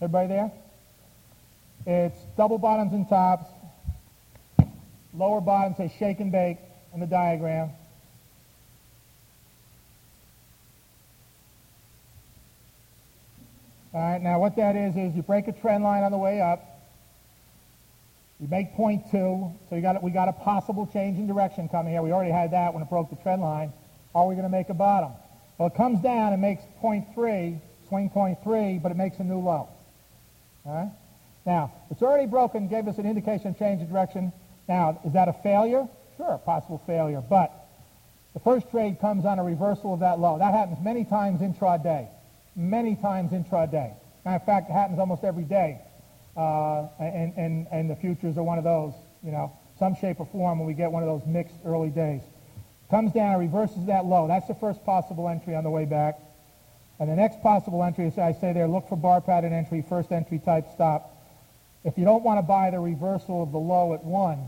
Everybody 0.00 0.28
there? 0.28 0.52
It's 1.86 2.18
double 2.36 2.58
bottoms 2.58 2.92
and 2.92 3.08
tops, 3.08 3.46
lower 5.14 5.40
bottoms 5.40 5.76
say 5.78 5.92
shake 5.98 6.20
and 6.20 6.30
bake 6.30 6.58
in 6.92 7.00
the 7.00 7.06
diagram. 7.06 7.70
All 13.94 14.00
right, 14.00 14.20
now 14.20 14.40
what 14.40 14.56
that 14.56 14.76
is, 14.76 14.96
is 14.96 15.14
you 15.14 15.22
break 15.22 15.46
a 15.46 15.52
trend 15.52 15.84
line 15.84 16.02
on 16.02 16.10
the 16.10 16.18
way 16.18 16.40
up, 16.40 16.73
you 18.44 18.50
make 18.50 18.74
point 18.74 19.10
two, 19.10 19.50
so 19.70 19.74
you 19.74 19.80
got, 19.80 20.02
we 20.02 20.10
got 20.10 20.28
a 20.28 20.32
possible 20.34 20.86
change 20.86 21.18
in 21.18 21.26
direction 21.26 21.66
coming 21.66 21.94
here. 21.94 22.02
We 22.02 22.12
already 22.12 22.30
had 22.30 22.50
that 22.50 22.74
when 22.74 22.82
it 22.82 22.90
broke 22.90 23.08
the 23.08 23.16
trend 23.16 23.40
line. 23.40 23.72
Are 24.14 24.26
we 24.26 24.34
going 24.34 24.44
to 24.44 24.50
make 24.50 24.68
a 24.68 24.74
bottom? 24.74 25.12
Well, 25.56 25.68
it 25.68 25.74
comes 25.74 26.02
down 26.02 26.34
and 26.34 26.42
makes 26.42 26.62
point 26.78 27.06
three, 27.14 27.58
swing 27.88 28.10
point 28.10 28.42
three, 28.44 28.78
but 28.78 28.92
it 28.92 28.98
makes 28.98 29.18
a 29.18 29.24
new 29.24 29.38
low. 29.38 29.70
All 30.66 30.74
right? 30.74 30.90
Now, 31.46 31.72
it's 31.90 32.02
already 32.02 32.26
broken, 32.26 32.68
gave 32.68 32.86
us 32.86 32.98
an 32.98 33.06
indication 33.06 33.48
of 33.48 33.58
change 33.58 33.80
in 33.80 33.88
direction. 33.88 34.30
Now, 34.68 35.00
is 35.06 35.14
that 35.14 35.28
a 35.28 35.32
failure? 35.42 35.88
Sure, 36.18 36.32
a 36.32 36.38
possible 36.38 36.82
failure. 36.86 37.22
But 37.26 37.50
The 38.34 38.40
first 38.40 38.68
trade 38.70 39.00
comes 39.00 39.24
on 39.24 39.38
a 39.38 39.44
reversal 39.44 39.94
of 39.94 40.00
that 40.00 40.18
low. 40.18 40.38
That 40.38 40.52
happens 40.52 40.78
many 40.82 41.04
times 41.04 41.40
intraday. 41.40 42.08
Many 42.56 42.96
times 42.96 43.30
intraday. 43.30 43.94
Matter 44.24 44.36
of 44.36 44.44
fact, 44.44 44.68
it 44.68 44.72
happens 44.72 44.98
almost 44.98 45.24
every 45.24 45.44
day. 45.44 45.80
Uh, 46.36 46.88
and, 46.98 47.32
and, 47.36 47.66
and 47.70 47.90
the 47.90 47.96
futures 47.96 48.36
are 48.36 48.42
one 48.42 48.58
of 48.58 48.64
those, 48.64 48.92
you 49.22 49.30
know, 49.30 49.52
some 49.78 49.94
shape 49.96 50.20
or 50.20 50.26
form 50.26 50.58
when 50.58 50.66
we 50.66 50.74
get 50.74 50.90
one 50.90 51.02
of 51.02 51.08
those 51.08 51.26
mixed 51.26 51.54
early 51.64 51.90
days. 51.90 52.22
Comes 52.90 53.12
down, 53.12 53.32
and 53.32 53.40
reverses 53.40 53.86
that 53.86 54.04
low. 54.04 54.28
That's 54.28 54.46
the 54.46 54.54
first 54.54 54.84
possible 54.84 55.28
entry 55.28 55.54
on 55.54 55.64
the 55.64 55.70
way 55.70 55.84
back. 55.84 56.18
And 57.00 57.10
the 57.10 57.16
next 57.16 57.42
possible 57.42 57.82
entry 57.82 58.06
is, 58.06 58.18
I 58.18 58.32
say 58.32 58.52
there, 58.52 58.68
look 58.68 58.88
for 58.88 58.96
bar 58.96 59.20
pattern 59.20 59.52
entry, 59.52 59.84
first 59.88 60.12
entry 60.12 60.38
type 60.38 60.66
stop. 60.74 61.10
If 61.84 61.98
you 61.98 62.04
don't 62.04 62.22
want 62.22 62.38
to 62.38 62.42
buy 62.42 62.70
the 62.70 62.78
reversal 62.78 63.42
of 63.42 63.52
the 63.52 63.58
low 63.58 63.94
at 63.94 64.04
1, 64.04 64.38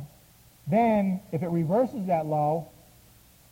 then 0.68 1.20
if 1.32 1.42
it 1.42 1.48
reverses 1.48 2.06
that 2.06 2.26
low, 2.26 2.68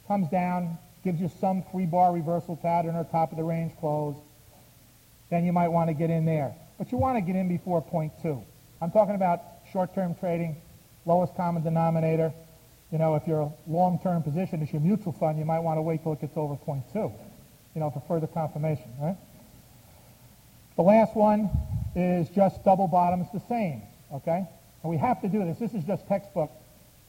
comes 0.07 0.31
down, 0.31 0.79
gives 1.03 1.21
you 1.21 1.31
some 1.41 1.63
three-bar 1.71 2.13
reversal 2.13 2.57
pattern 2.57 2.95
or 2.95 3.05
top 3.05 3.31
of 3.31 3.37
the 3.37 3.45
range 3.45 3.73
close, 3.81 4.17
then 5.31 5.45
you 5.45 5.53
might 5.53 5.69
want 5.69 5.89
to 5.89 5.95
get 5.95 6.11
in 6.11 6.25
there. 6.25 6.55
But 6.79 6.93
you 6.93 6.99
want 6.99 7.17
to 7.17 7.21
get 7.21 7.37
in 7.37 7.49
before 7.49 7.83
point 7.83 8.13
2. 8.23 8.43
I'm 8.81 8.91
talking 8.91 9.15
about 9.15 9.41
short-term 9.73 10.15
trading, 10.17 10.61
lowest 11.07 11.35
common 11.37 11.63
denominator. 11.63 12.33
You 12.91 12.99
know, 12.99 13.15
if 13.15 13.27
your 13.27 13.53
long-term 13.67 14.23
position 14.23 14.63
is 14.63 14.73
your 14.73 14.81
mutual 14.81 15.13
fund, 15.13 15.39
you 15.39 15.45
might 15.45 15.61
want 15.61 15.79
to 15.79 15.83
wait 15.83 16.03
till 16.03 16.13
it 16.13 16.21
gets 16.21 16.37
over 16.37 16.57
point 16.57 16.85
2 16.93 17.13
you 17.75 17.81
know, 17.81 17.91
for 17.91 18.03
further 18.07 18.27
confirmation, 18.27 18.91
right? 19.01 19.17
The 20.77 20.83
last 20.83 21.15
one 21.15 21.51
is 21.95 22.29
just 22.31 22.65
double 22.65 22.89
bottoms 22.89 23.27
the 23.33 23.41
same, 23.49 23.83
okay? 24.13 24.45
And 24.83 24.91
we 24.91 24.97
have 24.99 25.21
to 25.23 25.29
do 25.29 25.45
this. 25.45 25.59
This 25.59 25.75
is 25.75 25.85
just 25.85 26.07
textbook 26.07 26.51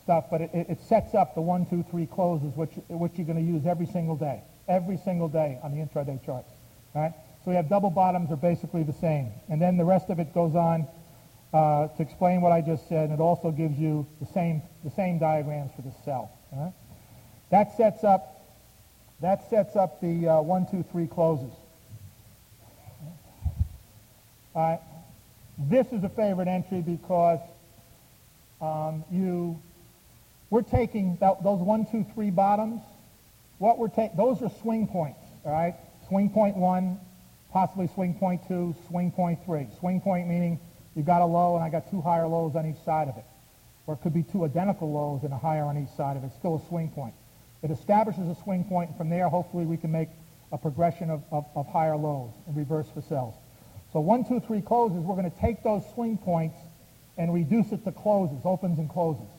stuff, 0.03 0.25
but 0.29 0.41
it, 0.41 0.49
it 0.53 0.81
sets 0.81 1.13
up 1.15 1.35
the 1.35 1.41
one, 1.41 1.65
two, 1.67 1.83
three 1.89 2.05
closes, 2.05 2.55
which, 2.55 2.71
which 2.89 3.13
you're 3.15 3.25
going 3.25 3.43
to 3.43 3.51
use 3.51 3.65
every 3.65 3.85
single 3.87 4.15
day, 4.15 4.41
every 4.67 4.97
single 4.97 5.27
day 5.27 5.59
on 5.63 5.71
the 5.71 5.77
intraday 5.77 6.23
charts, 6.23 6.51
right? 6.93 7.13
So 7.45 7.51
we 7.51 7.55
have 7.55 7.69
double 7.69 7.91
bottoms 7.91 8.31
are 8.31 8.35
basically 8.35 8.81
the 8.81 8.93
same. 8.93 9.31
And 9.49 9.61
then 9.61 9.77
the 9.77 9.85
rest 9.85 10.09
of 10.09 10.19
it 10.19 10.33
goes 10.33 10.55
on 10.55 10.87
uh, 11.53 11.87
to 11.89 12.01
explain 12.01 12.41
what 12.41 12.51
I 12.51 12.61
just 12.61 12.89
said, 12.89 13.09
and 13.09 13.13
it 13.13 13.19
also 13.21 13.51
gives 13.51 13.77
you 13.77 14.07
the 14.19 14.25
same, 14.25 14.63
the 14.83 14.89
same 14.89 15.19
diagrams 15.19 15.71
for 15.75 15.83
the 15.83 15.93
sell. 16.03 16.31
That 17.51 17.77
sets 17.77 18.03
up 18.03 18.31
that 19.21 19.49
sets 19.49 19.75
up 19.75 20.01
the 20.01 20.27
uh, 20.27 20.41
one, 20.41 20.67
two, 20.69 20.83
three 20.91 21.07
closes. 21.07 21.53
All 24.53 24.71
right. 24.71 24.79
This 25.57 25.87
is 25.93 26.03
a 26.03 26.09
favorite 26.09 26.49
entry 26.49 26.81
because 26.81 27.39
um, 28.61 29.05
you, 29.09 29.61
we're 30.49 30.63
taking 30.63 31.17
that, 31.21 31.43
those 31.43 31.59
one, 31.59 31.85
two, 31.89 32.05
three 32.13 32.29
bottoms. 32.29 32.81
What 33.57 33.77
we're 33.77 33.87
taking, 33.87 34.17
those 34.17 34.41
are 34.41 34.51
swing 34.61 34.87
points. 34.87 35.21
All 35.45 35.51
right. 35.51 35.75
Swing 36.09 36.29
point 36.29 36.57
one, 36.57 36.99
possibly 37.55 37.87
swing 37.87 38.13
point 38.13 38.41
two, 38.49 38.75
swing 38.89 39.09
point 39.09 39.39
three. 39.45 39.65
Swing 39.79 40.01
point 40.01 40.27
meaning 40.27 40.59
you've 40.93 41.05
got 41.05 41.21
a 41.21 41.25
low 41.25 41.55
and 41.55 41.63
I 41.63 41.69
got 41.69 41.89
two 41.89 42.01
higher 42.01 42.27
lows 42.27 42.53
on 42.53 42.69
each 42.69 42.83
side 42.83 43.07
of 43.07 43.15
it. 43.15 43.23
Or 43.87 43.93
it 43.93 44.01
could 44.01 44.13
be 44.13 44.23
two 44.23 44.43
identical 44.43 44.91
lows 44.91 45.23
and 45.23 45.31
a 45.31 45.37
higher 45.37 45.63
on 45.63 45.77
each 45.77 45.95
side 45.95 46.17
of 46.17 46.23
it. 46.25 46.27
It's 46.27 46.35
still 46.35 46.57
a 46.57 46.67
swing 46.67 46.89
point. 46.89 47.13
It 47.63 47.71
establishes 47.71 48.27
a 48.27 48.35
swing 48.43 48.65
point, 48.65 48.89
and 48.89 48.97
from 48.97 49.09
there, 49.09 49.29
hopefully, 49.29 49.65
we 49.65 49.77
can 49.77 49.89
make 49.89 50.09
a 50.51 50.57
progression 50.57 51.09
of, 51.09 51.23
of, 51.31 51.45
of 51.55 51.65
higher 51.67 51.95
lows 51.95 52.33
and 52.45 52.57
reverse 52.57 52.87
for 52.93 53.01
sells. 53.01 53.35
So 53.93 54.01
one, 54.01 54.25
two, 54.25 54.41
three 54.41 54.59
closes, 54.59 54.97
we're 54.97 55.15
going 55.15 55.31
to 55.31 55.39
take 55.39 55.63
those 55.63 55.83
swing 55.93 56.17
points 56.17 56.57
and 57.17 57.33
reduce 57.33 57.71
it 57.71 57.85
to 57.85 57.93
closes, 57.93 58.41
opens 58.43 58.79
and 58.79 58.89
closes, 58.89 59.29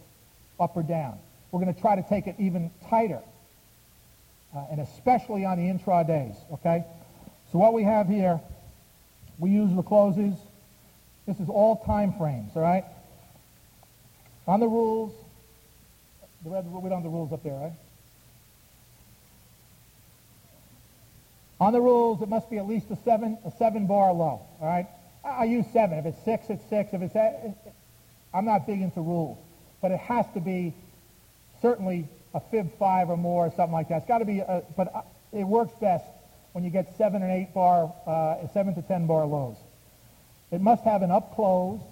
up 0.59 0.75
or 0.75 0.83
down. 0.83 1.19
We're 1.51 1.61
going 1.61 1.75
to 1.75 1.81
try 1.81 1.97
to 1.97 2.09
take 2.09 2.27
it 2.27 2.37
even 2.39 2.71
tighter, 2.89 3.21
uh, 4.57 4.65
and 4.71 4.81
especially 4.81 5.45
on 5.45 5.59
the 5.59 5.69
intradays, 5.71 6.37
okay? 6.55 6.87
So 7.53 7.59
what 7.59 7.73
we 7.73 7.85
have 7.85 8.09
here, 8.09 8.41
we 9.39 9.51
use 9.51 9.75
the 9.75 9.83
closes. 9.83 10.35
This 11.27 11.39
is 11.41 11.49
all 11.49 11.83
time 11.85 12.15
frames, 12.19 12.53
all 12.55 12.63
right? 12.63 12.85
On 14.47 14.61
the 14.61 14.69
rules, 14.69 15.13
we 16.45 16.53
don't 16.53 16.93
have 16.93 17.03
the 17.03 17.09
rules 17.09 17.33
up 17.33 17.43
there, 17.43 17.55
right? 17.55 17.73
On 21.59 21.73
the 21.73 21.81
rules, 21.81 22.21
it 22.23 22.29
must 22.29 22.51
be 22.51 22.59
at 22.59 22.67
least 22.67 22.91
a 22.91 22.97
seven, 22.97 23.39
a 23.45 23.51
seven 23.51 23.87
bar 23.87 24.13
low. 24.13 24.43
All 24.61 24.69
right. 24.69 24.87
I, 25.25 25.45
use 25.45 25.65
seven. 25.73 25.99
If 25.99 26.07
it's 26.07 26.25
six, 26.25 26.51
it's 26.51 26.63
six. 26.69 26.93
If 26.93 27.03
it's, 27.03 27.17
I'm 28.35 28.45
not 28.45 28.67
big 28.67 28.83
into 28.83 29.01
rules, 29.01 29.39
but 29.81 29.91
it 29.91 29.99
has 30.01 30.27
to 30.35 30.41
be 30.41 30.75
certainly 31.63 32.07
a 32.35 32.41
fib 32.41 32.71
five 32.79 33.09
or 33.09 33.17
more, 33.17 33.47
or 33.47 33.51
something 33.57 33.73
like 33.73 33.89
that. 33.89 33.99
It's 33.99 34.07
got 34.07 34.19
to 34.19 34.27
be, 34.27 34.41
a, 34.41 34.63
but 34.77 34.95
uh, 34.95 35.03
it 35.33 35.45
works 35.45 35.73
best 35.81 36.05
when 36.57 36.65
you 36.65 36.71
get 36.71 36.97
seven 36.97 37.23
and 37.23 37.31
eight 37.31 37.53
bar, 37.53 37.93
uh, 38.07 38.49
seven 38.55 38.75
to 38.75 38.81
ten 38.81 39.07
bar 39.07 39.27
lows. 39.27 39.57
It 40.51 40.63
must 40.63 40.85
have 40.85 41.03
an 41.03 41.11
up 41.11 41.35
close. 41.35 41.83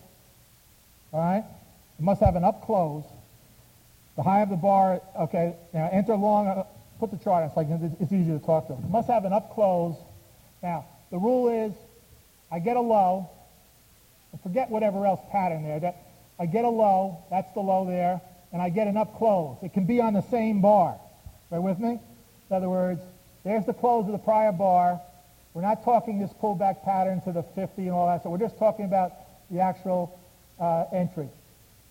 All 1.12 1.20
right. 1.20 1.44
It 1.98 2.03
must 2.03 2.22
have 2.22 2.35
an 2.35 2.44
up 2.44 2.64
close. 2.64 3.05
The 4.16 4.22
high 4.22 4.40
of 4.40 4.48
the 4.48 4.57
bar, 4.57 5.03
okay, 5.20 5.55
now 5.74 5.90
enter 5.92 6.16
long, 6.16 6.46
uh, 6.46 6.64
put 6.98 7.11
the 7.11 7.18
chart 7.18 7.44
on 7.44 7.50
so 7.55 7.62
can, 7.62 7.94
it's 8.00 8.11
easier 8.11 8.38
to 8.38 8.46
talk 8.46 8.68
to 8.68 8.72
them. 8.72 8.90
must 8.90 9.07
have 9.09 9.27
an 9.27 9.35
up 9.35 9.53
close. 9.53 9.96
Now, 10.62 10.87
the 11.11 11.18
rule 11.18 11.50
is 11.50 11.74
I 12.50 12.59
get 12.59 12.79
a 12.79 12.81
low, 12.81 13.29
and 14.33 14.40
forget 14.40 14.70
whatever 14.70 15.05
else 15.05 15.20
pattern 15.31 15.62
there. 15.62 15.81
That 15.81 15.96
I 16.40 16.46
get 16.46 16.64
a 16.64 16.70
low, 16.70 17.18
that's 17.29 17.53
the 17.53 17.61
low 17.61 17.85
there, 17.85 18.18
and 18.50 18.62
I 18.62 18.70
get 18.70 18.87
an 18.87 18.96
up 18.96 19.18
close. 19.18 19.59
It 19.62 19.74
can 19.74 19.85
be 19.85 20.00
on 20.00 20.14
the 20.14 20.22
same 20.22 20.62
bar. 20.62 20.98
Right 21.50 21.59
with 21.59 21.79
me? 21.79 22.00
In 22.48 22.57
other 22.57 22.70
words, 22.70 23.03
there's 23.44 23.66
the 23.66 23.74
close 23.74 24.07
of 24.07 24.12
the 24.12 24.18
prior 24.18 24.52
bar. 24.52 25.00
We're 25.52 25.62
not 25.62 25.85
talking 25.85 26.18
this 26.18 26.33
pullback 26.42 26.83
pattern 26.83 27.20
to 27.22 27.33
the 27.33 27.42
50 27.42 27.83
and 27.83 27.90
all 27.90 28.07
that. 28.07 28.22
So 28.22 28.30
we're 28.30 28.38
just 28.38 28.59
talking 28.59 28.87
about 28.87 29.12
the 29.50 29.61
actual 29.61 30.18
uh, 30.59 30.85
entry. 30.92 31.28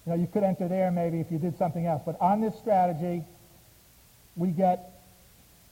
You 0.05 0.11
know, 0.11 0.15
you 0.15 0.27
could 0.27 0.43
enter 0.43 0.67
there 0.67 0.91
maybe 0.91 1.19
if 1.19 1.31
you 1.31 1.37
did 1.37 1.57
something 1.57 1.85
else. 1.85 2.01
But 2.05 2.19
on 2.19 2.41
this 2.41 2.57
strategy, 2.57 3.23
we 4.35 4.49
get 4.49 4.91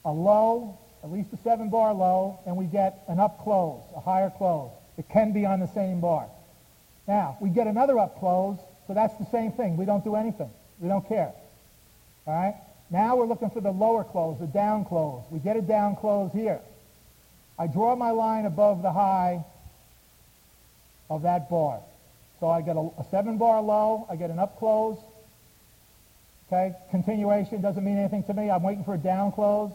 a 0.05 0.11
low, 0.11 0.77
at 1.03 1.11
least 1.11 1.33
a 1.33 1.37
seven 1.37 1.69
bar 1.69 1.93
low, 1.93 2.39
and 2.45 2.55
we 2.55 2.65
get 2.65 3.03
an 3.07 3.19
up 3.19 3.43
close, 3.43 3.81
a 3.95 3.99
higher 3.99 4.29
close. 4.29 4.71
It 4.97 5.09
can 5.09 5.33
be 5.33 5.45
on 5.45 5.59
the 5.59 5.67
same 5.67 5.99
bar. 5.99 6.27
Now, 7.07 7.37
we 7.41 7.49
get 7.49 7.67
another 7.67 7.97
up 7.99 8.19
close, 8.19 8.57
so 8.87 8.93
that's 8.93 9.15
the 9.15 9.25
same 9.31 9.51
thing. 9.51 9.75
We 9.75 9.85
don't 9.85 10.03
do 10.03 10.15
anything. 10.15 10.49
We 10.79 10.87
don't 10.87 11.07
care. 11.07 11.33
All 12.25 12.33
right? 12.33 12.55
Now 12.91 13.15
we're 13.15 13.25
looking 13.25 13.49
for 13.49 13.61
the 13.61 13.71
lower 13.71 14.03
close, 14.03 14.37
the 14.39 14.47
down 14.47 14.83
close. 14.83 15.23
We 15.31 15.39
get 15.39 15.55
a 15.55 15.61
down 15.61 15.95
close 15.95 16.31
here. 16.33 16.59
I 17.57 17.67
draw 17.67 17.95
my 17.95 18.11
line 18.11 18.45
above 18.45 18.81
the 18.81 18.91
high 18.91 19.45
of 21.09 21.21
that 21.21 21.49
bar. 21.49 21.79
So 22.41 22.49
I 22.49 22.61
get 22.61 22.75
a, 22.75 22.89
a 22.99 23.05
seven 23.09 23.37
bar 23.37 23.61
low, 23.61 24.05
I 24.09 24.17
get 24.17 24.29
an 24.29 24.39
up 24.39 24.59
close. 24.59 24.97
Okay, 26.47 26.75
continuation 26.89 27.61
doesn't 27.61 27.83
mean 27.83 27.97
anything 27.97 28.23
to 28.25 28.33
me. 28.33 28.51
I'm 28.51 28.61
waiting 28.61 28.83
for 28.83 28.95
a 28.95 28.97
down 28.97 29.31
close. 29.31 29.71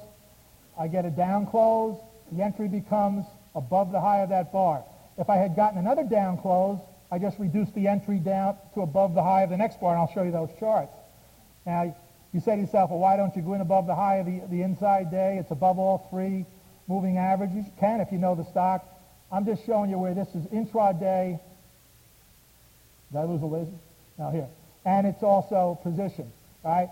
I 0.78 0.88
get 0.88 1.06
a 1.06 1.10
down 1.10 1.46
close, 1.46 1.98
the 2.32 2.42
entry 2.42 2.68
becomes 2.68 3.24
above 3.54 3.92
the 3.92 4.00
high 4.00 4.18
of 4.18 4.28
that 4.28 4.52
bar. 4.52 4.84
If 5.16 5.30
I 5.30 5.36
had 5.36 5.56
gotten 5.56 5.78
another 5.78 6.04
down 6.04 6.36
close, 6.36 6.78
I 7.10 7.18
just 7.18 7.38
reduced 7.38 7.74
the 7.74 7.88
entry 7.88 8.18
down 8.18 8.56
to 8.74 8.82
above 8.82 9.14
the 9.14 9.22
high 9.22 9.42
of 9.42 9.48
the 9.50 9.56
next 9.56 9.80
bar, 9.80 9.92
and 9.92 10.00
I'll 10.00 10.12
show 10.12 10.22
you 10.22 10.32
those 10.32 10.50
charts. 10.58 10.92
Now, 11.64 11.96
you 12.36 12.40
say 12.40 12.54
to 12.54 12.62
yourself, 12.62 12.90
well, 12.90 13.00
why 13.00 13.16
don't 13.16 13.34
you 13.34 13.42
go 13.42 13.54
in 13.54 13.60
above 13.60 13.86
the 13.86 13.94
high 13.94 14.16
of 14.16 14.26
the, 14.26 14.40
the 14.48 14.62
inside 14.62 15.10
day? 15.10 15.38
It's 15.40 15.50
above 15.50 15.78
all 15.78 16.06
three 16.10 16.46
moving 16.86 17.18
averages. 17.18 17.64
You 17.66 17.72
can 17.80 18.00
if 18.00 18.12
you 18.12 18.18
know 18.18 18.34
the 18.34 18.44
stock. 18.44 18.86
I'm 19.32 19.44
just 19.44 19.66
showing 19.66 19.90
you 19.90 19.98
where 19.98 20.14
this 20.14 20.28
is 20.34 20.44
intraday. 20.46 21.40
Did 23.10 23.18
I 23.18 23.24
lose 23.24 23.42
a 23.42 23.46
laser? 23.46 23.72
Now 24.18 24.30
here. 24.30 24.46
And 24.84 25.06
it's 25.06 25.22
also 25.24 25.78
position, 25.82 26.30
right? 26.64 26.90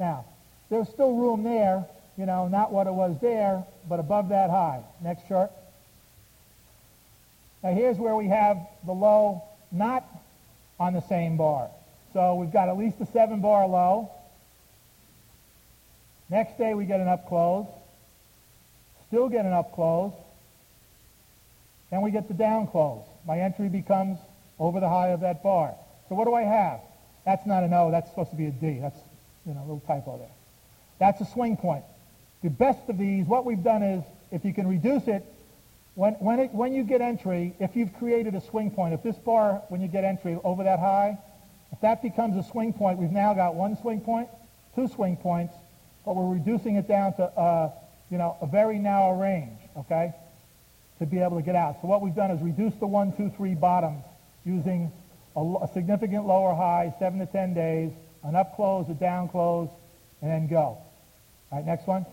Now, 0.00 0.24
there's 0.70 0.88
still 0.88 1.14
room 1.14 1.42
there 1.42 1.84
you 2.16 2.26
know, 2.26 2.48
not 2.48 2.72
what 2.72 2.86
it 2.86 2.92
was 2.92 3.18
there, 3.20 3.64
but 3.88 3.98
above 3.98 4.28
that 4.28 4.50
high. 4.50 4.82
Next 5.02 5.26
chart. 5.28 5.50
Now 7.62 7.72
here's 7.72 7.96
where 7.96 8.14
we 8.14 8.28
have 8.28 8.58
the 8.84 8.92
low 8.92 9.42
not 9.72 10.04
on 10.78 10.92
the 10.92 11.00
same 11.02 11.36
bar. 11.36 11.68
So 12.12 12.36
we've 12.36 12.52
got 12.52 12.68
at 12.68 12.76
least 12.76 13.00
a 13.00 13.06
seven 13.06 13.40
bar 13.40 13.66
low. 13.66 14.10
Next 16.30 16.58
day 16.58 16.74
we 16.74 16.86
get 16.86 17.00
an 17.00 17.08
up 17.08 17.28
close. 17.28 17.66
Still 19.08 19.28
get 19.28 19.44
an 19.44 19.52
up 19.52 19.74
close. 19.74 20.12
Then 21.90 22.02
we 22.02 22.10
get 22.10 22.28
the 22.28 22.34
down 22.34 22.66
close. 22.66 23.04
My 23.26 23.40
entry 23.40 23.68
becomes 23.68 24.18
over 24.58 24.80
the 24.80 24.88
high 24.88 25.08
of 25.08 25.20
that 25.20 25.42
bar. 25.42 25.74
So 26.08 26.14
what 26.14 26.24
do 26.24 26.34
I 26.34 26.42
have? 26.42 26.80
That's 27.24 27.46
not 27.46 27.62
an 27.62 27.72
O. 27.72 27.90
That's 27.90 28.08
supposed 28.10 28.30
to 28.30 28.36
be 28.36 28.46
a 28.46 28.50
D. 28.50 28.78
That's, 28.80 28.98
you 29.46 29.54
know, 29.54 29.60
a 29.60 29.66
little 29.66 29.82
typo 29.86 30.18
there. 30.18 30.28
That's 30.98 31.20
a 31.20 31.24
swing 31.32 31.56
point. 31.56 31.84
The 32.42 32.50
best 32.50 32.88
of 32.88 32.98
these, 32.98 33.26
what 33.26 33.44
we've 33.44 33.62
done 33.62 33.82
is, 33.82 34.04
if 34.30 34.44
you 34.44 34.52
can 34.52 34.66
reduce 34.66 35.06
it, 35.06 35.24
when, 35.94 36.14
when, 36.14 36.40
it, 36.40 36.52
when 36.52 36.72
you 36.74 36.82
get 36.82 37.00
entry, 37.00 37.54
if 37.60 37.76
you've 37.76 37.94
created 37.94 38.34
a 38.34 38.40
swing 38.40 38.70
point, 38.70 38.94
if 38.94 39.02
this 39.02 39.16
bar, 39.16 39.62
when 39.68 39.80
you 39.80 39.88
get 39.88 40.04
entry 40.04 40.38
over 40.42 40.64
that 40.64 40.78
high, 40.78 41.18
if 41.72 41.80
that 41.80 42.02
becomes 42.02 42.36
a 42.36 42.48
swing 42.50 42.72
point, 42.72 42.98
we've 42.98 43.12
now 43.12 43.32
got 43.34 43.54
one 43.54 43.76
swing 43.80 44.00
point, 44.00 44.28
two 44.74 44.88
swing 44.88 45.16
points, 45.16 45.54
but 46.04 46.16
we're 46.16 46.32
reducing 46.34 46.76
it 46.76 46.86
down 46.86 47.14
to, 47.14 47.24
uh, 47.24 47.70
you 48.10 48.18
know, 48.18 48.36
a 48.40 48.46
very 48.46 48.78
narrow 48.78 49.18
range, 49.18 49.58
okay, 49.76 50.12
to 50.98 51.06
be 51.06 51.18
able 51.18 51.36
to 51.36 51.42
get 51.42 51.56
out. 51.56 51.76
So 51.80 51.88
what 51.88 52.02
we've 52.02 52.14
done 52.14 52.30
is 52.30 52.40
reduce 52.42 52.74
the 52.74 52.86
one, 52.86 53.12
two, 53.16 53.32
three 53.36 53.54
bottoms 53.54 54.04
using 54.44 54.92
a, 55.36 55.40
a 55.40 55.68
significant 55.72 56.26
lower 56.26 56.54
high, 56.54 56.94
seven 56.98 57.18
to 57.20 57.26
10 57.26 57.54
days, 57.54 57.92
an 58.22 58.36
up 58.36 58.56
close, 58.56 58.88
a 58.88 58.94
down 58.94 59.28
close, 59.28 59.68
and 60.20 60.30
then 60.30 60.46
go. 60.46 60.78
All 61.50 61.58
right, 61.58 61.64
next 61.64 61.86
one. 61.86 62.06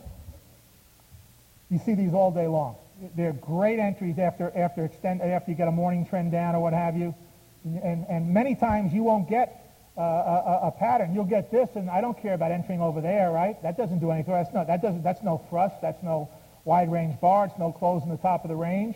You 1.69 1.79
see 1.79 1.93
these 1.93 2.13
all 2.13 2.31
day 2.31 2.47
long. 2.47 2.75
They're 3.15 3.33
great 3.33 3.79
entries 3.79 4.19
after 4.19 4.51
after 4.55 4.85
extend 4.85 5.21
after 5.21 5.49
you 5.49 5.57
get 5.57 5.67
a 5.67 5.71
morning 5.71 6.05
trend 6.05 6.31
down 6.31 6.53
or 6.53 6.61
what 6.61 6.73
have 6.73 6.95
you, 6.95 7.15
and 7.63 8.05
and 8.07 8.31
many 8.31 8.55
times 8.55 8.93
you 8.93 9.01
won't 9.01 9.27
get 9.27 9.70
a, 10.01 10.59
a, 10.67 10.71
pattern. 10.71 11.13
You'll 11.13 11.25
get 11.25 11.51
this, 11.51 11.69
and 11.75 11.89
I 11.89 12.01
don't 12.01 12.19
care 12.21 12.33
about 12.33 12.51
entering 12.51 12.81
over 12.81 13.01
there, 13.01 13.31
right? 13.31 13.61
That 13.63 13.77
doesn't 13.77 13.99
do 13.99 14.11
anything. 14.11 14.33
That's 14.33 14.53
no 14.53 14.65
that 14.65 14.81
doesn't 14.81 15.03
that's 15.03 15.23
no 15.23 15.37
thrust. 15.49 15.75
That's 15.81 16.01
no 16.03 16.29
wide 16.65 16.91
range 16.91 17.19
bar. 17.19 17.45
It's 17.45 17.57
no 17.59 17.71
close 17.71 18.03
in 18.03 18.09
the 18.09 18.17
top 18.17 18.43
of 18.43 18.49
the 18.49 18.55
range. 18.55 18.95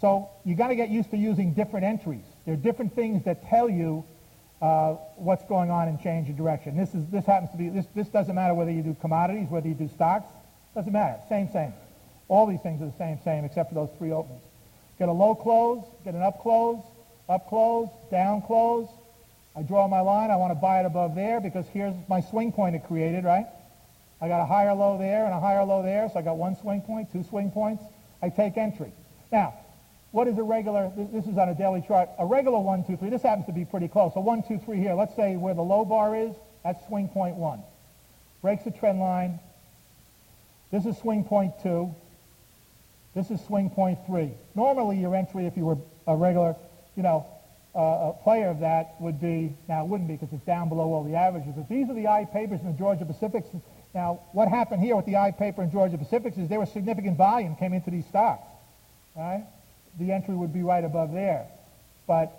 So 0.00 0.28
you 0.44 0.54
got 0.54 0.68
to 0.68 0.76
get 0.76 0.90
used 0.90 1.10
to 1.10 1.16
using 1.16 1.54
different 1.54 1.84
entries. 1.84 2.24
There 2.44 2.54
are 2.54 2.58
different 2.58 2.94
things 2.94 3.24
that 3.24 3.48
tell 3.48 3.68
you 3.68 4.04
uh, 4.62 4.92
what's 5.16 5.44
going 5.44 5.70
on 5.70 5.88
and 5.88 6.00
change 6.00 6.28
of 6.30 6.36
direction. 6.36 6.76
This 6.76 6.94
is 6.94 7.06
this 7.08 7.24
happens 7.24 7.50
to 7.52 7.56
be 7.56 7.68
this 7.68 7.86
this 7.94 8.08
doesn't 8.08 8.34
matter 8.34 8.54
whether 8.54 8.70
you 8.70 8.82
do 8.82 8.96
commodities, 9.00 9.48
whether 9.48 9.68
you 9.68 9.74
do 9.74 9.88
stocks, 9.88 10.28
doesn't 10.74 10.92
matter. 10.92 11.20
Same, 11.28 11.50
same. 11.52 11.72
All 12.28 12.46
these 12.46 12.60
things 12.60 12.82
are 12.82 12.86
the 12.86 12.98
same, 12.98 13.18
same, 13.24 13.44
except 13.44 13.70
for 13.70 13.74
those 13.74 13.90
three 13.98 14.12
openings. 14.12 14.42
Get 14.98 15.08
a 15.08 15.12
low 15.12 15.34
close, 15.34 15.84
get 16.04 16.14
an 16.14 16.22
up 16.22 16.42
close, 16.42 16.82
up 17.28 17.48
close, 17.48 17.88
down 18.10 18.42
close. 18.42 18.88
I 19.58 19.62
draw 19.62 19.88
my 19.88 20.00
line. 20.00 20.30
I 20.30 20.36
want 20.36 20.52
to 20.52 20.54
buy 20.54 20.78
it 20.78 20.86
above 20.86 21.16
there 21.16 21.40
because 21.40 21.66
here's 21.72 21.94
my 22.08 22.20
swing 22.20 22.52
point 22.52 22.76
it 22.76 22.84
created, 22.86 23.24
right? 23.24 23.46
I 24.20 24.28
got 24.28 24.40
a 24.40 24.46
higher 24.46 24.72
low 24.72 24.98
there 24.98 25.24
and 25.24 25.34
a 25.34 25.40
higher 25.40 25.64
low 25.64 25.82
there, 25.82 26.08
so 26.08 26.20
I 26.20 26.22
got 26.22 26.36
one 26.36 26.56
swing 26.56 26.80
point, 26.80 27.10
two 27.10 27.24
swing 27.24 27.50
points. 27.50 27.82
I 28.22 28.28
take 28.28 28.56
entry. 28.56 28.92
Now, 29.32 29.54
what 30.12 30.28
is 30.28 30.38
a 30.38 30.44
regular, 30.44 30.92
this 30.96 31.26
is 31.26 31.36
on 31.36 31.48
a 31.48 31.56
daily 31.56 31.82
chart, 31.86 32.08
a 32.20 32.24
regular 32.24 32.60
one, 32.60 32.84
two, 32.84 32.96
three, 32.96 33.10
this 33.10 33.22
happens 33.22 33.46
to 33.46 33.52
be 33.52 33.64
pretty 33.64 33.88
close. 33.88 34.14
So 34.14 34.20
one, 34.20 34.44
two, 34.46 34.60
three 34.64 34.78
here, 34.78 34.94
let's 34.94 35.16
say 35.16 35.36
where 35.36 35.54
the 35.54 35.62
low 35.62 35.84
bar 35.84 36.14
is, 36.16 36.34
that's 36.62 36.86
swing 36.86 37.08
point 37.08 37.34
one. 37.34 37.60
Breaks 38.42 38.62
the 38.62 38.70
trend 38.70 39.00
line. 39.00 39.40
This 40.70 40.86
is 40.86 40.96
swing 40.98 41.24
point 41.24 41.54
two. 41.64 41.92
This 43.16 43.28
is 43.32 43.44
swing 43.44 43.70
point 43.70 43.98
three. 44.06 44.30
Normally 44.54 45.00
your 45.00 45.16
entry, 45.16 45.46
if 45.46 45.56
you 45.56 45.64
were 45.64 45.78
a 46.06 46.14
regular, 46.14 46.54
you 46.96 47.02
know, 47.02 47.26
uh, 47.78 48.10
a 48.10 48.22
player 48.24 48.48
of 48.48 48.60
that 48.60 49.00
would 49.00 49.20
be, 49.20 49.54
now 49.68 49.84
it 49.84 49.88
wouldn't 49.88 50.08
be 50.08 50.16
because 50.16 50.34
it's 50.34 50.44
down 50.44 50.68
below 50.68 50.92
all 50.92 51.04
the 51.04 51.14
averages, 51.14 51.52
but 51.56 51.68
these 51.68 51.88
are 51.88 51.94
the 51.94 52.08
I 52.08 52.24
papers 52.24 52.60
in 52.60 52.66
the 52.66 52.78
Georgia 52.78 53.04
Pacifics. 53.04 53.48
Now, 53.94 54.20
what 54.32 54.48
happened 54.48 54.82
here 54.82 54.96
with 54.96 55.06
the 55.06 55.16
I 55.16 55.30
paper 55.30 55.62
in 55.62 55.70
Georgia 55.70 55.96
Pacifics 55.96 56.36
is 56.36 56.48
there 56.48 56.60
was 56.60 56.70
significant 56.72 57.16
volume 57.16 57.56
came 57.56 57.72
into 57.72 57.90
these 57.90 58.06
stocks. 58.06 58.46
Right? 59.16 59.44
the 59.98 60.12
entry 60.12 60.34
would 60.34 60.52
be 60.52 60.62
right 60.62 60.84
above 60.84 61.12
there. 61.12 61.46
But 62.06 62.32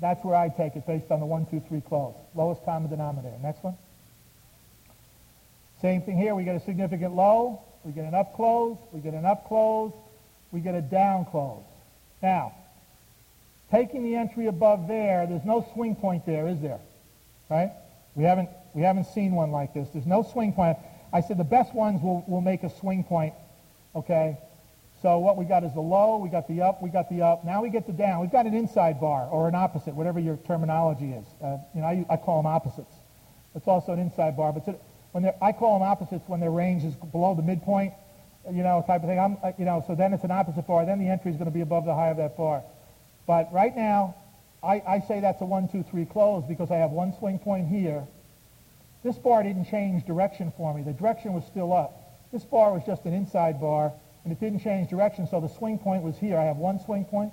that's 0.00 0.24
where 0.24 0.34
I 0.34 0.48
take 0.48 0.76
it 0.76 0.86
based 0.86 1.10
on 1.10 1.20
the 1.20 1.26
1, 1.26 1.46
2, 1.46 1.62
3 1.68 1.80
close. 1.82 2.14
Lowest 2.34 2.64
common 2.64 2.90
denominator. 2.90 3.36
Next 3.42 3.62
one. 3.62 3.76
Same 5.82 6.02
thing 6.02 6.16
here. 6.16 6.34
We 6.34 6.44
get 6.44 6.56
a 6.56 6.60
significant 6.60 7.14
low. 7.14 7.62
We 7.84 7.92
get 7.92 8.04
an 8.04 8.14
up 8.14 8.34
close. 8.34 8.78
We 8.92 9.00
get 9.00 9.14
an 9.14 9.24
up 9.24 9.46
close. 9.46 9.92
We 10.50 10.60
get 10.60 10.74
a 10.74 10.80
down 10.80 11.26
close. 11.26 11.62
Now, 12.22 12.54
taking 13.70 14.02
the 14.02 14.16
entry 14.16 14.46
above 14.46 14.88
there, 14.88 15.26
there's 15.26 15.44
no 15.44 15.66
swing 15.74 15.96
point 15.96 16.26
there, 16.26 16.48
is 16.48 16.60
there? 16.60 16.80
Right? 17.48 17.72
We 18.14 18.24
haven't, 18.24 18.48
we 18.74 18.82
haven't 18.82 19.06
seen 19.06 19.32
one 19.32 19.50
like 19.50 19.74
this. 19.74 19.88
There's 19.92 20.06
no 20.06 20.22
swing 20.22 20.52
point. 20.52 20.78
I 21.12 21.20
said 21.20 21.38
the 21.38 21.44
best 21.44 21.74
ones 21.74 22.02
will, 22.02 22.24
will 22.26 22.40
make 22.40 22.62
a 22.62 22.70
swing 22.70 23.04
point, 23.04 23.34
okay, 23.94 24.38
so 25.02 25.18
what 25.18 25.36
we 25.36 25.44
got 25.44 25.62
is 25.62 25.72
the 25.74 25.80
low, 25.80 26.16
we 26.16 26.28
got 26.28 26.48
the 26.48 26.62
up, 26.62 26.82
we 26.82 26.88
got 26.88 27.10
the 27.10 27.22
up. 27.22 27.44
Now 27.44 27.62
we 27.62 27.70
get 27.70 27.86
the 27.86 27.92
down. 27.92 28.20
We've 28.20 28.32
got 28.32 28.46
an 28.46 28.54
inside 28.54 29.00
bar 29.00 29.28
or 29.28 29.46
an 29.46 29.54
opposite, 29.54 29.94
whatever 29.94 30.18
your 30.18 30.36
terminology 30.38 31.12
is. 31.12 31.26
Uh, 31.42 31.58
you 31.74 31.82
know, 31.82 31.86
I, 31.86 32.06
I, 32.08 32.16
call 32.16 32.42
them 32.42 32.46
opposites. 32.46 32.94
It's 33.54 33.68
also 33.68 33.92
an 33.92 33.98
inside 33.98 34.36
bar, 34.36 34.52
but 34.52 34.64
to, 34.64 34.76
when 35.12 35.30
I 35.42 35.52
call 35.52 35.78
them 35.78 35.86
opposites 35.86 36.24
when 36.28 36.40
their 36.40 36.50
range 36.50 36.82
is 36.82 36.94
below 36.94 37.34
the 37.34 37.42
midpoint, 37.42 37.92
you 38.50 38.62
know, 38.62 38.82
type 38.86 39.02
of 39.02 39.08
thing. 39.08 39.18
I'm, 39.18 39.36
uh, 39.42 39.52
you 39.58 39.64
know, 39.64 39.84
so 39.86 39.94
then 39.94 40.12
it's 40.12 40.24
an 40.24 40.30
opposite 40.30 40.66
bar. 40.66 40.86
Then 40.86 40.98
the 40.98 41.08
entry 41.08 41.30
is 41.30 41.36
going 41.36 41.46
to 41.46 41.54
be 41.54 41.60
above 41.60 41.84
the 41.84 41.94
high 41.94 42.08
of 42.08 42.16
that 42.16 42.36
bar. 42.36 42.62
But 43.26 43.52
right 43.52 43.74
now, 43.74 44.14
I, 44.62 44.82
I 44.86 45.00
say 45.00 45.20
that's 45.20 45.40
a 45.40 45.44
one, 45.44 45.68
two, 45.68 45.82
three 45.90 46.04
close 46.04 46.44
because 46.46 46.70
I 46.70 46.76
have 46.76 46.90
one 46.90 47.16
swing 47.18 47.38
point 47.38 47.68
here. 47.68 48.06
This 49.04 49.16
bar 49.16 49.42
didn't 49.42 49.66
change 49.66 50.04
direction 50.04 50.52
for 50.56 50.74
me. 50.74 50.82
The 50.82 50.92
direction 50.92 51.32
was 51.32 51.44
still 51.46 51.72
up. 51.72 51.92
This 52.32 52.44
bar 52.44 52.72
was 52.72 52.82
just 52.84 53.04
an 53.04 53.12
inside 53.12 53.60
bar 53.60 53.92
and 54.24 54.32
it 54.32 54.40
didn't 54.40 54.60
change 54.60 54.90
direction, 54.90 55.28
so 55.28 55.40
the 55.40 55.48
swing 55.48 55.78
point 55.78 56.02
was 56.02 56.18
here. 56.18 56.36
I 56.36 56.44
have 56.44 56.56
one 56.56 56.80
swing 56.84 57.04
point, 57.04 57.32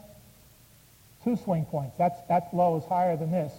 two 1.24 1.36
swing 1.38 1.66
points. 1.66 1.98
That's, 1.98 2.20
that 2.30 2.54
low 2.54 2.78
is 2.78 2.84
higher 2.86 3.18
than 3.18 3.32
this. 3.32 3.52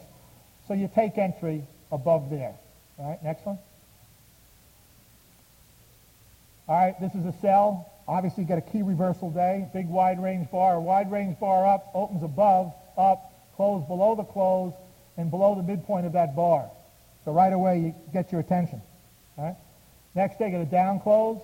So 0.69 0.75
you 0.75 0.89
take 0.95 1.19
entry 1.19 1.65
above 1.91 2.31
there. 2.31 2.55
All 2.97 3.11
right, 3.11 3.23
next 3.25 3.45
one. 3.45 3.59
All 6.69 6.77
right, 6.77 6.99
this 7.01 7.13
is 7.15 7.27
a 7.27 7.35
sell. 7.41 7.91
Obviously, 8.07 8.43
you 8.43 8.49
get 8.49 8.59
a 8.59 8.71
key 8.73 8.83
reversal 8.83 9.31
day. 9.31 9.69
Big 9.73 9.89
wide 9.89 10.23
range 10.23 10.51
bar. 10.51 10.81
Wide 10.81 11.11
range 11.11 11.39
bar 11.41 11.67
up, 11.67 11.91
opens 11.95 12.23
above, 12.23 12.73
up, 12.99 13.33
close 13.57 13.87
below 13.87 14.15
the 14.15 14.25
close, 14.25 14.73
and 15.17 15.31
below 15.31 15.55
the 15.55 15.63
midpoint 15.63 16.07
of 16.07 16.13
that 16.13 16.37
bar. 16.37 16.71
So 17.25 17.33
right 17.33 17.53
away, 17.53 17.79
you 17.79 17.95
get 18.13 18.31
your 18.31 18.41
attention. 18.41 18.83
All 19.39 19.45
right? 19.45 19.57
Next 20.15 20.39
day, 20.39 20.51
get 20.51 20.61
a 20.61 20.67
down 20.67 21.01
close, 21.01 21.41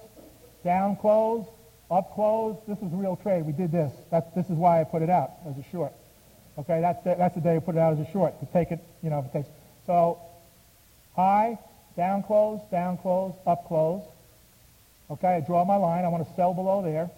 down 0.62 0.96
close, 0.96 1.46
up 1.90 2.14
close, 2.14 2.56
this 2.68 2.78
is 2.78 2.92
a 2.92 2.96
real 2.96 3.16
trade. 3.16 3.44
We 3.44 3.52
did 3.52 3.72
this. 3.72 3.92
That's, 4.10 4.32
this 4.34 4.46
is 4.46 4.56
why 4.56 4.80
I 4.80 4.84
put 4.84 5.02
it 5.02 5.10
out 5.10 5.32
as 5.48 5.56
a 5.58 5.64
short. 5.72 5.92
Okay, 6.58 6.80
that's 6.80 7.02
the, 7.02 7.14
that's 7.16 7.34
the 7.34 7.40
day 7.40 7.56
I 7.56 7.58
put 7.58 7.74
it 7.74 7.78
out 7.78 7.94
as 7.94 8.06
a 8.06 8.10
short, 8.12 8.38
to 8.40 8.46
take 8.52 8.70
it, 8.70 8.80
you 9.02 9.10
know, 9.10 9.18
if 9.20 9.26
it 9.26 9.32
takes. 9.32 9.48
So 9.86 10.20
high, 11.16 11.58
down 11.96 12.22
close, 12.22 12.60
down 12.70 12.98
close, 12.98 13.34
up 13.46 13.66
close. 13.66 14.02
Okay, 15.10 15.36
I 15.36 15.40
draw 15.40 15.64
my 15.64 15.76
line. 15.76 16.04
I 16.04 16.08
want 16.08 16.26
to 16.28 16.34
sell 16.34 16.54
below 16.54 16.82
there. 16.82 17.10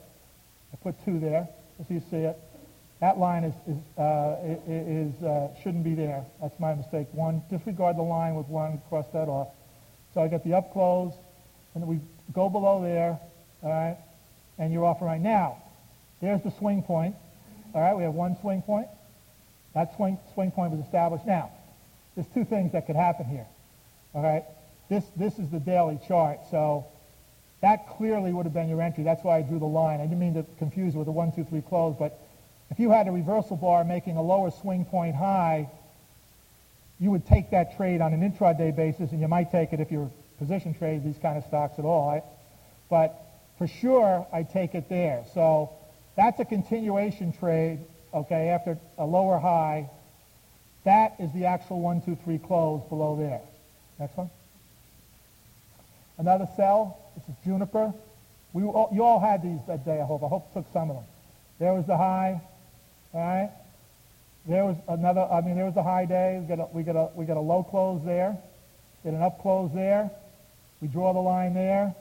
I 0.73 0.77
put 0.83 0.95
two 1.05 1.19
there, 1.19 1.49
so 1.79 1.95
you 1.95 2.03
see 2.11 2.19
it. 2.19 2.39
That 3.01 3.19
line 3.19 3.45
is, 3.45 3.55
is, 3.67 3.99
uh, 3.99 4.37
is 4.67 5.23
uh, 5.23 5.49
shouldn't 5.63 5.85
be 5.85 5.95
there. 5.95 6.25
That's 6.41 6.59
my 6.59 6.75
mistake. 6.75 7.09
One, 7.13 7.43
disregard 7.51 7.97
the 7.97 8.03
line 8.03 8.37
with 8.37 8.47
one, 8.47 8.81
cross 8.89 9.07
that 9.13 9.29
off. 9.29 9.49
So 10.15 10.23
I 10.23 10.29
get 10.29 10.45
the 10.45 10.55
up 10.55 10.73
close, 10.73 11.13
and 11.75 11.87
we 11.87 12.01
go 12.33 12.49
below 12.49 12.81
there, 12.83 13.19
all 13.63 13.71
right? 13.71 13.97
and 14.59 14.73
you're 14.73 14.85
off 14.85 15.03
right 15.03 15.21
now. 15.21 15.61
There's 16.21 16.43
the 16.43 16.53
swing 16.59 16.83
point. 16.83 17.17
All 17.75 17.81
right, 17.81 17.97
we 17.97 18.03
have 18.03 18.15
one 18.15 18.37
swing 18.41 18.63
point. 18.63 18.87
That 19.75 19.97
swing, 19.97 20.19
swing 20.35 20.51
point 20.51 20.73
was 20.73 20.85
established. 20.85 21.27
Now, 21.27 21.51
there's 22.15 22.29
two 22.35 22.45
things 22.45 22.73
that 22.73 22.87
could 22.87 22.97
happen 22.97 23.27
here. 23.27 23.47
All 24.15 24.23
right, 24.23 24.45
this, 24.89 25.05
this 25.17 25.39
is 25.39 25.49
the 25.51 25.59
daily 25.59 25.99
chart, 26.07 26.41
so 26.51 26.87
that 27.63 27.89
clearly 27.97 28.33
would 28.33 28.45
have 28.45 28.53
been 28.53 28.69
your 28.69 28.83
entry. 28.83 29.05
That's 29.05 29.25
why 29.25 29.39
I 29.39 29.43
drew 29.43 29.59
the 29.59 29.65
line. 29.65 30.01
I 30.01 30.05
didn't 30.05 30.19
mean 30.19 30.35
to 30.35 30.45
confuse 30.59 30.95
it 30.95 30.99
with 30.99 31.09
a 31.09 31.13
one, 31.13 31.33
two, 31.33 31.45
three 31.45 31.63
close, 31.63 31.97
but 31.99 32.19
if 32.71 32.79
you 32.79 32.91
had 32.91 33.09
a 33.09 33.13
reversal 33.13 33.57
bar 33.57 33.85
making 33.85 34.17
a 34.17 34.23
lower 34.23 34.51
swing 34.51 34.85
point 34.85 35.15
high, 35.15 35.69
you 36.99 37.11
would 37.11 37.27
take 37.27 37.51
that 37.51 37.77
trade 37.77 38.01
on 38.01 38.13
an 38.13 38.21
intraday 38.21 38.75
basis, 38.75 39.13
and 39.13 39.21
you 39.21 39.29
might 39.29 39.51
take 39.51 39.73
it 39.73 39.81
if 39.81 39.91
you're 39.91 40.11
position 40.39 40.75
trade 40.75 41.05
these 41.05 41.19
kind 41.19 41.39
of 41.39 41.45
stocks 41.45 41.79
at 41.79 41.85
all. 41.85 42.11
Right? 42.11 42.25
But 42.91 43.19
for 43.59 43.69
sure 43.69 44.27
I 44.33 44.43
take 44.43 44.75
it 44.75 44.89
there. 44.89 45.25
So 45.35 45.71
that's 46.17 46.41
a 46.41 46.45
continuation 46.45 47.33
trade, 47.33 47.81
okay, 48.13 48.49
after 48.49 48.79
a 48.99 49.07
lower 49.07 49.39
high. 49.39 49.89
That 50.85 51.15
is 51.21 51.33
the 51.33 51.47
actual 51.47 51.81
one, 51.81 52.03
two, 52.03 52.17
three 52.25 52.39
close 52.39 52.83
below 52.89 53.17
there. 53.17 53.41
Next 54.01 54.17
one. 54.17 54.31
Another 56.19 56.49
sell. 56.57 56.99
This 57.15 57.25
is 57.29 57.35
Juniper. 57.45 57.93
We 58.53 58.65
all, 58.65 58.91
you 58.93 59.03
all 59.03 59.21
had 59.21 59.43
these 59.43 59.61
that 59.67 59.85
day, 59.85 60.01
I 60.01 60.05
hope. 60.05 60.23
I 60.23 60.29
hope 60.29 60.53
took 60.53 60.67
some 60.73 60.91
of 60.91 60.97
them. 60.97 61.05
There 61.59 61.73
was 61.73 61.87
the 61.87 61.97
high, 61.97 62.41
all 63.13 63.21
right? 63.21 63.51
There 64.47 64.65
was 64.65 64.77
another, 64.89 65.23
I 65.23 65.41
mean, 65.41 65.57
there 65.57 65.67
was 65.67 65.77
a 65.77 65.83
high 65.83 66.05
day. 66.05 66.39
We 66.41 66.57
got 66.57 66.63
a, 66.63 66.69
we 66.73 66.83
got 66.83 66.97
a, 66.97 67.11
we 67.15 67.25
got 67.25 67.37
a 67.37 67.41
low 67.41 67.63
close 67.63 68.03
there. 68.05 68.37
Get 69.05 69.15
an 69.15 69.23
up 69.23 69.41
close 69.41 69.71
there. 69.73 70.11
We 70.81 70.89
draw 70.89 71.13
the 71.13 71.21
line 71.21 71.55
there. 71.55 71.95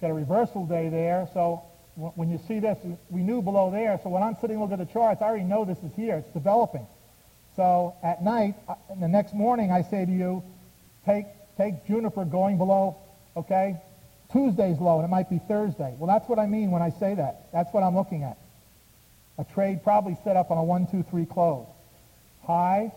Got 0.00 0.10
a 0.10 0.14
reversal 0.14 0.66
day 0.66 0.88
there. 0.88 1.28
So 1.32 1.62
when 1.96 2.30
you 2.30 2.38
see 2.46 2.60
this, 2.60 2.78
we 3.08 3.22
knew 3.22 3.42
below 3.42 3.70
there. 3.70 3.98
So 4.02 4.10
when 4.10 4.22
I'm 4.22 4.36
sitting 4.40 4.60
looking 4.60 4.80
at 4.80 4.86
the 4.86 4.92
charts, 4.92 5.22
I 5.22 5.26
already 5.26 5.44
know 5.44 5.64
this 5.64 5.78
is 5.78 5.92
here. 5.94 6.16
It's 6.16 6.32
developing. 6.32 6.86
So 7.56 7.94
at 8.02 8.22
night, 8.22 8.54
uh, 8.68 8.74
the 8.98 9.08
next 9.08 9.34
morning, 9.34 9.72
I 9.72 9.82
say 9.82 10.04
to 10.04 10.12
you, 10.12 10.42
take, 11.04 11.26
take 11.56 11.86
Juniper 11.86 12.24
going 12.24 12.58
below, 12.58 12.96
okay, 13.36 13.80
Tuesday's 14.32 14.78
low, 14.78 14.96
and 14.96 15.04
it 15.04 15.08
might 15.08 15.28
be 15.28 15.38
Thursday. 15.38 15.94
Well, 15.98 16.06
that's 16.06 16.28
what 16.28 16.38
I 16.38 16.46
mean 16.46 16.70
when 16.70 16.82
I 16.82 16.90
say 16.90 17.14
that. 17.14 17.50
That's 17.52 17.72
what 17.72 17.82
I'm 17.82 17.96
looking 17.96 18.22
at. 18.22 18.38
A 19.38 19.44
trade 19.44 19.82
probably 19.82 20.16
set 20.22 20.36
up 20.36 20.50
on 20.50 20.58
a 20.58 20.62
1, 20.62 20.86
2, 20.88 21.02
3 21.02 21.26
close. 21.26 21.66
High, 22.44 22.92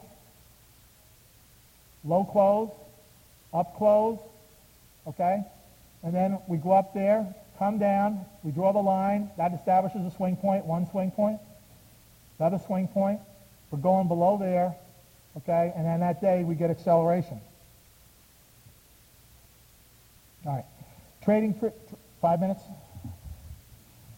low 2.04 2.24
close, 2.26 2.70
up 3.54 3.78
close, 3.78 4.20
okay? 5.08 5.44
And 6.04 6.14
then 6.14 6.40
we 6.48 6.58
go 6.58 6.72
up 6.72 6.94
there, 6.94 7.34
come 7.58 7.78
down, 7.78 8.26
we 8.44 8.52
draw 8.52 8.74
the 8.74 8.80
line. 8.80 9.30
That 9.38 9.54
establishes 9.54 10.06
a 10.06 10.12
swing 10.16 10.36
point, 10.36 10.66
one 10.66 10.90
swing 10.90 11.12
point, 11.12 11.40
another 12.40 12.60
swing 12.66 12.88
point. 12.88 13.20
We're 13.72 13.80
going 13.80 14.08
below 14.08 14.38
there, 14.38 14.76
okay? 15.38 15.74
And 15.76 15.86
then 15.86 16.02
that 16.02 16.22
day 16.22 16.44
we 16.44 16.56
get 16.56 16.70
acceleration. 16.70 17.40
All 20.46 20.56
right. 20.56 20.66
Trading, 21.24 21.58
tr- 21.58 21.68
tr- 21.68 21.96
five 22.22 22.40
minutes? 22.40 22.62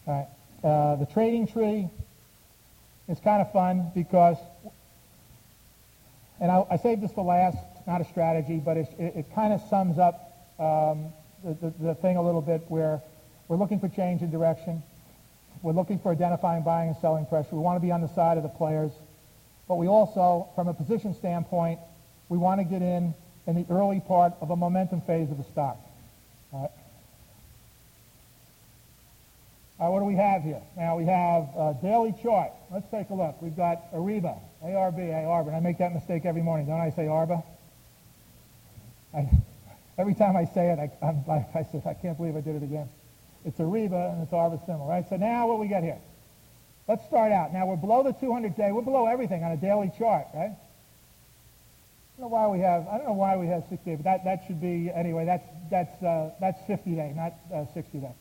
All 0.06 0.14
right. 0.14 0.68
Uh, 0.68 0.96
the 0.96 1.06
trading 1.06 1.46
tree 1.46 1.88
is 3.08 3.20
kind 3.20 3.40
of 3.40 3.52
fun 3.52 3.92
because, 3.94 4.36
and 6.40 6.50
I, 6.50 6.64
I 6.70 6.76
saved 6.76 7.02
this 7.02 7.12
for 7.12 7.24
last, 7.24 7.58
not 7.86 8.00
a 8.00 8.04
strategy, 8.04 8.60
but 8.64 8.76
it, 8.76 8.88
it 8.98 9.26
kind 9.34 9.52
of 9.52 9.60
sums 9.70 9.98
up 9.98 10.32
um, 10.58 11.12
the, 11.44 11.54
the, 11.54 11.84
the 11.84 11.94
thing 11.94 12.16
a 12.16 12.22
little 12.22 12.42
bit 12.42 12.64
where 12.68 13.00
we're 13.48 13.56
looking 13.56 13.78
for 13.78 13.88
change 13.88 14.22
in 14.22 14.30
direction. 14.30 14.82
We're 15.62 15.72
looking 15.72 15.98
for 16.00 16.10
identifying 16.10 16.64
buying 16.64 16.88
and 16.88 16.96
selling 16.98 17.26
pressure. 17.26 17.50
We 17.52 17.60
want 17.60 17.76
to 17.76 17.86
be 17.86 17.92
on 17.92 18.00
the 18.00 18.12
side 18.14 18.36
of 18.36 18.42
the 18.42 18.48
players. 18.48 18.90
But 19.68 19.76
we 19.76 19.86
also, 19.86 20.48
from 20.54 20.68
a 20.68 20.74
position 20.74 21.14
standpoint, 21.14 21.78
we 22.28 22.38
want 22.38 22.60
to 22.60 22.64
get 22.64 22.82
in 22.82 23.14
in 23.46 23.54
the 23.54 23.66
early 23.72 24.00
part 24.00 24.32
of 24.40 24.50
a 24.50 24.56
momentum 24.56 25.00
phase 25.02 25.30
of 25.30 25.38
the 25.38 25.44
stock. 25.44 25.78
All 26.52 26.62
right. 26.62 26.70
Right, 29.78 29.88
what 29.88 29.98
do 29.98 30.06
we 30.06 30.16
have 30.16 30.42
here? 30.42 30.62
Now 30.74 30.96
we 30.96 31.04
have 31.04 31.42
a 31.54 31.76
daily 31.82 32.14
chart. 32.22 32.52
Let's 32.72 32.88
take 32.90 33.10
a 33.10 33.14
look. 33.14 33.40
We've 33.42 33.56
got 33.56 33.92
Ariba, 33.92 34.38
ARB, 34.64 34.96
ARB. 34.96 35.48
And 35.48 35.56
I 35.56 35.60
make 35.60 35.78
that 35.78 35.92
mistake 35.92 36.24
every 36.24 36.40
morning. 36.42 36.66
Don't 36.66 36.80
I 36.80 36.90
say 36.90 37.08
Arba? 37.08 37.42
I, 39.14 39.28
every 39.98 40.14
time 40.14 40.34
I 40.34 40.46
say 40.46 40.70
it, 40.70 40.78
I, 40.78 41.06
I'm, 41.06 41.24
I, 41.28 41.44
I 41.54 41.94
can't 41.94 42.16
believe 42.16 42.36
I 42.36 42.40
did 42.40 42.56
it 42.56 42.62
again. 42.62 42.88
It's 43.44 43.58
Ariba 43.58 44.14
and 44.14 44.22
it's 44.22 44.32
Arba 44.32 44.58
symbol, 44.64 44.86
right? 44.86 45.06
So 45.10 45.16
now 45.16 45.46
what 45.46 45.58
we 45.58 45.68
got 45.68 45.82
here? 45.82 45.98
Let's 46.88 47.04
start 47.04 47.30
out. 47.30 47.52
Now 47.52 47.66
we're 47.66 47.76
below 47.76 48.02
the 48.02 48.12
200 48.12 48.56
day. 48.56 48.72
We're 48.72 48.80
below 48.80 49.06
everything 49.06 49.44
on 49.44 49.52
a 49.52 49.56
daily 49.58 49.92
chart, 49.98 50.26
right? 50.34 50.52
I 52.16 52.20
don't 52.20 52.30
know 52.30 52.34
why 52.34 52.46
we 52.46 52.60
have. 52.60 52.88
I 52.88 52.96
don't 52.96 53.08
know 53.08 53.12
why 53.12 53.36
we 53.36 53.46
have 53.48 53.64
60 53.68 53.84
day, 53.84 53.96
but 53.96 54.04
that, 54.04 54.24
that 54.24 54.44
should 54.46 54.60
be 54.60 54.90
anyway. 54.90 55.26
That's 55.26 55.44
that's 55.70 56.02
uh, 56.02 56.30
that's 56.40 56.64
50 56.66 56.92
day, 56.92 57.12
not 57.14 57.34
uh, 57.52 57.66
60 57.74 57.98
day. 57.98 58.12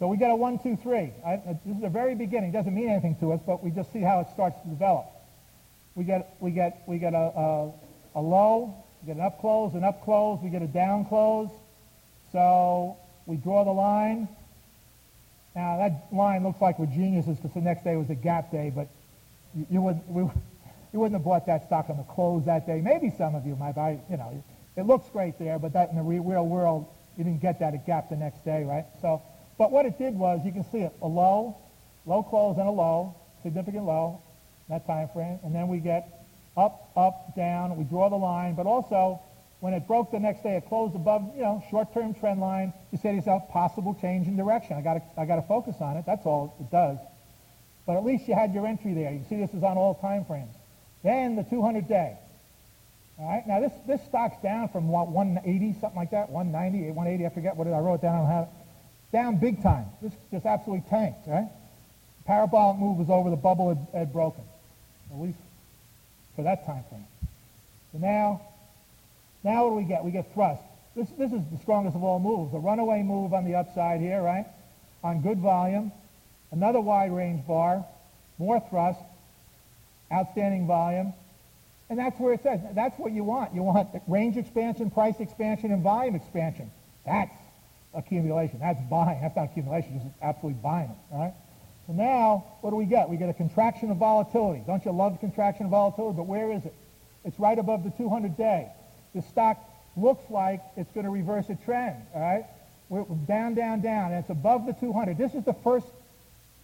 So 0.00 0.08
we 0.08 0.16
get 0.16 0.30
a 0.30 0.34
one, 0.34 0.58
two, 0.58 0.76
three. 0.82 1.12
I, 1.24 1.36
this 1.62 1.76
is 1.76 1.82
the 1.82 1.90
very 1.90 2.14
beginning. 2.14 2.52
Doesn't 2.52 2.74
mean 2.74 2.88
anything 2.88 3.16
to 3.16 3.32
us, 3.34 3.40
but 3.46 3.62
we 3.62 3.70
just 3.70 3.92
see 3.92 4.00
how 4.00 4.20
it 4.20 4.28
starts 4.32 4.58
to 4.62 4.68
develop. 4.68 5.04
We 5.94 6.04
get 6.04 6.36
we 6.40 6.50
get 6.52 6.82
we 6.86 6.98
get 6.98 7.12
a, 7.12 7.18
a, 7.18 7.72
a 8.14 8.20
low, 8.22 8.74
we 9.02 9.08
get 9.08 9.16
an 9.16 9.22
up 9.22 9.40
close, 9.42 9.74
an 9.74 9.84
up 9.84 10.02
close, 10.02 10.40
we 10.42 10.48
get 10.48 10.62
a 10.62 10.66
down 10.66 11.04
close. 11.04 11.50
So 12.32 12.96
we 13.26 13.36
draw 13.36 13.62
the 13.64 13.72
line. 13.72 14.26
Now 15.54 15.76
that 15.76 16.16
line 16.16 16.44
looks 16.44 16.62
like 16.62 16.78
we're 16.78 16.86
geniuses 16.86 17.36
because 17.36 17.52
the 17.52 17.60
next 17.60 17.84
day 17.84 17.96
was 17.96 18.08
a 18.08 18.14
gap 18.14 18.50
day, 18.50 18.72
but 18.74 18.88
you, 19.54 19.66
you 19.70 19.82
wouldn't 19.82 20.08
we, 20.08 20.22
you 20.94 20.98
wouldn't 20.98 21.20
have 21.20 21.24
bought 21.24 21.44
that 21.44 21.66
stock 21.66 21.90
on 21.90 21.98
the 21.98 22.04
close 22.04 22.46
that 22.46 22.66
day. 22.66 22.80
Maybe 22.80 23.12
some 23.18 23.34
of 23.34 23.44
you 23.44 23.54
might 23.54 23.74
buy. 23.74 24.00
You 24.08 24.16
know, 24.16 24.42
it 24.76 24.86
looks 24.86 25.10
great 25.10 25.38
there, 25.38 25.58
but 25.58 25.74
that 25.74 25.90
in 25.90 25.96
the 25.96 26.02
real 26.02 26.46
world 26.46 26.86
you 27.18 27.24
didn't 27.24 27.42
get 27.42 27.60
that 27.60 27.74
at 27.74 27.84
gap 27.84 28.08
the 28.08 28.16
next 28.16 28.46
day, 28.46 28.64
right? 28.64 28.86
So 29.02 29.20
but 29.60 29.70
what 29.70 29.84
it 29.84 29.98
did 29.98 30.14
was, 30.14 30.40
you 30.42 30.52
can 30.52 30.64
see 30.72 30.78
it, 30.78 30.92
a 31.02 31.06
low, 31.06 31.54
low 32.06 32.22
close 32.22 32.56
and 32.56 32.66
a 32.66 32.70
low, 32.70 33.14
significant 33.42 33.84
low, 33.84 34.18
that 34.70 34.86
time 34.86 35.06
frame, 35.12 35.38
and 35.44 35.54
then 35.54 35.68
we 35.68 35.80
get 35.80 36.26
up, 36.56 36.90
up, 36.96 37.36
down, 37.36 37.76
we 37.76 37.84
draw 37.84 38.08
the 38.08 38.16
line, 38.16 38.54
but 38.54 38.64
also 38.64 39.20
when 39.60 39.74
it 39.74 39.86
broke 39.86 40.12
the 40.12 40.18
next 40.18 40.42
day, 40.42 40.56
it 40.56 40.66
closed 40.66 40.94
above, 40.94 41.30
you 41.36 41.42
know, 41.42 41.62
short-term 41.70 42.14
trend 42.14 42.40
line, 42.40 42.72
you 42.90 42.96
say 42.96 43.10
to 43.10 43.16
yourself, 43.16 43.50
possible 43.50 43.94
change 44.00 44.28
in 44.28 44.34
direction. 44.34 44.78
I 44.78 44.80
got 44.80 45.02
I 45.18 45.26
got 45.26 45.36
to 45.36 45.42
focus 45.42 45.76
on 45.78 45.98
it. 45.98 46.06
That's 46.06 46.24
all 46.24 46.56
it 46.58 46.70
does. 46.70 46.96
But 47.84 47.98
at 47.98 48.04
least 48.06 48.28
you 48.28 48.34
had 48.34 48.54
your 48.54 48.66
entry 48.66 48.94
there. 48.94 49.12
You 49.12 49.26
see 49.28 49.36
this 49.36 49.52
is 49.52 49.62
on 49.62 49.76
all 49.76 49.94
time 49.96 50.24
frames. 50.24 50.54
Then 51.02 51.36
the 51.36 51.42
200 51.42 51.86
day. 51.86 52.16
All 53.18 53.28
right. 53.28 53.46
Now 53.46 53.60
this 53.60 53.72
this 53.86 54.00
stock's 54.08 54.42
down 54.42 54.70
from 54.70 54.88
what 54.88 55.08
180 55.08 55.78
something 55.82 56.00
like 56.00 56.12
that, 56.12 56.30
190, 56.30 56.92
180. 56.92 57.26
I 57.26 57.28
forget 57.28 57.56
what 57.56 57.66
it, 57.66 57.74
I 57.74 57.80
wrote 57.80 57.96
it 57.96 58.00
down. 58.00 58.14
I 58.14 58.18
don't 58.20 58.30
have 58.30 58.44
it 58.44 58.59
down 59.12 59.36
big 59.36 59.62
time. 59.62 59.86
This 60.02 60.12
just 60.30 60.46
absolutely 60.46 60.88
tanked, 60.88 61.26
right? 61.26 61.48
Parabolic 62.26 62.78
move 62.78 62.98
was 62.98 63.10
over, 63.10 63.30
the 63.30 63.36
bubble 63.36 63.68
had, 63.70 63.86
had 63.92 64.12
broken, 64.12 64.44
at 65.12 65.20
least 65.20 65.38
for 66.36 66.42
that 66.42 66.64
time 66.66 66.84
frame. 66.88 67.06
So 67.92 67.98
now, 67.98 68.40
now 69.42 69.64
what 69.64 69.70
do 69.70 69.76
we 69.76 69.84
get? 69.84 70.04
We 70.04 70.10
get 70.10 70.32
thrust. 70.32 70.62
This, 70.94 71.08
this 71.18 71.32
is 71.32 71.40
the 71.50 71.58
strongest 71.58 71.96
of 71.96 72.04
all 72.04 72.20
moves. 72.20 72.54
A 72.54 72.58
runaway 72.58 73.02
move 73.02 73.32
on 73.32 73.44
the 73.44 73.54
upside 73.54 74.00
here, 74.00 74.22
right? 74.22 74.46
On 75.02 75.22
good 75.22 75.38
volume. 75.38 75.92
Another 76.50 76.80
wide 76.80 77.12
range 77.12 77.46
bar. 77.46 77.84
More 78.38 78.60
thrust. 78.70 79.00
Outstanding 80.12 80.66
volume. 80.66 81.14
And 81.88 81.98
that's 81.98 82.18
where 82.20 82.32
it 82.32 82.42
says, 82.42 82.60
that's 82.74 82.96
what 82.98 83.10
you 83.10 83.24
want. 83.24 83.54
You 83.54 83.62
want 83.62 83.88
range 84.06 84.36
expansion, 84.36 84.90
price 84.90 85.18
expansion, 85.18 85.72
and 85.72 85.82
volume 85.82 86.14
expansion. 86.14 86.70
That's 87.04 87.34
accumulation. 87.94 88.58
That's 88.60 88.80
buying. 88.90 89.20
That's 89.20 89.36
not 89.36 89.46
accumulation. 89.46 90.00
Just 90.00 90.14
absolutely 90.22 90.60
buying 90.62 90.90
it. 90.90 90.96
All 91.12 91.20
right. 91.20 91.34
So 91.86 91.92
now, 91.92 92.44
what 92.60 92.70
do 92.70 92.76
we 92.76 92.84
get? 92.84 93.08
We 93.08 93.16
get 93.16 93.28
a 93.28 93.34
contraction 93.34 93.90
of 93.90 93.96
volatility. 93.96 94.62
Don't 94.66 94.84
you 94.84 94.92
love 94.92 95.18
contraction 95.20 95.66
of 95.66 95.70
volatility? 95.70 96.16
But 96.16 96.26
where 96.26 96.52
is 96.52 96.64
it? 96.64 96.74
It's 97.24 97.38
right 97.38 97.58
above 97.58 97.84
the 97.84 97.90
200-day. 97.90 98.68
The 99.14 99.22
stock 99.22 99.58
looks 99.96 100.22
like 100.30 100.62
it's 100.76 100.90
going 100.92 101.04
to 101.04 101.10
reverse 101.10 101.48
a 101.48 101.56
trend. 101.64 101.96
All 102.14 102.20
right. 102.20 102.44
We're 102.88 103.04
down, 103.26 103.54
down, 103.54 103.80
down, 103.82 104.12
and 104.12 104.20
it's 104.20 104.30
above 104.30 104.66
the 104.66 104.72
200. 104.72 105.16
This 105.16 105.34
is 105.34 105.44
the 105.44 105.54
first 105.64 105.86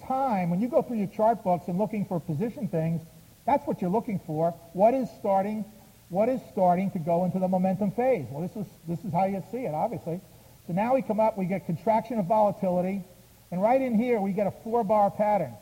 time 0.06 0.50
when 0.50 0.60
you 0.60 0.68
go 0.68 0.82
through 0.82 0.98
your 0.98 1.06
chart 1.08 1.44
books 1.44 1.68
and 1.68 1.78
looking 1.78 2.04
for 2.04 2.20
position 2.20 2.68
things. 2.68 3.00
That's 3.46 3.66
what 3.66 3.80
you're 3.80 3.90
looking 3.90 4.20
for. 4.26 4.50
What 4.72 4.94
is 4.94 5.08
starting? 5.18 5.64
What 6.08 6.28
is 6.28 6.40
starting 6.52 6.90
to 6.92 6.98
go 6.98 7.24
into 7.24 7.38
the 7.38 7.48
momentum 7.48 7.92
phase? 7.92 8.26
Well, 8.30 8.42
this 8.42 8.56
is 8.56 8.66
this 8.88 9.04
is 9.04 9.12
how 9.12 9.26
you 9.26 9.42
see 9.50 9.66
it, 9.66 9.74
obviously. 9.74 10.20
So 10.66 10.72
now 10.72 10.94
we 10.94 11.02
come 11.02 11.20
up, 11.20 11.38
we 11.38 11.46
get 11.46 11.66
contraction 11.66 12.18
of 12.18 12.26
volatility, 12.26 13.04
and 13.50 13.62
right 13.62 13.80
in 13.80 13.96
here 13.96 14.20
we 14.20 14.32
get 14.32 14.46
a 14.46 14.52
four-bar 14.64 15.12
pattern. 15.12 15.54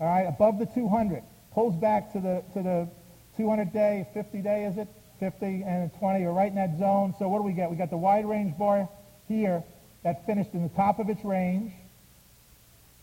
All 0.00 0.06
right, 0.06 0.22
above 0.22 0.58
the 0.58 0.66
200, 0.66 1.22
pulls 1.52 1.74
back 1.74 2.12
to 2.12 2.20
the 2.20 2.42
to 2.54 2.62
the 2.62 2.88
200-day, 3.38 4.08
50-day, 4.14 4.64
is 4.64 4.78
it? 4.78 4.88
50 5.20 5.64
and 5.66 5.90
20 5.98 6.24
are 6.24 6.32
right 6.32 6.48
in 6.48 6.54
that 6.54 6.78
zone. 6.78 7.14
So 7.18 7.28
what 7.28 7.38
do 7.38 7.42
we 7.42 7.52
get? 7.52 7.70
We 7.70 7.76
got 7.76 7.90
the 7.90 7.96
wide 7.96 8.24
range 8.24 8.56
bar 8.56 8.88
here 9.26 9.64
that 10.04 10.24
finished 10.26 10.50
in 10.54 10.62
the 10.62 10.68
top 10.70 10.98
of 10.98 11.08
its 11.08 11.24
range. 11.24 11.72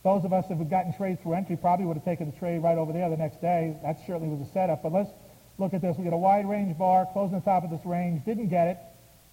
Those 0.04 0.24
of 0.24 0.32
us 0.32 0.48
that 0.48 0.58
have 0.58 0.70
gotten 0.70 0.94
trades 0.94 1.20
through 1.22 1.34
entry 1.34 1.58
probably 1.58 1.86
would 1.86 1.98
have 1.98 2.06
taken 2.06 2.32
the 2.32 2.38
trade 2.38 2.60
right 2.60 2.78
over 2.78 2.94
there 2.94 3.10
the 3.10 3.18
next 3.18 3.42
day. 3.42 3.76
That 3.84 3.98
certainly 4.06 4.30
was 4.30 4.48
a 4.48 4.52
setup. 4.54 4.84
But 4.84 4.94
let's 4.94 5.10
look 5.58 5.74
at 5.74 5.82
this. 5.82 5.98
We 5.98 6.04
got 6.06 6.14
a 6.14 6.18
wide 6.18 6.48
range 6.48 6.78
bar 6.78 7.08
closing 7.12 7.40
the 7.40 7.44
top 7.44 7.64
of 7.64 7.70
this 7.70 7.86
range. 7.86 8.24
Didn't 8.24 8.50
get 8.50 8.68
it. 8.68 8.78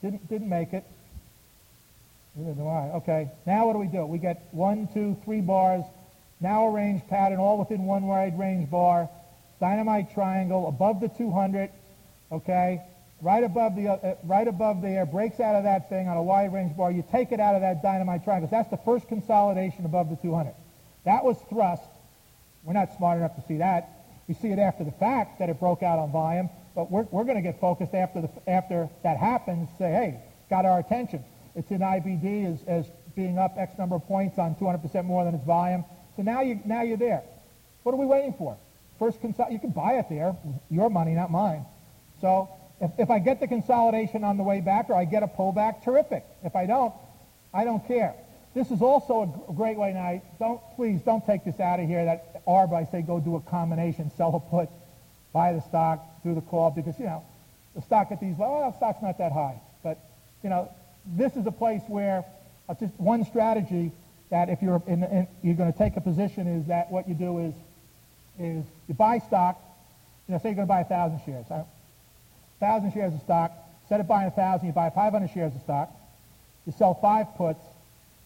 Didn't 0.03 0.29
didn't 0.29 0.49
make 0.49 0.73
it. 0.73 0.85
Neither 2.35 2.55
do 2.55 2.67
I. 2.67 2.93
Okay. 2.97 3.31
Now 3.47 3.67
what 3.67 3.75
do 3.75 3.79
we 3.79 3.87
do? 3.87 4.07
We 4.07 4.19
get 4.19 4.49
one, 4.53 4.89
two, 4.95 5.17
three 5.25 5.41
bars. 5.41 5.85
Now 6.41 6.67
a 6.67 6.71
range 6.71 7.03
pattern, 7.09 7.39
all 7.39 7.59
within 7.59 7.85
one 7.85 8.07
wide 8.07 8.39
range 8.39 8.71
bar. 8.71 9.09
Dynamite 9.61 10.13
triangle 10.15 10.69
above 10.69 11.01
the 11.01 11.09
200. 11.09 11.71
Okay. 12.33 12.83
Right 13.21 13.45
above 13.45 13.77
the 13.77 13.89
uh, 13.89 14.15
right 14.25 14.49
above 14.49 14.83
there, 14.83 15.07
breaks 15.07 15.39
out 15.39 15.55
of 15.55 15.65
that 15.65 15.89
thing 15.89 16.09
on 16.09 16.17
a 16.17 16.23
wide 16.23 16.53
range 16.53 16.77
bar. 16.77 16.91
You 16.91 17.05
take 17.13 17.31
it 17.31 17.39
out 17.39 17.55
of 17.55 17.61
that 17.61 17.83
dynamite 17.83 18.25
triangle. 18.25 18.49
That's 18.51 18.71
the 18.71 18.79
first 18.79 19.07
consolidation 19.09 19.85
above 19.85 20.11
the 20.11 20.17
200. 20.17 20.53
That 21.05 21.25
was 21.25 21.37
thrust. 21.49 21.83
We're 22.65 22.73
not 22.73 22.97
smart 22.97 23.19
enough 23.19 23.37
to 23.37 23.43
see 23.47 23.59
that. 23.59 23.89
We 24.27 24.35
see 24.35 24.49
it 24.49 24.59
after 24.59 24.85
the 24.85 24.93
fact 24.93 25.39
that 25.39 25.51
it 25.51 25.61
broke 25.61 25.83
out 25.83 25.99
on 25.99 26.11
volume, 26.13 26.49
but 26.75 26.91
we're, 26.91 27.03
we're 27.11 27.25
going 27.25 27.37
to 27.37 27.43
get 27.43 27.61
focused 27.61 27.95
after 27.95 28.23
the, 28.23 28.31
after 28.49 28.89
that 29.03 29.19
happens. 29.19 29.69
Say, 29.79 29.91
hey, 29.91 30.21
got 30.49 30.65
our 30.65 30.79
attention. 30.79 31.25
It's 31.55 31.71
in 31.71 31.81
IBD 31.81 32.53
as, 32.53 32.65
as 32.67 32.87
being 33.15 33.39
up 33.39 33.55
X 33.59 33.79
number 33.79 33.97
of 33.97 34.07
points 34.07 34.39
on 34.39 34.55
200% 34.55 35.05
more 35.05 35.25
than 35.25 35.35
its 35.35 35.45
volume. 35.45 35.85
So 36.17 36.23
now, 36.23 36.41
you, 36.41 36.61
now 36.65 36.83
you're 36.83 36.97
there. 36.97 37.23
What 37.83 37.93
are 37.93 37.99
we 37.99 38.07
waiting 38.07 38.35
for? 38.39 38.57
First, 38.99 39.19
you 39.23 39.59
can 39.59 39.71
buy 39.71 39.95
it 39.95 40.07
there. 40.09 40.37
Your 40.71 40.89
money, 40.89 41.13
not 41.13 41.31
mine. 41.31 41.65
So 42.21 42.49
if, 42.81 42.91
if 42.99 43.11
I 43.11 43.19
get 43.19 43.41
the 43.41 43.49
consolidation 43.49 44.25
on 44.25 44.37
the 44.37 44.43
way 44.43 44.61
back 44.61 44.91
or 44.91 44.95
I 44.95 45.05
get 45.05 45.23
a 45.23 45.29
pullback, 45.29 45.85
terrific. 45.85 46.25
If 46.43 46.55
I 46.55 46.67
don't, 46.67 46.95
I 47.53 47.65
don't 47.65 47.87
care. 47.87 48.15
This 48.55 48.71
is 48.71 48.83
also 48.83 49.45
a 49.49 49.53
great 49.53 49.79
way. 49.79 49.93
Now, 49.93 50.21
don't 50.39 50.61
please 50.77 51.01
don't 51.01 51.25
take 51.25 51.45
this 51.45 51.59
out 51.59 51.81
of 51.81 51.89
here. 51.89 52.05
That 52.05 52.45
ARB, 52.47 52.75
I 52.75 52.91
say, 52.91 53.03
go 53.03 53.19
do 53.19 53.37
a 53.37 53.41
combination, 53.41 54.11
sell 54.17 54.35
a 54.35 54.41
put, 54.41 54.69
buy 55.33 55.53
the 55.53 55.63
stock, 55.63 56.05
do 56.23 56.35
the 56.35 56.43
call, 56.43 56.71
because 56.71 56.99
you 56.99 57.07
know 57.07 57.25
the 57.75 57.81
stock 57.83 58.09
at 58.11 58.21
these. 58.21 58.37
Well, 58.37 58.71
the 58.71 58.77
stock's 58.77 59.03
not 59.03 59.17
that 59.19 59.33
high, 59.33 59.59
but 59.83 59.99
you 60.43 60.51
know 60.51 60.71
this 61.07 61.37
is 61.37 61.47
a 61.47 61.53
place 61.53 61.83
where 61.89 62.25
uh, 62.69 62.75
just 62.75 62.95
one 62.99 63.25
strategy 63.25 63.93
that 64.31 64.49
if 64.49 64.63
you're 64.63 64.83
in, 64.87 65.03
in, 65.03 65.27
you're 65.43 65.55
going 65.55 65.73
to 65.73 65.79
take 65.79 65.97
a 65.97 66.01
position 66.01 66.47
is 66.47 66.67
that 66.67 66.91
what 66.91 67.09
you 67.09 67.15
do 67.15 67.39
is 67.39 67.55
is 68.39 68.65
you 68.89 68.95
buy 68.95 69.19
stock. 69.19 69.61
You 70.27 70.33
know, 70.33 70.39
say 70.39 70.51
you're 70.51 70.57
going 70.57 70.67
to 70.67 70.73
buy 70.73 70.81
a 70.81 70.85
thousand 70.85 71.21
shares. 71.25 71.45
A 71.51 71.67
thousand 72.61 72.93
shares 72.93 73.13
of 73.13 73.21
stock. 73.21 73.53
Instead 73.83 74.01
of 74.01 74.09
buying 74.09 74.29
a 74.29 74.31
thousand, 74.31 74.67
you 74.67 74.73
buy 74.73 74.89
500 74.89 75.29
shares 75.31 75.55
of 75.55 75.61
stock. 75.63 75.91
you 76.65 76.73
sell 76.73 76.95
five 76.95 77.27
puts, 77.37 77.63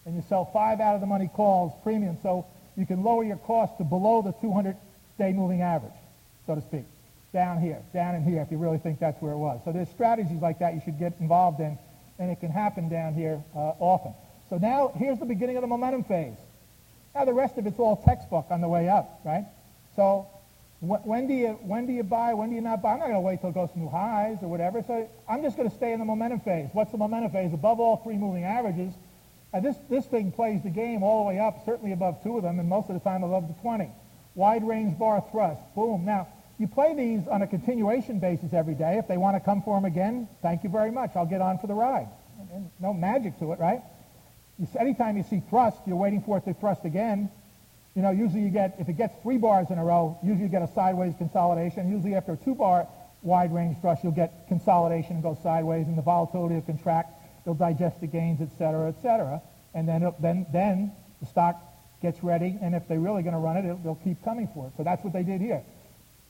and 0.05 0.15
you 0.15 0.23
sell 0.29 0.45
five 0.45 0.79
out 0.79 0.95
of 0.95 1.01
the 1.01 1.07
money 1.07 1.29
calls 1.33 1.73
premium, 1.83 2.17
so 2.23 2.45
you 2.77 2.85
can 2.85 3.03
lower 3.03 3.23
your 3.23 3.37
cost 3.37 3.77
to 3.79 3.83
below 3.83 4.21
the 4.21 4.31
200-day 4.33 5.33
moving 5.33 5.61
average, 5.61 5.91
so 6.45 6.55
to 6.55 6.61
speak, 6.61 6.85
down 7.33 7.59
here, 7.59 7.81
down 7.93 8.15
in 8.15 8.23
here, 8.23 8.41
if 8.41 8.49
you 8.49 8.57
really 8.57 8.77
think 8.77 8.99
that's 8.99 9.21
where 9.21 9.33
it 9.33 9.37
was. 9.37 9.59
So 9.65 9.73
there's 9.73 9.89
strategies 9.89 10.41
like 10.41 10.59
that 10.59 10.75
you 10.75 10.81
should 10.85 10.99
get 10.99 11.13
involved 11.19 11.59
in, 11.59 11.77
and 12.19 12.31
it 12.31 12.39
can 12.39 12.51
happen 12.51 12.89
down 12.89 13.13
here 13.13 13.43
uh, 13.55 13.73
often. 13.79 14.13
So 14.49 14.57
now 14.57 14.91
here's 14.95 15.19
the 15.19 15.25
beginning 15.25 15.57
of 15.57 15.61
the 15.61 15.67
momentum 15.67 16.03
phase. 16.03 16.37
Now 17.13 17.25
the 17.25 17.33
rest 17.33 17.57
of 17.57 17.65
it's 17.65 17.79
all 17.79 17.97
textbook 17.97 18.47
on 18.49 18.61
the 18.61 18.67
way 18.67 18.89
up, 18.89 19.19
right? 19.25 19.45
So 19.95 20.27
when 20.79 21.27
do 21.27 21.33
you 21.33 21.53
when 21.63 21.87
do 21.87 21.93
you 21.93 22.03
buy? 22.03 22.33
When 22.35 22.49
do 22.49 22.55
you 22.55 22.61
not 22.61 22.83
buy? 22.83 22.93
I'm 22.93 22.99
not 22.99 23.05
going 23.05 23.15
to 23.15 23.21
wait 23.21 23.41
till 23.41 23.49
it 23.49 23.55
goes 23.55 23.71
to 23.71 23.79
new 23.79 23.89
highs 23.89 24.37
or 24.41 24.47
whatever. 24.47 24.83
So 24.85 25.09
I'm 25.27 25.41
just 25.41 25.57
going 25.57 25.69
to 25.69 25.75
stay 25.75 25.91
in 25.91 25.99
the 25.99 26.05
momentum 26.05 26.39
phase. 26.41 26.69
What's 26.73 26.91
the 26.91 26.97
momentum 26.97 27.31
phase? 27.31 27.53
Above 27.53 27.79
all 27.79 27.97
three 27.97 28.17
moving 28.17 28.43
averages. 28.43 28.93
This 29.61 29.75
this 29.89 30.05
thing 30.05 30.31
plays 30.31 30.61
the 30.61 30.69
game 30.69 31.01
all 31.01 31.23
the 31.23 31.29
way 31.29 31.39
up, 31.39 31.65
certainly 31.65 31.91
above 31.91 32.21
two 32.21 32.37
of 32.37 32.43
them, 32.43 32.59
and 32.59 32.69
most 32.69 32.89
of 32.89 32.93
the 32.93 32.99
time 32.99 33.23
above 33.23 33.47
the 33.47 33.55
20. 33.61 33.89
Wide 34.35 34.67
range 34.67 34.99
bar 34.99 35.25
thrust. 35.31 35.61
Boom. 35.73 36.05
Now 36.05 36.27
you 36.57 36.67
play 36.67 36.95
these 36.95 37.27
on 37.27 37.41
a 37.41 37.47
continuation 37.47 38.19
basis 38.19 38.53
every 38.53 38.75
day. 38.75 38.97
If 38.97 39.07
they 39.07 39.17
want 39.17 39.35
to 39.35 39.39
come 39.39 39.61
for 39.61 39.75
them 39.75 39.85
again, 39.85 40.27
thank 40.41 40.63
you 40.63 40.69
very 40.69 40.91
much. 40.91 41.11
I'll 41.15 41.25
get 41.25 41.41
on 41.41 41.59
for 41.59 41.67
the 41.67 41.73
ride. 41.73 42.09
And 42.53 42.69
no 42.79 42.93
magic 42.93 43.39
to 43.39 43.51
it, 43.51 43.59
right? 43.59 43.81
You, 44.57 44.67
anytime 44.79 45.17
you 45.17 45.23
see 45.23 45.41
thrust, 45.49 45.77
you're 45.85 45.97
waiting 45.97 46.21
for 46.21 46.37
it 46.37 46.45
to 46.45 46.53
thrust 46.53 46.85
again 46.85 47.29
you 47.97 48.03
know, 48.03 48.11
usually 48.11 48.43
you 48.43 48.49
get, 48.49 48.75
if 48.77 48.87
it 48.89 48.93
gets 48.93 49.15
three 49.23 49.37
bars 49.37 49.71
in 49.71 49.79
a 49.79 49.83
row, 49.83 50.19
usually 50.21 50.43
you 50.43 50.49
get 50.49 50.61
a 50.61 50.71
sideways 50.75 51.15
consolidation. 51.17 51.89
Usually 51.89 52.13
after 52.13 52.33
a 52.33 52.37
two-bar 52.37 52.87
wide 53.23 53.51
range 53.51 53.81
thrust, 53.81 54.03
you'll 54.03 54.11
get 54.11 54.47
consolidation 54.47 55.13
and 55.13 55.23
go 55.23 55.35
sideways, 55.41 55.87
and 55.87 55.97
the 55.97 56.03
volatility 56.03 56.53
will 56.53 56.61
contract. 56.61 57.09
They'll 57.43 57.55
digest 57.55 57.99
the 57.99 58.05
gains, 58.05 58.39
et 58.39 58.55
cetera, 58.55 58.89
et 58.89 59.01
cetera. 59.01 59.41
And 59.73 59.89
then, 59.89 60.13
then, 60.19 60.45
then 60.53 60.91
the 61.21 61.25
stock 61.25 61.59
gets 61.99 62.23
ready, 62.23 62.59
and 62.61 62.75
if 62.75 62.87
they're 62.87 62.99
really 62.99 63.23
going 63.23 63.33
to 63.33 63.39
run 63.39 63.57
it, 63.57 63.83
they'll 63.83 63.95
keep 63.95 64.23
coming 64.23 64.47
for 64.53 64.67
it. 64.67 64.73
So 64.77 64.83
that's 64.83 65.03
what 65.03 65.11
they 65.11 65.23
did 65.23 65.41
here. 65.41 65.63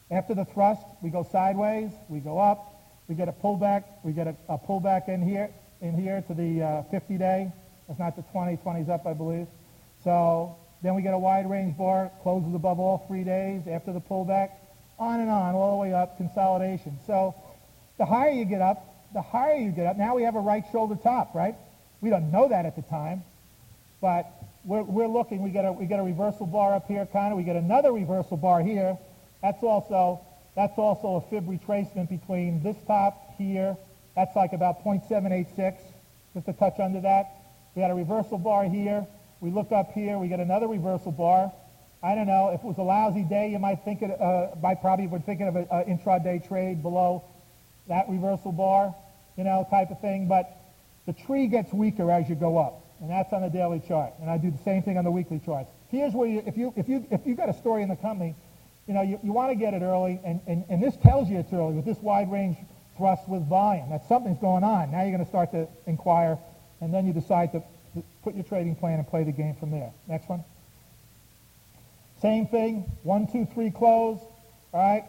After 0.09 0.33
the 0.33 0.45
thrust, 0.45 0.85
we 1.01 1.09
go 1.09 1.27
sideways, 1.31 1.91
we 2.07 2.19
go 2.19 2.39
up, 2.39 2.73
we 3.07 3.15
get 3.15 3.27
a 3.27 3.33
pullback, 3.33 3.83
we 4.03 4.13
get 4.13 4.27
a, 4.27 4.35
a 4.47 4.57
pullback 4.57 5.09
in 5.09 5.21
here, 5.21 5.49
in 5.81 5.99
here 5.99 6.23
to 6.27 6.33
the 6.33 6.61
uh, 6.61 6.83
50-day. 6.93 7.51
It's 7.89 7.99
not 7.99 8.15
the 8.15 8.21
20, 8.31 8.57
20's 8.57 8.89
up, 8.89 9.05
I 9.05 9.13
believe. 9.13 9.47
So 10.03 10.55
then 10.81 10.95
we 10.95 11.01
get 11.01 11.13
a 11.13 11.17
wide 11.17 11.49
range 11.49 11.77
bar, 11.77 12.11
closes 12.23 12.53
above 12.53 12.79
all 12.79 13.05
three 13.07 13.23
days 13.23 13.67
after 13.67 13.91
the 13.91 13.99
pullback, 13.99 14.51
on 14.97 15.19
and 15.19 15.29
on, 15.29 15.55
all 15.55 15.77
the 15.77 15.81
way 15.81 15.93
up, 15.93 16.17
consolidation. 16.17 16.97
So 17.05 17.35
the 17.97 18.05
higher 18.05 18.31
you 18.31 18.45
get 18.45 18.61
up, 18.61 19.09
the 19.13 19.21
higher 19.21 19.55
you 19.55 19.71
get 19.71 19.87
up. 19.87 19.97
Now 19.97 20.15
we 20.15 20.23
have 20.23 20.35
a 20.35 20.39
right 20.39 20.63
shoulder 20.71 20.95
top, 20.95 21.35
right? 21.35 21.55
We 22.01 22.09
don't 22.09 22.31
know 22.31 22.47
that 22.49 22.65
at 22.65 22.75
the 22.75 22.81
time, 22.83 23.23
but 24.01 24.31
we're, 24.63 24.83
we're 24.83 25.07
looking. 25.07 25.41
We 25.41 25.49
get 25.49 25.65
a 25.65 25.71
we 25.71 25.85
get 25.85 25.99
a 25.99 26.03
reversal 26.03 26.45
bar 26.45 26.75
up 26.75 26.87
here, 26.87 27.05
kind 27.05 27.31
of. 27.31 27.37
We 27.37 27.43
get 27.43 27.55
another 27.55 27.91
reversal 27.91 28.37
bar 28.37 28.61
here. 28.61 28.97
That's 29.41 29.63
also 29.63 30.21
that's 30.55 30.77
also 30.77 31.15
a 31.15 31.21
fib 31.29 31.47
retracement 31.47 32.09
between 32.09 32.63
this 32.63 32.75
top 32.87 33.35
here. 33.37 33.77
That's 34.15 34.35
like 34.35 34.53
about 34.53 34.83
0.786, 34.83 35.77
just 36.33 36.47
a 36.47 36.53
touch 36.53 36.79
under 36.79 37.01
that. 37.01 37.29
We 37.75 37.83
got 37.83 37.91
a 37.91 37.95
reversal 37.95 38.39
bar 38.39 38.63
here. 38.63 39.05
We 39.39 39.51
look 39.51 39.71
up 39.71 39.91
here, 39.91 40.17
we 40.17 40.27
get 40.27 40.39
another 40.39 40.67
reversal 40.67 41.11
bar. 41.11 41.51
I 42.01 42.15
don't 42.15 42.25
know, 42.25 42.49
if 42.49 42.61
it 42.61 42.65
was 42.65 42.79
a 42.79 42.83
lousy 42.83 43.21
day, 43.21 43.51
you 43.51 43.59
might 43.59 43.83
think 43.85 44.01
it, 44.01 44.19
uh, 44.19 44.55
might 44.61 44.81
probably 44.81 45.05
would 45.05 45.25
thinking 45.27 45.47
of 45.47 45.55
an 45.55 45.67
intraday 45.85 46.45
trade 46.47 46.81
below 46.81 47.23
that 47.87 48.09
reversal 48.09 48.51
bar, 48.51 48.95
you 49.37 49.43
know, 49.43 49.67
type 49.69 49.91
of 49.91 50.01
thing. 50.01 50.27
But 50.27 50.49
the 51.05 51.13
tree 51.13 51.47
gets 51.47 51.71
weaker 51.71 52.09
as 52.11 52.27
you 52.27 52.35
go 52.35 52.57
up, 52.57 52.83
and 52.99 53.11
that's 53.11 53.31
on 53.31 53.43
the 53.43 53.49
daily 53.49 53.81
chart. 53.87 54.13
And 54.21 54.29
I 54.29 54.37
do 54.37 54.49
the 54.49 54.63
same 54.63 54.81
thing 54.81 54.97
on 54.97 55.03
the 55.03 55.11
weekly 55.11 55.39
charts. 55.39 55.69
Here's 55.89 56.13
where 56.13 56.27
you, 56.27 56.43
if 56.45 56.57
you 56.57 56.73
if 56.75 56.89
you 56.89 57.05
if 57.11 57.25
you've 57.25 57.37
got 57.37 57.49
a 57.49 57.53
story 57.53 57.83
in 57.83 57.89
the 57.89 57.95
company, 57.95 58.35
you 58.87 58.93
know, 58.93 59.01
you, 59.01 59.19
you 59.21 59.33
want 59.33 59.51
to 59.51 59.55
get 59.55 59.73
it 59.73 59.81
early, 59.81 60.19
and, 60.23 60.39
and, 60.47 60.63
and 60.69 60.81
this 60.81 60.95
tells 61.03 61.29
you 61.29 61.37
it's 61.37 61.51
early 61.51 61.73
with 61.73 61.85
this 61.85 61.97
wide 61.97 62.31
range 62.31 62.57
thrust 62.95 63.27
with 63.27 63.47
volume. 63.47 63.89
That 63.89 64.07
something's 64.07 64.39
going 64.39 64.63
on. 64.63 64.91
Now 64.91 65.01
you're 65.01 65.11
going 65.11 65.23
to 65.23 65.29
start 65.29 65.51
to 65.51 65.67
inquire, 65.85 66.37
and 66.79 66.93
then 66.93 67.05
you 67.05 67.13
decide 67.13 67.51
to 67.51 67.63
put 68.23 68.35
your 68.35 68.45
trading 68.45 68.75
plan 68.75 68.99
and 68.99 69.07
play 69.07 69.23
the 69.23 69.31
game 69.31 69.55
from 69.55 69.71
there. 69.71 69.91
Next 70.07 70.29
one. 70.29 70.43
Same 72.21 72.47
thing, 72.47 72.91
one, 73.03 73.27
two, 73.31 73.47
three 73.53 73.69
close. 73.69 74.19
All 74.73 74.81
right, 74.81 75.03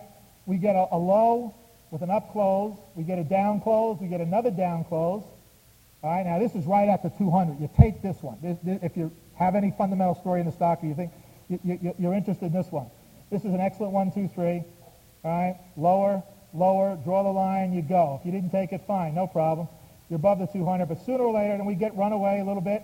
we 0.46 0.56
get 0.56 0.76
a, 0.76 0.88
a 0.92 0.98
low 0.98 1.54
with 1.90 2.02
an 2.02 2.10
up 2.10 2.32
close. 2.32 2.76
We 2.96 3.04
get 3.04 3.18
a 3.18 3.24
down 3.24 3.60
close. 3.60 3.98
We 4.00 4.08
get 4.08 4.20
another 4.20 4.50
down 4.50 4.84
close. 4.84 5.22
All 6.02 6.10
right, 6.10 6.26
now 6.26 6.38
this 6.38 6.54
is 6.54 6.66
right 6.66 6.88
at 6.88 7.02
the 7.02 7.10
200. 7.10 7.60
You 7.60 7.70
take 7.76 8.02
this 8.02 8.22
one. 8.22 8.38
This, 8.42 8.58
this, 8.62 8.78
if 8.82 8.96
you 8.96 9.10
have 9.36 9.54
any 9.54 9.72
fundamental 9.76 10.14
story 10.16 10.40
in 10.40 10.46
the 10.46 10.52
stock 10.52 10.82
or 10.82 10.86
you 10.86 10.94
think 10.94 11.12
you, 11.48 11.58
you, 11.64 11.94
you're 11.98 12.14
interested 12.14 12.46
in 12.46 12.52
this 12.52 12.70
one. 12.70 12.90
This 13.30 13.44
is 13.44 13.52
an 13.52 13.60
excellent 13.60 13.92
one, 13.92 14.10
two, 14.12 14.28
three. 14.34 14.64
All 15.24 15.30
right, 15.30 15.58
lower, 15.76 16.22
lower, 16.54 16.98
draw 17.04 17.22
the 17.22 17.28
line, 17.28 17.72
you 17.72 17.82
go. 17.82 18.18
If 18.20 18.26
you 18.26 18.32
didn't 18.32 18.50
take 18.50 18.72
it, 18.72 18.82
fine, 18.86 19.14
no 19.14 19.26
problem. 19.26 19.68
You're 20.08 20.16
above 20.16 20.38
the 20.38 20.46
200, 20.46 20.86
but 20.86 21.04
sooner 21.04 21.24
or 21.24 21.34
later, 21.34 21.54
and 21.54 21.66
we 21.66 21.74
get 21.74 21.94
runaway 21.96 22.40
a 22.40 22.44
little 22.44 22.62
bit. 22.62 22.82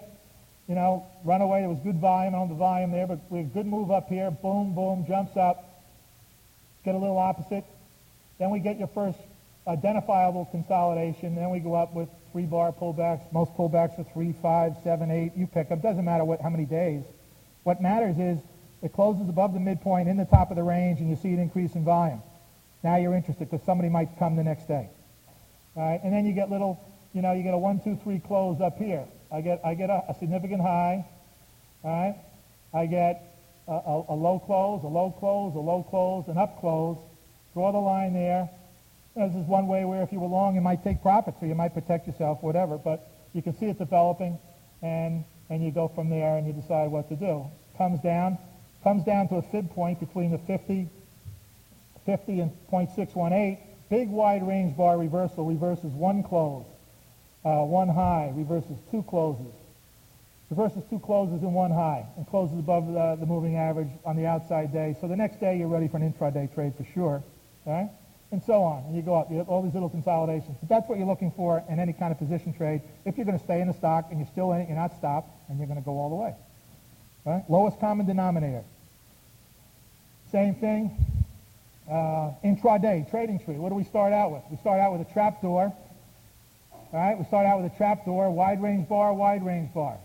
You 0.68 0.74
know, 0.74 1.06
runaway, 1.24 1.60
there 1.60 1.68
was 1.68 1.78
good 1.80 1.98
volume 1.98 2.34
on 2.34 2.48
the 2.48 2.54
volume 2.54 2.90
there, 2.90 3.06
but 3.06 3.20
we 3.30 3.38
have 3.38 3.54
good 3.54 3.66
move 3.66 3.90
up 3.90 4.08
here. 4.08 4.30
Boom, 4.30 4.74
boom, 4.74 5.04
jumps 5.06 5.36
up. 5.36 5.82
Get 6.84 6.94
a 6.94 6.98
little 6.98 7.18
opposite. 7.18 7.64
Then 8.38 8.50
we 8.50 8.60
get 8.60 8.78
your 8.78 8.88
first 8.88 9.18
identifiable 9.66 10.46
consolidation. 10.46 11.34
Then 11.34 11.50
we 11.50 11.60
go 11.60 11.74
up 11.74 11.94
with 11.94 12.08
three 12.32 12.44
bar 12.44 12.72
pullbacks. 12.72 13.32
Most 13.32 13.54
pullbacks 13.54 13.98
are 13.98 14.04
three, 14.12 14.34
five, 14.42 14.74
seven, 14.84 15.10
eight. 15.10 15.32
You 15.36 15.46
pick 15.46 15.70
them. 15.70 15.80
Doesn't 15.80 16.04
matter 16.04 16.24
what, 16.24 16.40
how 16.42 16.50
many 16.50 16.66
days. 16.66 17.02
What 17.62 17.80
matters 17.80 18.18
is 18.18 18.38
it 18.84 18.92
closes 18.92 19.28
above 19.28 19.52
the 19.54 19.60
midpoint 19.60 20.08
in 20.08 20.16
the 20.16 20.26
top 20.26 20.50
of 20.50 20.56
the 20.56 20.62
range 20.62 21.00
and 21.00 21.10
you 21.10 21.16
see 21.16 21.32
an 21.32 21.40
increase 21.40 21.74
in 21.74 21.84
volume. 21.84 22.22
Now 22.84 22.96
you're 22.96 23.14
interested 23.14 23.50
because 23.50 23.64
somebody 23.66 23.88
might 23.88 24.18
come 24.18 24.36
the 24.36 24.44
next 24.44 24.68
day. 24.68 24.88
All 25.74 25.90
right, 25.90 26.00
and 26.04 26.12
then 26.12 26.24
you 26.24 26.32
get 26.32 26.50
little 26.50 26.78
you 27.14 27.22
know, 27.22 27.32
you 27.32 27.44
get 27.44 27.54
a 27.54 27.58
one, 27.58 27.80
two, 27.80 27.96
three 28.02 28.18
close 28.18 28.60
up 28.60 28.76
here. 28.76 29.06
I 29.30 29.40
get, 29.40 29.60
I 29.64 29.74
get 29.74 29.88
a, 29.88 30.02
a 30.08 30.14
significant 30.18 30.60
high, 30.60 31.06
all 31.84 31.90
right? 31.90 32.16
I 32.74 32.86
get 32.86 33.22
a, 33.68 33.72
a, 33.72 34.04
a, 34.10 34.16
low 34.16 34.40
close, 34.44 34.82
a 34.82 34.88
low 34.88 35.12
close, 35.12 35.54
a 35.54 35.60
low 35.60 35.84
close, 35.84 36.26
an 36.26 36.36
up 36.36 36.60
close. 36.60 36.98
Draw 37.54 37.70
the 37.70 37.78
line 37.78 38.14
there. 38.14 38.50
This 39.14 39.32
is 39.36 39.46
one 39.46 39.68
way 39.68 39.84
where 39.84 40.02
if 40.02 40.10
you 40.10 40.18
were 40.18 40.26
long, 40.26 40.56
you 40.56 40.60
might 40.60 40.82
take 40.82 41.02
profit, 41.02 41.34
so 41.38 41.46
you 41.46 41.54
might 41.54 41.72
protect 41.72 42.08
yourself, 42.08 42.42
whatever. 42.42 42.78
But 42.78 43.08
you 43.32 43.42
can 43.42 43.56
see 43.56 43.66
it 43.66 43.78
developing, 43.78 44.36
and, 44.82 45.24
and 45.48 45.64
you 45.64 45.70
go 45.70 45.86
from 45.86 46.10
there 46.10 46.36
and 46.36 46.48
you 46.48 46.52
decide 46.52 46.90
what 46.90 47.08
to 47.10 47.16
do. 47.16 47.46
Comes 47.78 48.00
down, 48.00 48.38
comes 48.84 49.04
down 49.04 49.28
to 49.28 49.36
a 49.36 49.42
fib 49.42 49.70
point 49.70 49.98
between 49.98 50.30
the 50.30 50.38
50, 50.38 50.88
50 52.06 52.40
and 52.40 52.52
0.618. 52.70 53.58
Big 53.90 54.08
wide 54.08 54.46
range 54.46 54.76
bar 54.76 54.98
reversal 54.98 55.44
reverses 55.44 55.92
one 55.92 56.22
close 56.22 56.64
uh, 57.44 57.62
one 57.62 57.88
high 57.88 58.32
reverses 58.34 58.76
two 58.90 59.02
closes. 59.02 59.52
Reverses 60.50 60.82
two 60.88 60.98
closes 60.98 61.42
and 61.42 61.54
one 61.54 61.70
high 61.70 62.06
and 62.16 62.26
closes 62.26 62.58
above 62.58 62.86
the, 62.86 63.16
the 63.20 63.26
moving 63.26 63.56
average 63.56 63.88
on 64.04 64.16
the 64.16 64.26
outside 64.26 64.72
day. 64.72 64.96
So 65.00 65.08
the 65.08 65.16
next 65.16 65.40
day 65.40 65.58
you're 65.58 65.68
ready 65.68 65.88
for 65.88 65.96
an 65.96 66.12
intraday 66.12 66.52
trade 66.54 66.74
for 66.76 66.84
sure. 66.94 67.22
Okay? 67.66 67.88
And 68.30 68.42
so 68.42 68.62
on. 68.62 68.84
And 68.84 68.96
you 68.96 69.02
go 69.02 69.14
up. 69.14 69.30
You 69.30 69.38
have 69.38 69.48
all 69.48 69.62
these 69.62 69.74
little 69.74 69.88
consolidations. 69.88 70.56
But 70.60 70.68
that's 70.68 70.88
what 70.88 70.98
you're 70.98 71.06
looking 71.06 71.32
for 71.32 71.62
in 71.68 71.78
any 71.78 71.92
kind 71.92 72.12
of 72.12 72.18
position 72.18 72.52
trade. 72.54 72.82
If 73.04 73.16
you're 73.16 73.26
going 73.26 73.38
to 73.38 73.44
stay 73.44 73.60
in 73.60 73.68
the 73.68 73.74
stock 73.74 74.06
and 74.10 74.18
you're 74.18 74.28
still 74.28 74.52
in 74.52 74.60
it, 74.62 74.68
you're 74.68 74.76
not 74.76 74.96
stopped, 74.96 75.30
and 75.48 75.58
you're 75.58 75.66
going 75.66 75.80
to 75.80 75.84
go 75.84 75.92
all 75.92 76.10
the 76.10 76.16
way. 76.16 76.34
Right? 77.24 77.44
Lowest 77.48 77.80
common 77.80 78.06
denominator. 78.06 78.64
Same 80.34 80.56
thing. 80.56 80.90
Uh, 81.88 82.32
intraday 82.42 83.08
trading 83.08 83.38
tree. 83.38 83.54
What 83.54 83.68
do 83.68 83.76
we 83.76 83.84
start 83.84 84.12
out 84.12 84.32
with? 84.32 84.42
We 84.50 84.56
start 84.56 84.80
out 84.80 84.98
with 84.98 85.06
a 85.08 85.12
trap 85.12 85.40
door 85.40 85.72
all 86.94 87.00
right, 87.00 87.18
we 87.18 87.24
start 87.24 87.44
out 87.44 87.60
with 87.60 87.72
a 87.72 87.76
trap 87.76 88.04
door, 88.04 88.30
wide 88.30 88.62
range 88.62 88.88
bar, 88.88 89.12
wide 89.12 89.44
range 89.44 89.74
bar. 89.74 89.98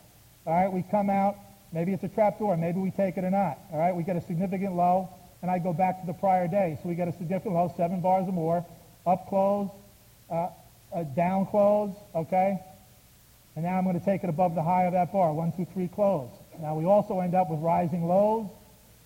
All 0.47 0.53
right, 0.53 0.73
we 0.73 0.83
come 0.89 1.07
out, 1.07 1.35
maybe 1.71 1.93
it's 1.93 2.03
a 2.03 2.07
trap 2.07 2.39
door, 2.39 2.57
maybe 2.57 2.79
we 2.79 2.89
take 2.89 3.15
it 3.15 3.23
or 3.23 3.29
not. 3.29 3.59
All 3.71 3.77
right, 3.77 3.95
we 3.95 4.01
get 4.01 4.15
a 4.15 4.21
significant 4.21 4.75
low, 4.75 5.07
and 5.43 5.51
I 5.51 5.59
go 5.59 5.71
back 5.71 6.01
to 6.01 6.07
the 6.07 6.13
prior 6.13 6.47
day. 6.47 6.79
So 6.81 6.89
we 6.89 6.95
get 6.95 7.07
a 7.07 7.11
significant 7.11 7.53
low, 7.53 7.71
seven 7.77 8.01
bars 8.01 8.27
or 8.27 8.31
more, 8.31 8.65
up 9.05 9.29
close, 9.29 9.69
uh, 10.31 10.49
a 10.91 11.03
down 11.03 11.45
close, 11.45 11.93
okay? 12.15 12.57
And 13.55 13.65
now 13.65 13.77
I'm 13.77 13.83
going 13.83 13.99
to 13.99 14.03
take 14.03 14.23
it 14.23 14.29
above 14.31 14.55
the 14.55 14.63
high 14.63 14.85
of 14.85 14.93
that 14.93 15.13
bar, 15.13 15.31
one, 15.31 15.51
two, 15.51 15.67
three, 15.71 15.89
close. 15.89 16.31
Now 16.59 16.73
we 16.73 16.85
also 16.85 17.19
end 17.19 17.35
up 17.35 17.51
with 17.51 17.59
rising 17.59 18.07
lows. 18.07 18.49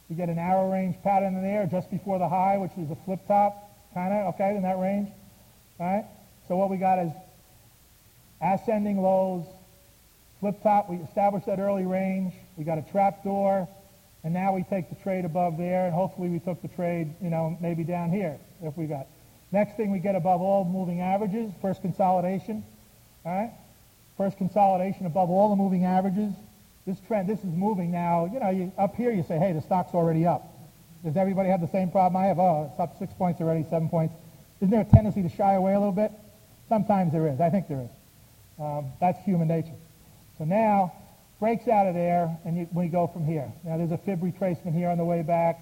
We 0.09 0.15
get 0.15 0.29
a 0.29 0.35
narrow 0.35 0.71
range 0.71 0.95
pattern 1.03 1.35
in 1.35 1.41
there 1.41 1.65
just 1.65 1.89
before 1.89 2.19
the 2.19 2.27
high, 2.27 2.57
which 2.57 2.71
is 2.77 2.91
a 2.91 2.97
flip 3.05 3.19
top, 3.27 3.71
kind 3.93 4.13
of, 4.13 4.33
okay, 4.35 4.55
in 4.55 4.63
that 4.63 4.79
range. 4.79 5.09
All 5.79 5.85
right? 5.85 6.05
So 6.47 6.55
what 6.55 6.69
we 6.69 6.77
got 6.77 6.99
is 6.99 7.11
ascending 8.41 9.01
lows, 9.01 9.45
flip 10.39 10.61
top, 10.61 10.89
we 10.89 10.97
established 10.97 11.45
that 11.45 11.59
early 11.59 11.85
range. 11.85 12.33
We 12.57 12.63
got 12.63 12.77
a 12.77 12.85
trap 12.91 13.23
door, 13.23 13.67
and 14.23 14.33
now 14.33 14.53
we 14.53 14.63
take 14.63 14.89
the 14.89 14.95
trade 15.03 15.25
above 15.25 15.57
there, 15.57 15.85
and 15.85 15.93
hopefully 15.93 16.29
we 16.29 16.39
took 16.39 16.61
the 16.61 16.67
trade, 16.67 17.13
you 17.21 17.29
know, 17.29 17.57
maybe 17.61 17.83
down 17.83 18.11
here 18.11 18.37
if 18.61 18.77
we 18.77 18.85
got. 18.85 19.07
Next 19.51 19.77
thing 19.77 19.91
we 19.91 19.99
get 19.99 20.15
above 20.15 20.41
all 20.41 20.65
moving 20.65 20.99
averages, 20.99 21.51
first 21.61 21.81
consolidation, 21.81 22.63
all 23.25 23.31
right? 23.31 23.51
First 24.17 24.37
consolidation 24.37 25.05
above 25.05 25.29
all 25.29 25.49
the 25.49 25.55
moving 25.55 25.85
averages. 25.85 26.33
This 26.85 26.99
trend, 27.07 27.29
this 27.29 27.39
is 27.39 27.53
moving 27.53 27.91
now. 27.91 28.29
You 28.31 28.39
know, 28.39 28.49
you, 28.49 28.71
up 28.77 28.95
here 28.95 29.11
you 29.11 29.23
say, 29.23 29.37
hey, 29.37 29.53
the 29.53 29.61
stock's 29.61 29.93
already 29.93 30.25
up. 30.25 30.49
Does 31.03 31.17
everybody 31.17 31.49
have 31.49 31.61
the 31.61 31.67
same 31.67 31.91
problem 31.91 32.21
I 32.21 32.27
have? 32.27 32.39
Oh, 32.39 32.69
it's 32.71 32.79
up 32.79 32.97
six 32.99 33.13
points 33.13 33.41
already, 33.41 33.65
seven 33.69 33.89
points. 33.89 34.13
Isn't 34.59 34.69
there 34.69 34.81
a 34.81 34.85
tendency 34.85 35.21
to 35.23 35.29
shy 35.29 35.53
away 35.53 35.73
a 35.73 35.79
little 35.79 35.93
bit? 35.93 36.11
Sometimes 36.69 37.11
there 37.11 37.27
is. 37.27 37.39
I 37.41 37.49
think 37.49 37.67
there 37.67 37.81
is. 37.81 37.89
Um, 38.59 38.91
that's 38.99 39.23
human 39.25 39.47
nature. 39.47 39.75
So 40.37 40.45
now, 40.45 40.93
breaks 41.39 41.67
out 41.67 41.87
of 41.87 41.93
there, 41.93 42.37
and 42.45 42.57
you, 42.57 42.67
we 42.73 42.87
go 42.87 43.07
from 43.07 43.25
here. 43.25 43.51
Now, 43.65 43.77
there's 43.77 43.91
a 43.91 43.97
fib 43.97 44.21
retracement 44.21 44.73
here 44.73 44.89
on 44.89 44.97
the 44.97 45.05
way 45.05 45.21
back. 45.21 45.59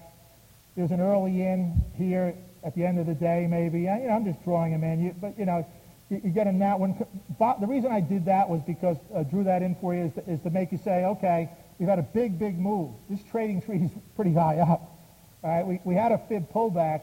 There's 0.76 0.92
an 0.92 1.00
early 1.00 1.42
in 1.42 1.82
here 1.96 2.34
at 2.64 2.74
the 2.74 2.86
end 2.86 2.98
of 3.00 3.06
the 3.06 3.14
day, 3.14 3.46
maybe. 3.50 3.80
You 3.80 3.86
know, 3.86 4.10
I'm 4.10 4.24
just 4.24 4.42
drawing 4.44 4.72
them 4.72 4.84
in. 4.84 5.04
You, 5.04 5.14
but, 5.20 5.38
you 5.38 5.44
know, 5.44 5.66
you, 6.12 6.20
you 6.24 6.30
get 6.30 6.44
them 6.44 6.58
now. 6.58 6.76
When, 6.76 6.94
the 7.38 7.66
reason 7.66 7.90
I 7.90 8.00
did 8.00 8.26
that 8.26 8.48
was 8.48 8.60
because 8.66 8.98
I 9.14 9.20
uh, 9.20 9.22
drew 9.22 9.44
that 9.44 9.62
in 9.62 9.74
for 9.76 9.94
you 9.94 10.04
is 10.04 10.12
to, 10.14 10.30
is 10.30 10.40
to 10.42 10.50
make 10.50 10.70
you 10.70 10.78
say, 10.78 11.04
okay, 11.04 11.50
we've 11.78 11.88
had 11.88 11.98
a 11.98 12.02
big, 12.02 12.38
big 12.38 12.58
move. 12.58 12.92
This 13.08 13.20
trading 13.30 13.62
tree 13.62 13.78
is 13.78 13.90
pretty 14.16 14.34
high 14.34 14.58
up. 14.58 14.88
All 15.42 15.50
right, 15.50 15.66
we, 15.66 15.80
we 15.84 15.94
had 15.94 16.12
a 16.12 16.18
fib 16.28 16.52
pullback. 16.52 17.00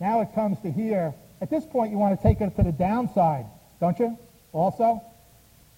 Now 0.00 0.22
it 0.22 0.28
comes 0.34 0.58
to 0.60 0.72
here. 0.72 1.14
At 1.40 1.50
this 1.50 1.64
point, 1.66 1.92
you 1.92 1.98
want 1.98 2.18
to 2.18 2.22
take 2.26 2.40
it 2.40 2.56
to 2.56 2.62
the 2.62 2.72
downside, 2.72 3.46
don't 3.80 3.98
you? 3.98 4.18
Also? 4.52 5.02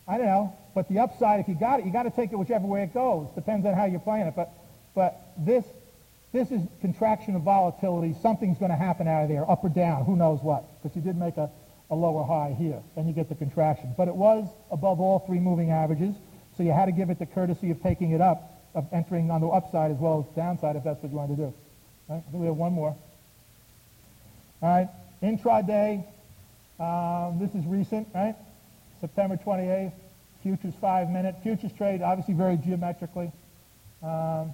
I 0.07 0.17
don't 0.17 0.27
know. 0.27 0.57
But 0.75 0.89
the 0.89 1.01
upside, 1.01 1.41
if 1.41 1.49
you 1.49 1.55
got 1.55 1.81
it, 1.81 1.87
you 1.87 1.93
got 1.93 2.05
to 2.05 2.11
take 2.11 2.33
it 2.33 2.37
whichever 2.37 2.67
way 2.67 2.83
it 2.83 2.95
goes. 2.95 3.29
Depends 3.35 3.67
on 3.67 3.75
how 3.75 3.85
you're 3.85 4.01
playing 4.01 4.27
it. 4.27 4.35
But, 4.37 4.51
but 4.95 5.33
this, 5.39 5.65
this 6.33 6.51
is 6.51 6.61
contraction 6.81 7.37
of 7.37 7.43
volatility. 7.43 8.15
Something's 8.23 8.59
going 8.59 8.71
to 8.71 8.77
happen 8.77 9.09
out 9.09 9.23
of 9.25 9.29
there, 9.29 9.49
up 9.51 9.65
or 9.65 9.69
down. 9.69 10.05
Who 10.05 10.17
knows 10.17 10.41
what? 10.43 10.65
Because 10.83 10.97
you 10.97 11.03
did 11.03 11.17
make 11.17 11.37
a, 11.37 11.51
a 11.91 11.95
lower 11.95 12.25
high 12.25 12.55
here. 12.59 12.83
Then 12.97 13.07
you 13.07 13.13
get 13.13 13.29
the 13.29 13.35
contraction. 13.35 13.95
But 13.97 14.09
it 14.09 14.15
was 14.17 14.49
above 14.71 15.01
all 15.01 15.21
three 15.21 15.39
moving 15.39 15.71
averages. 15.71 16.15
So 16.57 16.63
you 16.63 16.73
had 16.73 16.87
to 16.87 16.93
give 16.93 17.11
it 17.11 17.19
the 17.19 17.27
courtesy 17.27 17.71
of 17.71 17.83
taking 17.83 18.13
it 18.13 18.21
up, 18.21 18.61
of 18.75 18.87
entering 18.93 19.31
on 19.31 19.41
the 19.41 19.49
upside 19.49 19.91
as 19.91 19.99
well 19.99 20.27
as 20.29 20.37
downside 20.37 20.77
if 20.77 20.85
that's 20.85 21.03
what 21.03 21.11
you 21.11 21.17
wanted 21.17 21.37
to 21.37 21.43
do. 21.43 21.55
Right? 22.09 22.23
I 22.27 22.31
think 22.31 22.41
we 22.41 22.47
have 22.47 22.57
one 22.57 22.73
more. 22.73 22.97
All 24.63 24.69
right. 24.69 24.89
Intraday. 25.23 26.05
Um, 26.81 27.39
this 27.39 27.55
is 27.55 27.65
recent, 27.67 28.09
right? 28.15 28.35
September 29.01 29.37
28th. 29.37 29.93
Futures 30.43 30.75
five 30.79 31.09
minute. 31.09 31.37
Futures 31.43 31.73
trade 31.73 32.03
obviously 32.03 32.35
very 32.35 32.59
geometrically. 32.59 33.33
Um, 34.03 34.53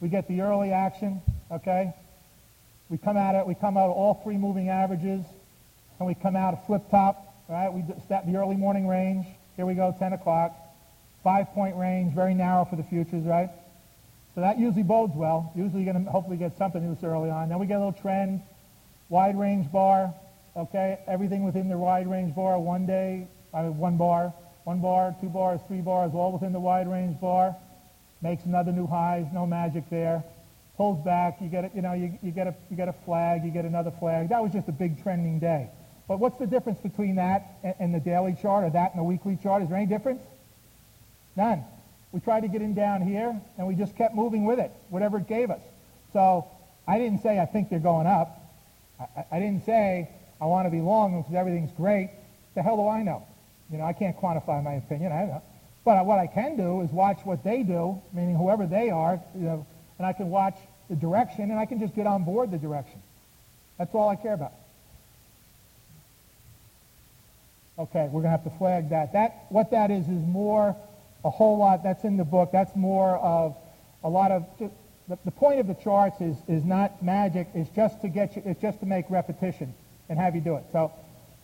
we 0.00 0.08
get 0.08 0.28
the 0.28 0.40
early 0.40 0.72
action, 0.72 1.20
okay? 1.50 1.92
We 2.88 2.98
come 2.98 3.16
out 3.16 3.34
it. 3.34 3.46
We 3.46 3.54
come 3.54 3.76
out 3.76 3.90
all 3.90 4.20
three 4.24 4.36
moving 4.36 4.68
averages, 4.68 5.24
and 5.98 6.06
we 6.06 6.14
come 6.14 6.36
out 6.36 6.54
a 6.54 6.66
flip 6.66 6.90
top, 6.90 7.34
right? 7.48 7.72
We 7.72 7.82
start 8.04 8.26
the 8.26 8.36
early 8.36 8.56
morning 8.56 8.86
range. 8.86 9.26
Here 9.56 9.66
we 9.66 9.74
go, 9.74 9.94
10 9.98 10.12
o'clock. 10.12 10.54
Five 11.24 11.48
point 11.54 11.76
range, 11.76 12.14
very 12.14 12.34
narrow 12.34 12.64
for 12.64 12.76
the 12.76 12.84
futures, 12.84 13.24
right? 13.24 13.50
So 14.34 14.42
that 14.42 14.58
usually 14.58 14.82
bodes 14.82 15.14
well. 15.16 15.50
Usually 15.56 15.82
you're 15.82 15.92
going 15.92 16.04
to 16.04 16.10
hopefully 16.10 16.36
get 16.36 16.56
something 16.58 16.94
this 16.94 17.02
early 17.02 17.30
on. 17.30 17.48
Then 17.48 17.58
we 17.58 17.66
get 17.66 17.76
a 17.76 17.84
little 17.84 18.00
trend, 18.00 18.42
wide 19.08 19.38
range 19.38 19.72
bar, 19.72 20.14
okay? 20.56 21.00
Everything 21.06 21.42
within 21.44 21.68
the 21.68 21.78
wide 21.78 22.08
range 22.08 22.34
bar, 22.34 22.58
one 22.60 22.86
day, 22.86 23.26
I 23.54 23.62
mean, 23.62 23.78
one 23.78 23.96
bar, 23.96 24.34
one 24.64 24.80
bar, 24.80 25.16
two 25.20 25.28
bars, 25.28 25.60
three 25.68 25.80
bars, 25.80 26.12
all 26.14 26.32
within 26.32 26.52
the 26.52 26.60
wide 26.60 26.86
range 26.86 27.18
bar. 27.20 27.56
Makes 28.20 28.44
another 28.44 28.72
new 28.72 28.86
highs, 28.86 29.26
no 29.32 29.46
magic 29.46 29.88
there. 29.90 30.22
Pulls 30.76 31.02
back, 31.04 31.38
you 31.40 31.48
get 31.48 31.64
a, 31.64 31.70
you 31.74 31.80
know, 31.80 31.94
you, 31.94 32.18
you 32.22 32.30
get 32.30 32.46
a 32.46 32.54
you 32.70 32.76
get 32.76 32.88
a 32.88 32.94
flag, 33.04 33.44
you 33.44 33.50
get 33.50 33.64
another 33.64 33.90
flag. 33.98 34.28
That 34.28 34.42
was 34.42 34.52
just 34.52 34.68
a 34.68 34.72
big 34.72 35.02
trending 35.02 35.38
day. 35.38 35.70
But 36.08 36.20
what's 36.20 36.38
the 36.38 36.46
difference 36.46 36.78
between 36.80 37.16
that 37.16 37.58
and, 37.80 37.94
the 37.94 38.00
daily 38.00 38.36
chart 38.40 38.64
or 38.64 38.70
that 38.70 38.92
and 38.92 39.00
the 39.00 39.04
weekly 39.04 39.38
chart? 39.42 39.62
Is 39.62 39.68
there 39.68 39.76
any 39.76 39.86
difference? 39.86 40.22
None. 41.34 41.64
We 42.12 42.20
tried 42.20 42.40
to 42.40 42.48
get 42.48 42.62
in 42.62 42.74
down 42.74 43.02
here, 43.02 43.38
and 43.58 43.66
we 43.66 43.74
just 43.74 43.96
kept 43.96 44.14
moving 44.14 44.44
with 44.44 44.58
it, 44.58 44.70
whatever 44.88 45.18
it 45.18 45.28
gave 45.28 45.50
us. 45.50 45.60
So 46.12 46.46
I 46.86 46.98
didn't 46.98 47.22
say 47.22 47.40
I 47.40 47.46
think 47.46 47.68
they're 47.68 47.78
going 47.78 48.06
up. 48.06 48.40
I, 49.00 49.24
I 49.32 49.40
didn't 49.40 49.66
say 49.66 50.08
I 50.40 50.46
want 50.46 50.66
to 50.66 50.70
be 50.70 50.80
long 50.80 51.20
because 51.20 51.34
everything's 51.34 51.72
great. 51.72 52.10
The 52.54 52.62
hell 52.62 52.76
do 52.76 52.88
I 52.88 53.02
know? 53.02 53.26
You 53.70 53.78
know, 53.78 53.84
I 53.84 53.92
can't 53.92 54.16
quantify 54.16 54.62
my 54.62 54.74
opinion. 54.74 55.12
I 55.12 55.24
know. 55.24 55.42
But 55.84 56.06
what 56.06 56.18
I 56.18 56.26
can 56.26 56.56
do 56.56 56.80
is 56.82 56.90
watch 56.90 57.18
what 57.24 57.42
they 57.44 57.62
do, 57.62 58.00
meaning 58.12 58.36
whoever 58.36 58.66
they 58.66 58.90
are, 58.90 59.20
you 59.34 59.42
know, 59.42 59.66
and 59.98 60.06
I 60.06 60.12
can 60.12 60.30
watch 60.30 60.56
the 60.88 60.96
direction, 60.96 61.50
and 61.50 61.58
I 61.58 61.66
can 61.66 61.80
just 61.80 61.94
get 61.94 62.06
on 62.06 62.24
board 62.24 62.50
the 62.50 62.58
direction. 62.58 63.02
That's 63.78 63.94
all 63.94 64.08
I 64.08 64.16
care 64.16 64.34
about. 64.34 64.52
Okay, 67.78 68.04
we're 68.04 68.22
going 68.22 68.24
to 68.24 68.30
have 68.30 68.44
to 68.44 68.58
flag 68.58 68.90
that. 68.90 69.12
That 69.12 69.46
what 69.50 69.70
that 69.72 69.90
is 69.90 70.04
is 70.04 70.26
more 70.26 70.74
a 71.24 71.30
whole 71.30 71.58
lot. 71.58 71.82
That's 71.82 72.04
in 72.04 72.16
the 72.16 72.24
book. 72.24 72.50
That's 72.52 72.74
more 72.74 73.16
of 73.18 73.54
a 74.02 74.08
lot 74.08 74.30
of. 74.30 74.46
the, 74.58 74.70
the 75.24 75.30
point 75.30 75.60
of 75.60 75.66
the 75.66 75.74
charts 75.74 76.20
is, 76.20 76.36
is 76.48 76.64
not 76.64 77.02
magic. 77.02 77.48
It's 77.54 77.70
just 77.76 78.00
to 78.00 78.08
get 78.08 78.34
you. 78.34 78.42
It's 78.46 78.60
just 78.60 78.80
to 78.80 78.86
make 78.86 79.10
repetition 79.10 79.74
and 80.08 80.18
have 80.18 80.34
you 80.34 80.40
do 80.40 80.56
it. 80.56 80.64
So 80.72 80.92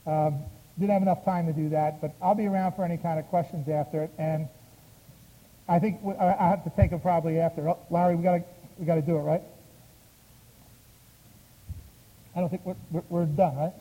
um, 0.07 0.43
didn't 0.79 0.93
have 0.93 1.03
enough 1.03 1.25
time 1.25 1.47
to 1.47 1.53
do 1.53 1.69
that, 1.71 2.01
but 2.01 2.15
I'll 2.23 2.35
be 2.35 2.47
around 2.47 2.73
for 2.73 2.85
any 2.85 2.97
kind 2.97 3.19
of 3.19 3.27
questions 3.27 3.69
after 3.69 4.03
it. 4.03 4.11
And 4.19 4.49
I 5.69 5.79
think 5.79 6.01
I 6.19 6.49
have 6.49 6.65
to 6.65 6.71
take 6.71 6.93
it 6.93 7.03
probably 7.03 7.39
after. 7.39 7.69
Oh, 7.69 7.79
Larry, 7.91 8.17
we 8.17 8.23
got 8.23 8.39
to 8.39 8.45
we 8.79 8.87
got 8.87 8.97
to 8.97 9.03
do 9.03 9.17
it, 9.17 9.21
right? 9.21 9.43
I 12.35 12.41
don't 12.41 12.49
think 12.49 12.65
we're, 12.65 12.77
we're, 12.91 13.03
we're 13.11 13.27
done, 13.27 13.57
right? 13.57 13.73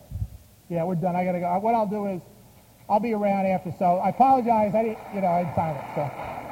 Yeah, 0.69 0.83
we're 0.83 0.95
done. 0.95 1.15
I 1.15 1.23
got 1.23 1.31
to 1.31 1.39
go. 1.39 1.59
What 1.59 1.73
I'll 1.73 1.87
do 1.87 2.07
is 2.07 2.21
I'll 2.91 2.99
be 2.99 3.13
around 3.13 3.45
after. 3.45 3.73
So 3.79 3.85
I 4.03 4.09
apologize. 4.09 4.75
I 4.75 4.83
didn't, 4.83 4.99
you 5.15 5.21
know, 5.21 5.29
I 5.29 5.43
didn't 5.45 5.55
time 5.55 5.77
it. 5.77 5.83
So. 5.95 6.50